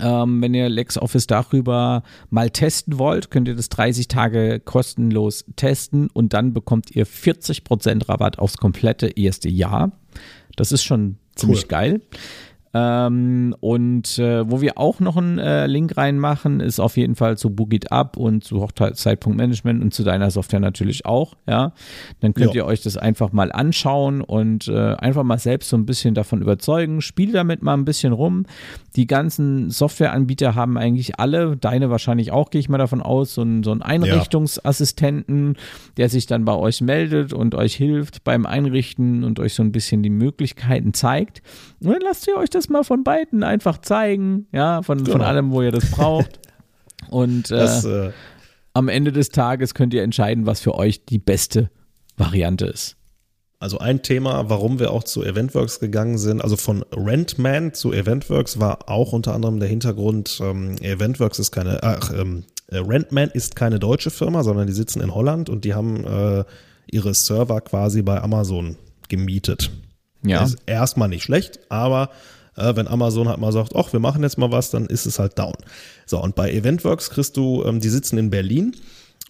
Ähm, 0.00 0.42
wenn 0.42 0.54
ihr 0.54 0.68
LexOffice 0.68 1.26
darüber 1.26 2.02
mal 2.30 2.50
testen 2.50 2.98
wollt, 2.98 3.30
könnt 3.30 3.48
ihr 3.48 3.54
das 3.54 3.68
30 3.68 4.08
Tage 4.08 4.60
kostenlos 4.60 5.44
testen 5.56 6.08
und 6.12 6.32
dann 6.32 6.52
bekommt 6.52 6.90
ihr 6.94 7.06
40% 7.06 8.08
Rabatt 8.08 8.38
aufs 8.38 8.56
komplette 8.56 9.06
erste 9.08 9.48
Jahr. 9.48 9.92
Das 10.56 10.72
ist 10.72 10.82
schon 10.84 11.18
ziemlich 11.36 11.64
Cool. 11.64 11.68
geil. 11.68 12.00
Ähm, 12.74 13.54
und 13.60 14.18
äh, 14.18 14.50
wo 14.50 14.60
wir 14.60 14.78
auch 14.78 14.98
noch 14.98 15.16
einen 15.16 15.38
äh, 15.38 15.66
Link 15.66 15.96
reinmachen, 15.96 16.58
ist 16.58 16.80
auf 16.80 16.96
jeden 16.96 17.14
Fall 17.14 17.38
zu 17.38 17.50
Boogit 17.50 17.92
Up 17.92 18.16
und 18.16 18.42
zu 18.42 18.60
Hochzeitpunktmanagement 18.60 19.80
und 19.80 19.94
zu 19.94 20.02
deiner 20.02 20.30
Software 20.30 20.58
natürlich 20.60 21.06
auch. 21.06 21.34
Ja, 21.46 21.72
dann 22.20 22.34
könnt 22.34 22.50
Ja. 22.54 22.62
ihr 22.62 22.66
euch 22.66 22.82
das 22.82 22.96
einfach 22.96 23.32
mal 23.32 23.52
anschauen 23.52 24.20
und 24.22 24.66
äh, 24.66 24.94
einfach 24.94 25.22
mal 25.22 25.38
selbst 25.38 25.68
so 25.68 25.76
ein 25.76 25.86
bisschen 25.86 26.14
davon 26.14 26.42
überzeugen. 26.42 27.00
Spiel 27.00 27.30
damit 27.32 27.62
mal 27.62 27.74
ein 27.74 27.84
bisschen 27.84 28.12
rum. 28.12 28.44
Die 28.96 29.06
ganzen 29.06 29.70
Softwareanbieter 29.70 30.54
haben 30.56 30.76
eigentlich 30.76 31.20
alle, 31.20 31.56
deine 31.56 31.90
wahrscheinlich 31.90 32.32
auch, 32.32 32.50
gehe 32.50 32.60
ich 32.60 32.68
mal 32.68 32.78
davon 32.78 33.02
aus, 33.02 33.34
so 33.34 33.42
einen, 33.42 33.62
so 33.62 33.70
einen 33.70 33.82
Einrichtungsassistenten, 33.82 35.56
der 35.96 36.08
sich 36.08 36.26
dann 36.26 36.44
bei 36.44 36.54
euch 36.54 36.80
meldet 36.80 37.32
und 37.32 37.54
euch 37.54 37.74
hilft 37.74 38.24
beim 38.24 38.46
Einrichten 38.46 39.24
und 39.24 39.38
euch 39.40 39.54
so 39.54 39.62
ein 39.62 39.72
bisschen 39.72 40.02
die 40.02 40.10
Möglichkeiten 40.10 40.92
zeigt. 40.94 41.42
Und 41.80 41.92
dann 41.92 42.02
lasst 42.02 42.26
ihr 42.26 42.36
euch 42.36 42.50
das 42.50 42.63
mal 42.70 42.84
von 42.84 43.04
beiden 43.04 43.42
einfach 43.42 43.78
zeigen, 43.78 44.46
ja, 44.52 44.82
von, 44.82 44.98
von 44.98 45.06
Genau. 45.14 45.24
allem, 45.24 45.50
wo 45.52 45.62
ihr 45.62 45.72
das 45.72 45.90
braucht. 45.90 46.40
Und 47.10 47.50
äh, 47.50 47.56
Das, 47.58 47.84
äh, 47.84 48.10
am 48.72 48.88
Ende 48.88 49.12
des 49.12 49.28
Tages 49.30 49.74
könnt 49.74 49.94
ihr 49.94 50.02
entscheiden, 50.02 50.46
was 50.46 50.60
für 50.60 50.74
euch 50.74 51.04
die 51.04 51.18
beste 51.18 51.70
Variante 52.16 52.66
ist. 52.66 52.96
Also 53.60 53.78
ein 53.78 54.02
Thema, 54.02 54.50
warum 54.50 54.78
wir 54.78 54.90
auch 54.90 55.04
zu 55.04 55.22
Eventworks 55.24 55.80
gegangen 55.80 56.18
sind, 56.18 56.42
also 56.42 56.56
von 56.56 56.84
Rentman 56.94 57.72
zu 57.72 57.92
Eventworks 57.92 58.58
war 58.60 58.90
auch 58.90 59.12
unter 59.12 59.32
anderem 59.32 59.58
der 59.58 59.68
Hintergrund, 59.68 60.38
ähm, 60.42 60.76
Eventworks 60.82 61.38
ist 61.38 61.50
keine, 61.50 61.82
ach, 61.82 62.12
ähm, 62.12 62.44
äh, 62.68 62.78
Rentman 62.78 63.30
ist 63.30 63.56
keine 63.56 63.78
deutsche 63.78 64.10
Firma, 64.10 64.42
sondern 64.42 64.66
die 64.66 64.72
sitzen 64.74 65.00
in 65.00 65.14
Holland 65.14 65.48
und 65.48 65.64
die 65.64 65.72
haben 65.72 66.04
äh, 66.04 66.44
ihre 66.90 67.14
Server 67.14 67.60
quasi 67.62 68.02
bei 68.02 68.20
Amazon 68.20 68.76
gemietet. 69.08 69.70
Ja. 70.22 70.42
Ist 70.44 70.58
erstmal 70.66 71.08
nicht 71.08 71.22
schlecht, 71.22 71.60
aber 71.70 72.10
äh, 72.56 72.74
wenn 72.76 72.88
Amazon 72.88 73.28
halt 73.28 73.38
mal 73.38 73.52
sagt, 73.52 73.74
ach, 73.76 73.92
wir 73.92 74.00
machen 74.00 74.22
jetzt 74.22 74.38
mal 74.38 74.50
was, 74.50 74.70
dann 74.70 74.86
ist 74.86 75.06
es 75.06 75.18
halt 75.18 75.38
down. 75.38 75.54
So, 76.06 76.22
und 76.22 76.34
bei 76.34 76.52
Eventworks 76.52 77.10
kriegst 77.10 77.36
du, 77.36 77.64
ähm, 77.64 77.80
die 77.80 77.88
sitzen 77.88 78.18
in 78.18 78.30
Berlin 78.30 78.74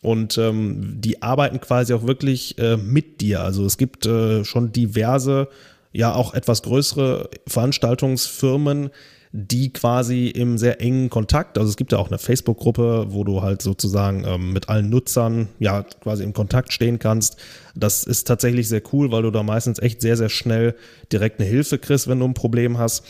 und 0.02 0.36
ähm, 0.38 1.00
die 1.00 1.22
arbeiten 1.22 1.60
quasi 1.60 1.94
auch 1.94 2.06
wirklich 2.06 2.58
äh, 2.58 2.76
mit 2.76 3.20
dir. 3.20 3.42
Also 3.42 3.64
es 3.64 3.78
gibt 3.78 4.06
äh, 4.06 4.44
schon 4.44 4.72
diverse, 4.72 5.48
ja 5.92 6.14
auch 6.14 6.34
etwas 6.34 6.62
größere 6.62 7.30
Veranstaltungsfirmen, 7.46 8.90
die 9.36 9.72
quasi 9.72 10.28
im 10.28 10.58
sehr 10.58 10.80
engen 10.80 11.10
Kontakt, 11.10 11.58
also 11.58 11.68
es 11.68 11.76
gibt 11.76 11.90
ja 11.90 11.98
auch 11.98 12.06
eine 12.06 12.18
Facebook-Gruppe, 12.18 13.06
wo 13.08 13.24
du 13.24 13.42
halt 13.42 13.62
sozusagen 13.62 14.22
ähm, 14.24 14.52
mit 14.52 14.68
allen 14.68 14.88
Nutzern 14.88 15.48
ja 15.58 15.82
quasi 15.82 16.22
im 16.22 16.32
Kontakt 16.32 16.72
stehen 16.72 17.00
kannst. 17.00 17.36
Das 17.74 18.04
ist 18.04 18.28
tatsächlich 18.28 18.68
sehr 18.68 18.80
cool, 18.92 19.10
weil 19.10 19.22
du 19.22 19.32
da 19.32 19.42
meistens 19.42 19.80
echt 19.80 20.02
sehr, 20.02 20.16
sehr 20.16 20.28
schnell 20.28 20.76
direkt 21.10 21.40
eine 21.40 21.48
Hilfe 21.48 21.78
kriegst, 21.78 22.06
wenn 22.06 22.20
du 22.20 22.26
ein 22.26 22.34
Problem 22.34 22.78
hast. 22.78 23.04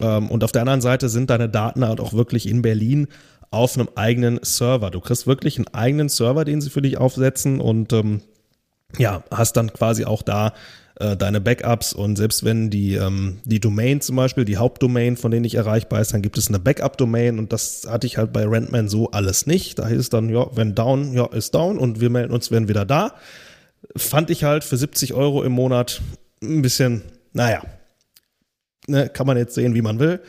Ähm, 0.00 0.30
und 0.30 0.44
auf 0.44 0.52
der 0.52 0.60
anderen 0.60 0.82
Seite 0.82 1.08
sind 1.08 1.30
deine 1.30 1.48
Daten 1.48 1.82
halt 1.82 1.98
auch 1.98 2.12
wirklich 2.12 2.46
in 2.46 2.60
Berlin 2.60 3.08
auf 3.50 3.78
einem 3.78 3.88
eigenen 3.94 4.38
Server. 4.42 4.90
Du 4.90 5.00
kriegst 5.00 5.26
wirklich 5.26 5.56
einen 5.56 5.68
eigenen 5.68 6.10
Server, 6.10 6.44
den 6.44 6.60
sie 6.60 6.68
für 6.68 6.82
dich 6.82 6.98
aufsetzen 6.98 7.58
und 7.58 7.94
ähm, 7.94 8.20
ja, 8.98 9.24
hast 9.30 9.56
dann 9.56 9.72
quasi 9.72 10.04
auch 10.04 10.20
da 10.20 10.52
äh, 11.00 11.16
deine 11.16 11.40
Backups 11.40 11.92
und 11.92 12.16
selbst 12.16 12.44
wenn 12.44 12.70
die, 12.70 12.94
ähm, 12.94 13.38
die 13.44 13.58
Domain 13.58 14.00
zum 14.00 14.16
Beispiel, 14.16 14.44
die 14.44 14.58
Hauptdomain, 14.58 15.16
von 15.16 15.30
denen 15.30 15.44
ich 15.44 15.54
erreichbar 15.54 16.00
ist, 16.00 16.12
dann 16.12 16.22
gibt 16.22 16.38
es 16.38 16.48
eine 16.48 16.58
Backup-Domain 16.58 17.38
und 17.38 17.52
das 17.52 17.86
hatte 17.88 18.06
ich 18.06 18.18
halt 18.18 18.32
bei 18.32 18.46
Rentman 18.46 18.88
so 18.88 19.10
alles 19.10 19.46
nicht. 19.46 19.78
Da 19.78 19.88
hieß 19.88 20.10
dann, 20.10 20.28
ja, 20.28 20.46
wenn 20.54 20.74
down, 20.74 21.14
ja, 21.14 21.26
ist 21.26 21.54
down 21.54 21.78
und 21.78 22.00
wir 22.00 22.10
melden 22.10 22.32
uns, 22.32 22.50
wenn 22.50 22.68
wieder 22.68 22.84
da. 22.84 23.14
Fand 23.96 24.30
ich 24.30 24.44
halt 24.44 24.62
für 24.62 24.76
70 24.76 25.14
Euro 25.14 25.42
im 25.42 25.52
Monat 25.52 26.02
ein 26.42 26.62
bisschen, 26.62 27.02
naja, 27.32 27.62
ne, 28.86 29.08
kann 29.08 29.26
man 29.26 29.38
jetzt 29.38 29.54
sehen, 29.54 29.74
wie 29.74 29.82
man 29.82 29.98
will. 29.98 30.20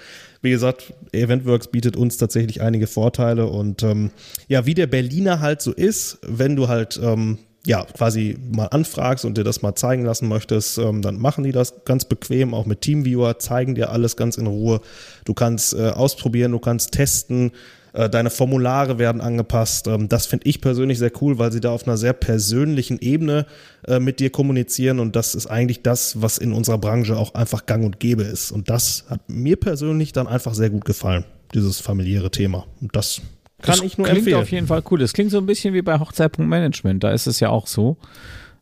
Wie 0.42 0.52
gesagt, 0.52 0.94
Eventworks 1.12 1.68
bietet 1.68 1.96
uns 1.96 2.18
tatsächlich 2.18 2.62
einige 2.62 2.88
Vorteile 2.88 3.48
und 3.48 3.84
ähm, 3.84 4.12
ja, 4.48 4.66
wie 4.66 4.74
der 4.74 4.88
Berliner 4.88 5.42
halt 5.42 5.62
so 5.62 5.72
ist, 5.72 6.20
wenn 6.24 6.56
du 6.56 6.68
halt 6.68 7.00
ähm, 7.04 7.38
ja 7.66 7.86
quasi 7.86 8.38
mal 8.52 8.68
anfragst 8.68 9.24
und 9.26 9.38
dir 9.38 9.44
das 9.44 9.62
mal 9.62 9.76
zeigen 9.76 10.04
lassen 10.04 10.28
möchtest, 10.28 10.78
ähm, 10.78 11.02
dann 11.02 11.20
machen 11.20 11.44
die 11.44 11.52
das 11.52 11.86
ganz 11.86 12.06
bequem, 12.06 12.54
auch 12.54 12.66
mit 12.66 12.82
Teamviewer, 12.82 13.40
zeigen 13.40 13.76
dir 13.76 13.92
alles 13.92 14.16
ganz 14.16 14.38
in 14.38 14.48
Ruhe. 14.48 14.82
Du 15.26 15.34
kannst 15.34 15.74
äh, 15.74 15.90
ausprobieren, 15.90 16.52
du 16.52 16.60
kannst 16.60 16.92
testen, 16.92 17.52
äh, 17.94 18.10
deine 18.10 18.30
Formulare 18.30 18.98
werden 18.98 19.22
angepasst. 19.22 19.88
Ähm, 19.88 20.10
das 20.10 20.26
finde 20.26 20.48
ich 20.48 20.62
persönlich 20.62 20.98
sehr 20.98 21.12
cool, 21.22 21.38
weil 21.38 21.52
sie 21.52 21.60
da 21.60 21.72
auf 21.72 21.86
einer 21.88 21.98
sehr 21.98 22.14
persönlichen 22.14 22.98
Ebene 23.00 23.46
äh, 23.88 24.00
mit 24.00 24.20
dir 24.20 24.32
kommunizieren 24.32 25.00
und 25.00 25.16
das 25.16 25.36
ist 25.36 25.48
eigentlich 25.48 25.84
das, 25.84 26.22
was 26.22 26.40
in 26.40 26.54
unserer 26.54 26.80
Branche 26.80 27.16
auch 27.16 27.36
einfach 27.36 27.68
gang 27.68 27.86
und 27.86 28.00
gäbe 28.00 28.24
ist. 28.24 28.52
Und 28.52 28.70
das 28.70 29.06
hat 29.08 29.30
mir 29.30 29.56
persönlich 29.56 30.14
dann 30.14 30.28
einfach 30.28 30.56
sehr 30.56 30.72
gut 30.72 30.86
gefallen, 30.86 31.26
dieses 31.54 31.80
familiäre 31.80 32.32
Thema. 32.32 32.66
Und 32.82 32.96
das 32.96 33.22
kann 33.62 33.76
das 33.78 33.84
ich 33.86 33.98
nur 33.98 34.06
klingt 34.08 34.20
empfehlen. 34.20 34.42
auf 34.42 34.52
jeden 34.52 34.68
Fall 34.68 34.84
cool. 34.92 35.00
Das 35.00 35.14
klingt 35.14 35.32
so 35.32 35.38
ein 35.38 35.46
bisschen 35.46 35.74
wie 35.74 35.82
bei 35.82 36.00
Hochzeitpunktmanagement. 36.00 37.04
Da 37.04 37.12
ist 37.12 37.28
es 37.28 37.40
ja 37.40 37.50
auch 37.50 37.68
so, 37.68 37.98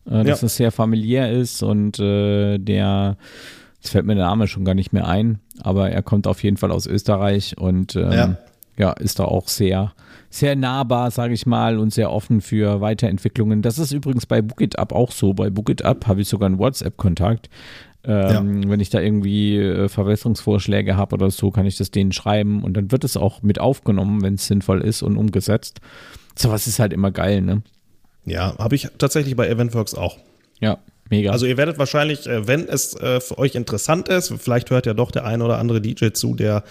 äh, 0.09 0.23
dass 0.23 0.41
Ja. 0.41 0.45
es 0.47 0.55
sehr 0.55 0.71
familiär 0.71 1.31
ist 1.31 1.63
und 1.63 1.99
äh, 1.99 2.57
der, 2.57 3.17
jetzt 3.81 3.91
fällt 3.91 4.05
mir 4.05 4.15
der 4.15 4.25
Name 4.25 4.47
schon 4.47 4.65
gar 4.65 4.75
nicht 4.75 4.93
mehr 4.93 5.07
ein, 5.07 5.39
aber 5.61 5.89
er 5.89 6.01
kommt 6.01 6.27
auf 6.27 6.43
jeden 6.43 6.57
Fall 6.57 6.71
aus 6.71 6.85
Österreich 6.87 7.57
und 7.57 7.95
ähm, 7.95 8.11
ja. 8.11 8.37
Ja. 8.79 8.93
ist 8.93 9.19
da 9.19 9.25
auch 9.25 9.47
sehr, 9.47 9.93
sehr 10.29 10.55
nahbar, 10.55 11.11
sage 11.11 11.33
ich 11.33 11.45
mal, 11.45 11.77
und 11.77 11.93
sehr 11.93 12.11
offen 12.11 12.41
für 12.41 12.81
Weiterentwicklungen. 12.81 13.61
Das 13.61 13.77
ist 13.77 13.91
übrigens 13.91 14.25
bei 14.25 14.41
BookitUp 14.41 14.91
auch 14.91 15.11
so. 15.11 15.33
Bei 15.33 15.49
BookitUp 15.49 16.07
habe 16.07 16.21
ich 16.21 16.29
sogar 16.29 16.47
einen 16.47 16.59
WhatsApp-Kontakt. 16.59 17.49
Ähm, 18.05 18.69
Wenn 18.69 18.79
ich 18.79 18.89
da 18.89 19.01
irgendwie 19.01 19.57
äh, 19.57 19.89
Verbesserungsvorschläge 19.89 20.95
habe 20.95 21.15
oder 21.15 21.29
so, 21.29 21.51
kann 21.51 21.65
ich 21.65 21.77
das 21.77 21.91
denen 21.91 22.13
schreiben 22.13 22.63
und 22.63 22.75
dann 22.75 22.91
wird 22.91 23.03
es 23.03 23.17
auch 23.17 23.41
mit 23.41 23.59
aufgenommen, 23.59 24.21
wenn 24.21 24.35
es 24.35 24.47
sinnvoll 24.47 24.81
ist 24.81 25.01
und 25.01 25.17
umgesetzt. 25.17 25.81
Sowas 26.35 26.65
ist 26.65 26.79
halt 26.79 26.93
immer 26.93 27.11
geil, 27.11 27.41
ne? 27.41 27.61
Ja, 28.25 28.57
habe 28.57 28.75
ich 28.75 28.87
tatsächlich 28.97 29.35
bei 29.35 29.49
Eventworks 29.49 29.95
auch. 29.95 30.17
Ja, 30.61 30.77
mega. 31.09 31.31
Also 31.31 31.45
ihr 31.45 31.57
werdet 31.57 31.77
wahrscheinlich, 31.77 32.25
äh, 32.25 32.47
wenn 32.47 32.69
es 32.69 32.95
äh, 32.95 33.19
für 33.19 33.37
euch 33.37 33.55
interessant 33.55 34.07
ist, 34.07 34.33
vielleicht 34.37 34.69
hört 34.69 34.85
ja 34.85 34.93
doch 34.93 35.11
der 35.11 35.25
ein 35.25 35.41
oder 35.41 35.57
andere 35.57 35.81
DJ 35.81 36.11
zu, 36.13 36.35
der 36.35 36.63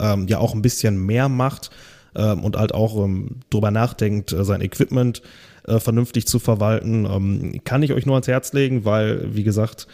ähm, 0.00 0.26
ja 0.28 0.38
auch 0.38 0.54
ein 0.54 0.62
bisschen 0.62 1.04
mehr 1.04 1.28
macht 1.28 1.70
ähm, 2.14 2.44
und 2.44 2.56
halt 2.56 2.74
auch 2.74 3.02
ähm, 3.04 3.40
drüber 3.50 3.70
nachdenkt, 3.70 4.32
äh, 4.32 4.44
sein 4.44 4.60
Equipment 4.60 5.22
äh, 5.66 5.78
vernünftig 5.78 6.26
zu 6.26 6.38
verwalten, 6.38 7.06
ähm, 7.06 7.60
kann 7.64 7.82
ich 7.82 7.92
euch 7.92 8.06
nur 8.06 8.16
ans 8.16 8.28
Herz 8.28 8.52
legen, 8.52 8.84
weil, 8.84 9.34
wie 9.34 9.44
gesagt, 9.44 9.86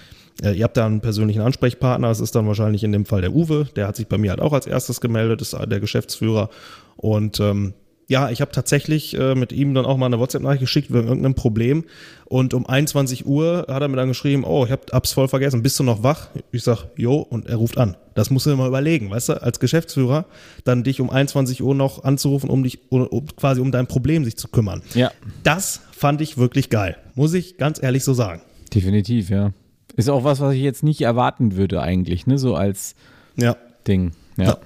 äh, 0.42 0.52
ihr 0.52 0.64
habt 0.64 0.76
da 0.76 0.86
einen 0.86 1.00
persönlichen 1.00 1.42
Ansprechpartner, 1.42 2.08
das 2.08 2.20
ist 2.20 2.34
dann 2.34 2.46
wahrscheinlich 2.46 2.84
in 2.84 2.92
dem 2.92 3.06
Fall 3.06 3.20
der 3.20 3.34
Uwe, 3.34 3.68
der 3.76 3.88
hat 3.88 3.96
sich 3.96 4.06
bei 4.06 4.18
mir 4.18 4.30
halt 4.30 4.40
auch 4.40 4.52
als 4.52 4.66
erstes 4.66 5.00
gemeldet, 5.00 5.42
ist 5.42 5.52
der 5.52 5.80
Geschäftsführer. 5.80 6.50
Und 6.96 7.38
ähm, 7.40 7.74
ja, 8.10 8.30
ich 8.30 8.40
habe 8.40 8.50
tatsächlich 8.52 9.16
äh, 9.18 9.34
mit 9.34 9.52
ihm 9.52 9.74
dann 9.74 9.84
auch 9.84 9.98
mal 9.98 10.06
eine 10.06 10.18
WhatsApp-Nachricht 10.18 10.60
geschickt 10.62 10.90
wegen 10.92 11.06
irgendeinem 11.08 11.34
Problem. 11.34 11.84
Und 12.24 12.54
um 12.54 12.66
21 12.66 13.26
Uhr 13.26 13.66
hat 13.68 13.82
er 13.82 13.88
mir 13.88 13.96
dann 13.96 14.08
geschrieben, 14.08 14.44
oh, 14.44 14.64
ich 14.64 14.72
hab, 14.72 14.90
hab's 14.92 15.12
voll 15.12 15.28
vergessen, 15.28 15.62
bist 15.62 15.78
du 15.78 15.82
noch 15.84 16.02
wach? 16.02 16.28
Ich 16.50 16.62
sag, 16.62 16.86
jo, 16.96 17.16
und 17.18 17.46
er 17.46 17.56
ruft 17.56 17.76
an. 17.76 17.96
Das 18.14 18.30
musst 18.30 18.46
du 18.46 18.50
dir 18.50 18.56
mal 18.56 18.66
überlegen, 18.68 19.10
weißt 19.10 19.28
du, 19.28 19.42
als 19.42 19.60
Geschäftsführer, 19.60 20.24
dann 20.64 20.84
dich 20.84 21.00
um 21.02 21.10
21 21.10 21.62
Uhr 21.62 21.74
noch 21.74 22.02
anzurufen, 22.02 22.48
um 22.50 22.62
dich, 22.62 22.78
um, 22.90 23.06
quasi 23.36 23.60
um 23.60 23.70
dein 23.72 23.86
Problem 23.86 24.24
sich 24.24 24.36
zu 24.38 24.48
kümmern. 24.48 24.82
ja, 24.94 25.10
Das 25.42 25.82
fand 25.92 26.20
ich 26.22 26.38
wirklich 26.38 26.70
geil, 26.70 26.96
muss 27.14 27.34
ich 27.34 27.58
ganz 27.58 27.80
ehrlich 27.82 28.04
so 28.04 28.14
sagen. 28.14 28.40
definitiv, 28.74 29.28
ja. 29.30 29.52
Ist 29.96 30.08
auch 30.08 30.24
was, 30.24 30.40
was 30.40 30.54
ich 30.54 30.62
jetzt 30.62 30.82
nicht 30.82 31.00
erwarten 31.02 31.56
würde 31.56 31.82
eigentlich, 31.82 32.26
ne? 32.26 32.38
So 32.38 32.54
als 32.54 32.94
Ja, 33.36 33.56
Ding. 33.86 34.12
Ja. 34.36 34.44
ja, 34.44 34.58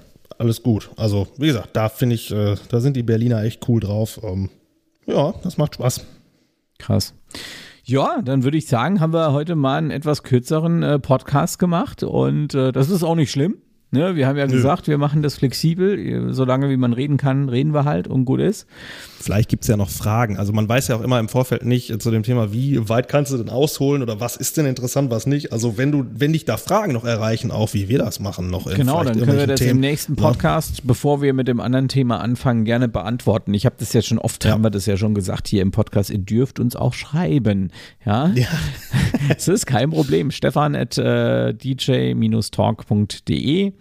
alles 0.42 0.62
gut. 0.62 0.90
Also, 0.96 1.28
wie 1.38 1.46
gesagt, 1.46 1.70
da 1.74 1.88
finde 1.88 2.16
ich, 2.16 2.32
äh, 2.32 2.56
da 2.68 2.80
sind 2.80 2.96
die 2.96 3.04
Berliner 3.04 3.42
echt 3.44 3.68
cool 3.68 3.80
drauf. 3.80 4.20
Ähm, 4.24 4.50
ja, 5.06 5.32
das 5.44 5.56
macht 5.56 5.76
Spaß. 5.76 6.04
Krass. 6.78 7.14
Ja, 7.84 8.20
dann 8.22 8.42
würde 8.42 8.58
ich 8.58 8.66
sagen, 8.66 9.00
haben 9.00 9.12
wir 9.12 9.32
heute 9.32 9.54
mal 9.54 9.78
einen 9.78 9.92
etwas 9.92 10.24
kürzeren 10.24 10.82
äh, 10.82 10.98
Podcast 10.98 11.58
gemacht 11.58 12.02
und 12.02 12.54
äh, 12.54 12.72
das 12.72 12.90
ist 12.90 13.04
auch 13.04 13.14
nicht 13.14 13.30
schlimm. 13.30 13.56
Ne, 13.92 14.16
wir 14.16 14.26
haben 14.26 14.38
ja 14.38 14.46
Nö. 14.46 14.52
gesagt, 14.52 14.88
wir 14.88 14.98
machen 14.98 15.22
das 15.22 15.36
flexibel. 15.36 16.32
Solange 16.32 16.70
wie 16.70 16.76
man 16.76 16.92
reden 16.92 17.18
kann, 17.18 17.48
reden 17.48 17.74
wir 17.74 17.84
halt 17.84 18.08
und 18.08 18.24
gut 18.24 18.40
ist. 18.40 18.66
Vielleicht 19.22 19.48
gibt's 19.48 19.68
ja 19.68 19.76
noch 19.76 19.88
Fragen. 19.90 20.36
Also 20.36 20.52
man 20.52 20.68
weiß 20.68 20.88
ja 20.88 20.96
auch 20.96 21.00
immer 21.00 21.18
im 21.20 21.28
Vorfeld 21.28 21.64
nicht 21.64 22.02
zu 22.02 22.10
dem 22.10 22.22
Thema, 22.22 22.52
wie 22.52 22.88
weit 22.88 23.08
kannst 23.08 23.32
du 23.32 23.36
denn 23.38 23.48
ausholen 23.48 24.02
oder 24.02 24.20
was 24.20 24.36
ist 24.36 24.56
denn 24.56 24.66
interessant, 24.66 25.10
was 25.10 25.26
nicht. 25.26 25.52
Also 25.52 25.78
wenn 25.78 25.92
du, 25.92 26.04
wenn 26.14 26.32
dich 26.32 26.44
da 26.44 26.56
Fragen 26.56 26.92
noch 26.92 27.04
erreichen, 27.04 27.50
auch 27.50 27.72
wie 27.74 27.88
wir 27.88 27.98
das 27.98 28.20
machen, 28.20 28.50
noch 28.50 28.66
Genau, 28.74 29.04
dann 29.04 29.18
können 29.18 29.38
wir 29.38 29.46
das 29.46 29.60
irgendwelchen 29.60 29.60
im 29.60 29.66
Themen. 29.68 29.80
nächsten 29.80 30.14
Ja. 30.16 30.22
Podcast, 30.22 30.86
bevor 30.86 31.22
wir 31.22 31.32
mit 31.34 31.48
dem 31.48 31.60
anderen 31.60 31.88
Thema 31.88 32.20
anfangen, 32.20 32.64
gerne 32.64 32.88
beantworten. 32.88 33.54
Ich 33.54 33.64
habe 33.66 33.76
das 33.78 33.92
ja 33.92 34.02
schon 34.02 34.18
oft, 34.18 34.44
Ja. 34.44 34.50
haben 34.52 34.62
wir 34.64 34.70
das 34.70 34.86
ja 34.86 34.96
schon 34.96 35.14
gesagt 35.14 35.46
hier 35.48 35.62
im 35.62 35.70
Podcast, 35.70 36.10
ihr 36.10 36.18
dürft 36.18 36.58
uns 36.60 36.74
auch 36.76 36.92
schreiben. 36.94 37.70
Ja, 38.04 38.30
Ja. 38.34 38.46
es 39.36 39.46
ist 39.48 39.66
kein 39.66 39.90
Problem. 39.90 40.30
Stefan 40.30 40.74
at 40.74 40.98
äh, 40.98 41.52
dj-talk.de. 42.52 43.72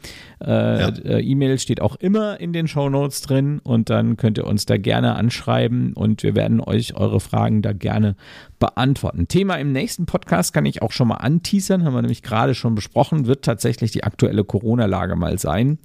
Äh, 0.43 0.87
äh, 0.87 1.21
E-Mail 1.21 1.59
steht 1.59 1.81
auch 1.81 1.95
immer 1.97 2.39
in 2.39 2.51
den 2.53 2.67
Shownotes 2.67 3.21
drin 3.21 3.59
und 3.63 3.89
dann 3.91 4.17
könnt 4.17 4.37
ihr 4.39 4.47
uns 4.47 4.65
da 4.65 4.77
gerne 4.77 5.15
anschreiben 5.31 5.93
und 5.93 6.23
wir 6.23 6.35
werden 6.35 6.59
euch 6.59 6.95
eure 6.95 7.21
Fragen 7.21 7.61
da 7.61 7.71
gerne 7.71 8.15
beantworten. 8.59 9.27
Thema 9.27 9.55
im 9.55 9.71
nächsten 9.71 10.05
Podcast 10.05 10.53
kann 10.53 10.65
ich 10.65 10.81
auch 10.81 10.91
schon 10.91 11.07
mal 11.07 11.15
anteasern, 11.15 11.85
haben 11.85 11.93
wir 11.93 12.01
nämlich 12.01 12.21
gerade 12.21 12.53
schon 12.53 12.75
besprochen, 12.75 13.27
wird 13.27 13.45
tatsächlich 13.45 13.91
die 13.91 14.03
aktuelle 14.03 14.43
Corona-Lage 14.43 15.15
mal 15.15 15.39
sein, 15.39 15.79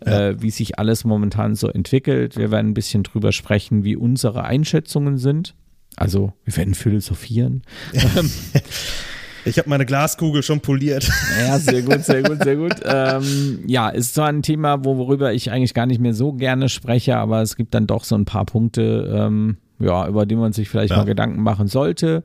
äh, 0.00 0.34
wie 0.38 0.50
sich 0.50 0.78
alles 0.78 1.04
momentan 1.04 1.54
so 1.54 1.68
entwickelt. 1.68 2.36
Wir 2.36 2.50
werden 2.50 2.68
ein 2.70 2.74
bisschen 2.74 3.02
drüber 3.02 3.32
sprechen, 3.32 3.84
wie 3.84 3.96
unsere 3.96 4.44
Einschätzungen 4.44 5.16
sind. 5.16 5.54
Also 5.96 6.34
wir 6.44 6.56
werden 6.56 6.74
philosophieren. 6.74 7.62
Ich 9.44 9.58
habe 9.58 9.68
meine 9.70 9.86
Glaskugel 9.86 10.42
schon 10.42 10.60
poliert. 10.60 11.10
Ja, 11.40 11.58
sehr 11.58 11.82
gut, 11.82 12.04
sehr 12.04 12.22
gut, 12.22 12.42
sehr 12.42 12.56
gut. 12.56 12.74
Ähm, 12.84 13.60
ja, 13.66 13.88
ist 13.88 14.14
zwar 14.14 14.28
ein 14.28 14.42
Thema, 14.42 14.84
wo- 14.84 14.96
worüber 14.98 15.32
ich 15.32 15.50
eigentlich 15.50 15.74
gar 15.74 15.86
nicht 15.86 16.00
mehr 16.00 16.12
so 16.14 16.32
gerne 16.32 16.68
spreche, 16.68 17.16
aber 17.16 17.40
es 17.42 17.56
gibt 17.56 17.72
dann 17.74 17.86
doch 17.86 18.04
so 18.04 18.14
ein 18.16 18.24
paar 18.24 18.44
Punkte, 18.44 19.10
ähm, 19.14 19.56
ja, 19.78 20.06
über 20.08 20.26
die 20.26 20.36
man 20.36 20.52
sich 20.52 20.68
vielleicht 20.68 20.90
Ja. 20.90 20.98
mal 20.98 21.04
Gedanken 21.04 21.42
machen 21.42 21.68
sollte, 21.68 22.22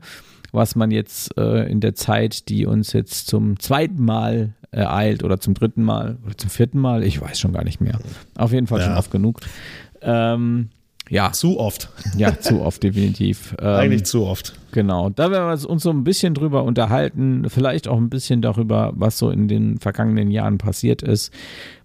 was 0.52 0.76
man 0.76 0.90
jetzt 0.90 1.36
äh, 1.38 1.64
in 1.70 1.80
der 1.80 1.94
Zeit, 1.94 2.48
die 2.48 2.66
uns 2.66 2.92
jetzt 2.92 3.26
zum 3.28 3.58
zweiten 3.60 4.04
Mal 4.04 4.54
ereilt 4.70 5.22
oder 5.24 5.40
zum 5.40 5.54
dritten 5.54 5.82
Mal 5.84 6.18
oder 6.26 6.36
zum 6.36 6.50
vierten 6.50 6.78
Mal, 6.80 7.02
ich 7.04 7.20
weiß 7.20 7.38
schon 7.40 7.52
gar 7.52 7.64
nicht 7.64 7.80
mehr. 7.80 7.98
Auf 8.36 8.52
jeden 8.52 8.66
Fall 8.66 8.80
schon 8.80 8.90
Ja. 8.92 8.98
oft 8.98 9.10
genug. 9.10 9.40
Ähm, 10.02 10.68
ja, 11.08 11.32
Zu 11.32 11.58
oft. 11.58 11.88
ja, 12.16 12.38
zu 12.38 12.62
oft 12.62 12.82
definitiv. 12.82 13.54
Ähm, 13.60 13.66
Eigentlich 13.66 14.04
zu 14.04 14.24
oft. 14.26 14.54
Genau, 14.72 15.08
da 15.10 15.30
werden 15.30 15.46
wir 15.60 15.70
uns 15.70 15.82
so 15.82 15.90
ein 15.90 16.04
bisschen 16.04 16.34
drüber 16.34 16.64
unterhalten, 16.64 17.48
vielleicht 17.48 17.88
auch 17.88 17.96
ein 17.96 18.10
bisschen 18.10 18.42
darüber, 18.42 18.92
was 18.94 19.18
so 19.18 19.30
in 19.30 19.48
den 19.48 19.78
vergangenen 19.78 20.30
Jahren 20.30 20.58
passiert 20.58 21.02
ist, 21.02 21.32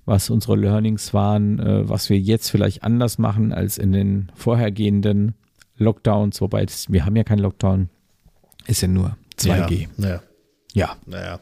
was 0.05 0.29
unsere 0.29 0.55
Learnings 0.55 1.13
waren, 1.13 1.59
äh, 1.59 1.87
was 1.87 2.09
wir 2.09 2.17
jetzt 2.19 2.49
vielleicht 2.49 2.83
anders 2.83 3.17
machen 3.17 3.53
als 3.53 3.77
in 3.77 3.91
den 3.91 4.31
vorhergehenden 4.35 5.35
Lockdowns, 5.77 6.41
wobei 6.41 6.65
das, 6.65 6.91
wir 6.91 7.05
haben 7.05 7.15
ja 7.15 7.23
keinen 7.23 7.39
Lockdown, 7.39 7.89
ist 8.67 8.81
ja 8.81 8.87
nur 8.87 9.15
2G. 9.37 9.81
Ja. 9.81 9.87
Naja. 9.97 10.21
Ja. 10.73 10.95
naja. 11.05 11.39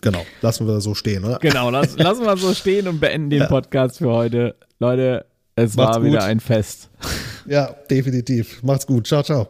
Genau. 0.00 0.22
Lassen 0.42 0.66
wir 0.66 0.80
so 0.80 0.94
stehen, 0.94 1.24
oder? 1.24 1.38
Genau, 1.40 1.70
lass, 1.70 1.96
lassen 1.98 2.24
wir 2.24 2.36
so 2.36 2.54
stehen 2.54 2.86
und 2.88 3.00
beenden 3.00 3.30
den 3.30 3.40
Ja. 3.42 3.46
Podcast 3.48 3.98
für 3.98 4.10
heute. 4.10 4.54
Leute, 4.78 5.26
es 5.58 5.74
Macht's 5.76 5.96
war 5.96 6.02
wieder 6.04 6.18
gut. 6.20 6.28
ein 6.28 6.40
Fest. 6.40 6.88
Ja, 7.46 7.70
definitiv. 7.90 8.62
Macht's 8.62 8.86
gut. 8.86 9.06
Ciao, 9.06 9.22
ciao. 9.22 9.48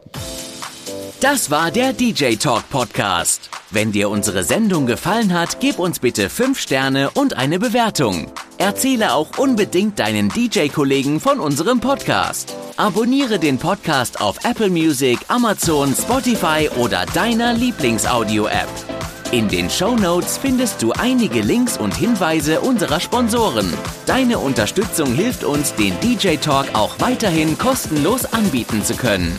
Das 1.19 1.51
war 1.51 1.69
der 1.69 1.91
DJ 1.91 2.35
Talk 2.35 2.69
Podcast. 2.69 3.49
Wenn 3.71 3.91
dir 3.91 4.09
unsere 4.09 4.45
Sendung 4.45 4.85
gefallen 4.85 5.33
hat, 5.33 5.59
gib 5.59 5.79
uns 5.79 5.99
bitte 5.99 6.29
5 6.29 6.57
Sterne 6.57 7.09
und 7.11 7.35
eine 7.35 7.59
Bewertung. 7.59 8.31
Erzähle 8.57 9.11
auch 9.13 9.37
unbedingt 9.37 9.99
deinen 9.99 10.29
DJ-Kollegen 10.29 11.19
von 11.19 11.41
unserem 11.41 11.81
Podcast. 11.81 12.55
Abonniere 12.77 13.37
den 13.37 13.57
Podcast 13.57 14.21
auf 14.21 14.45
Apple 14.45 14.69
Music, 14.69 15.19
Amazon, 15.27 15.93
Spotify 15.93 16.69
oder 16.77 17.05
deiner 17.13 17.53
Lieblingsaudio-App. 17.53 18.98
In 19.31 19.47
den 19.47 19.69
Shownotes 19.69 20.39
findest 20.39 20.81
du 20.81 20.91
einige 20.93 21.41
Links 21.41 21.77
und 21.77 21.95
Hinweise 21.95 22.61
unserer 22.61 22.99
Sponsoren. 22.99 23.71
Deine 24.07 24.39
Unterstützung 24.39 25.13
hilft 25.13 25.43
uns, 25.43 25.75
den 25.75 25.93
DJ 25.99 26.37
Talk 26.37 26.65
auch 26.73 26.99
weiterhin 26.99 27.55
kostenlos 27.55 28.25
anbieten 28.25 28.83
zu 28.83 28.95
können. 28.95 29.37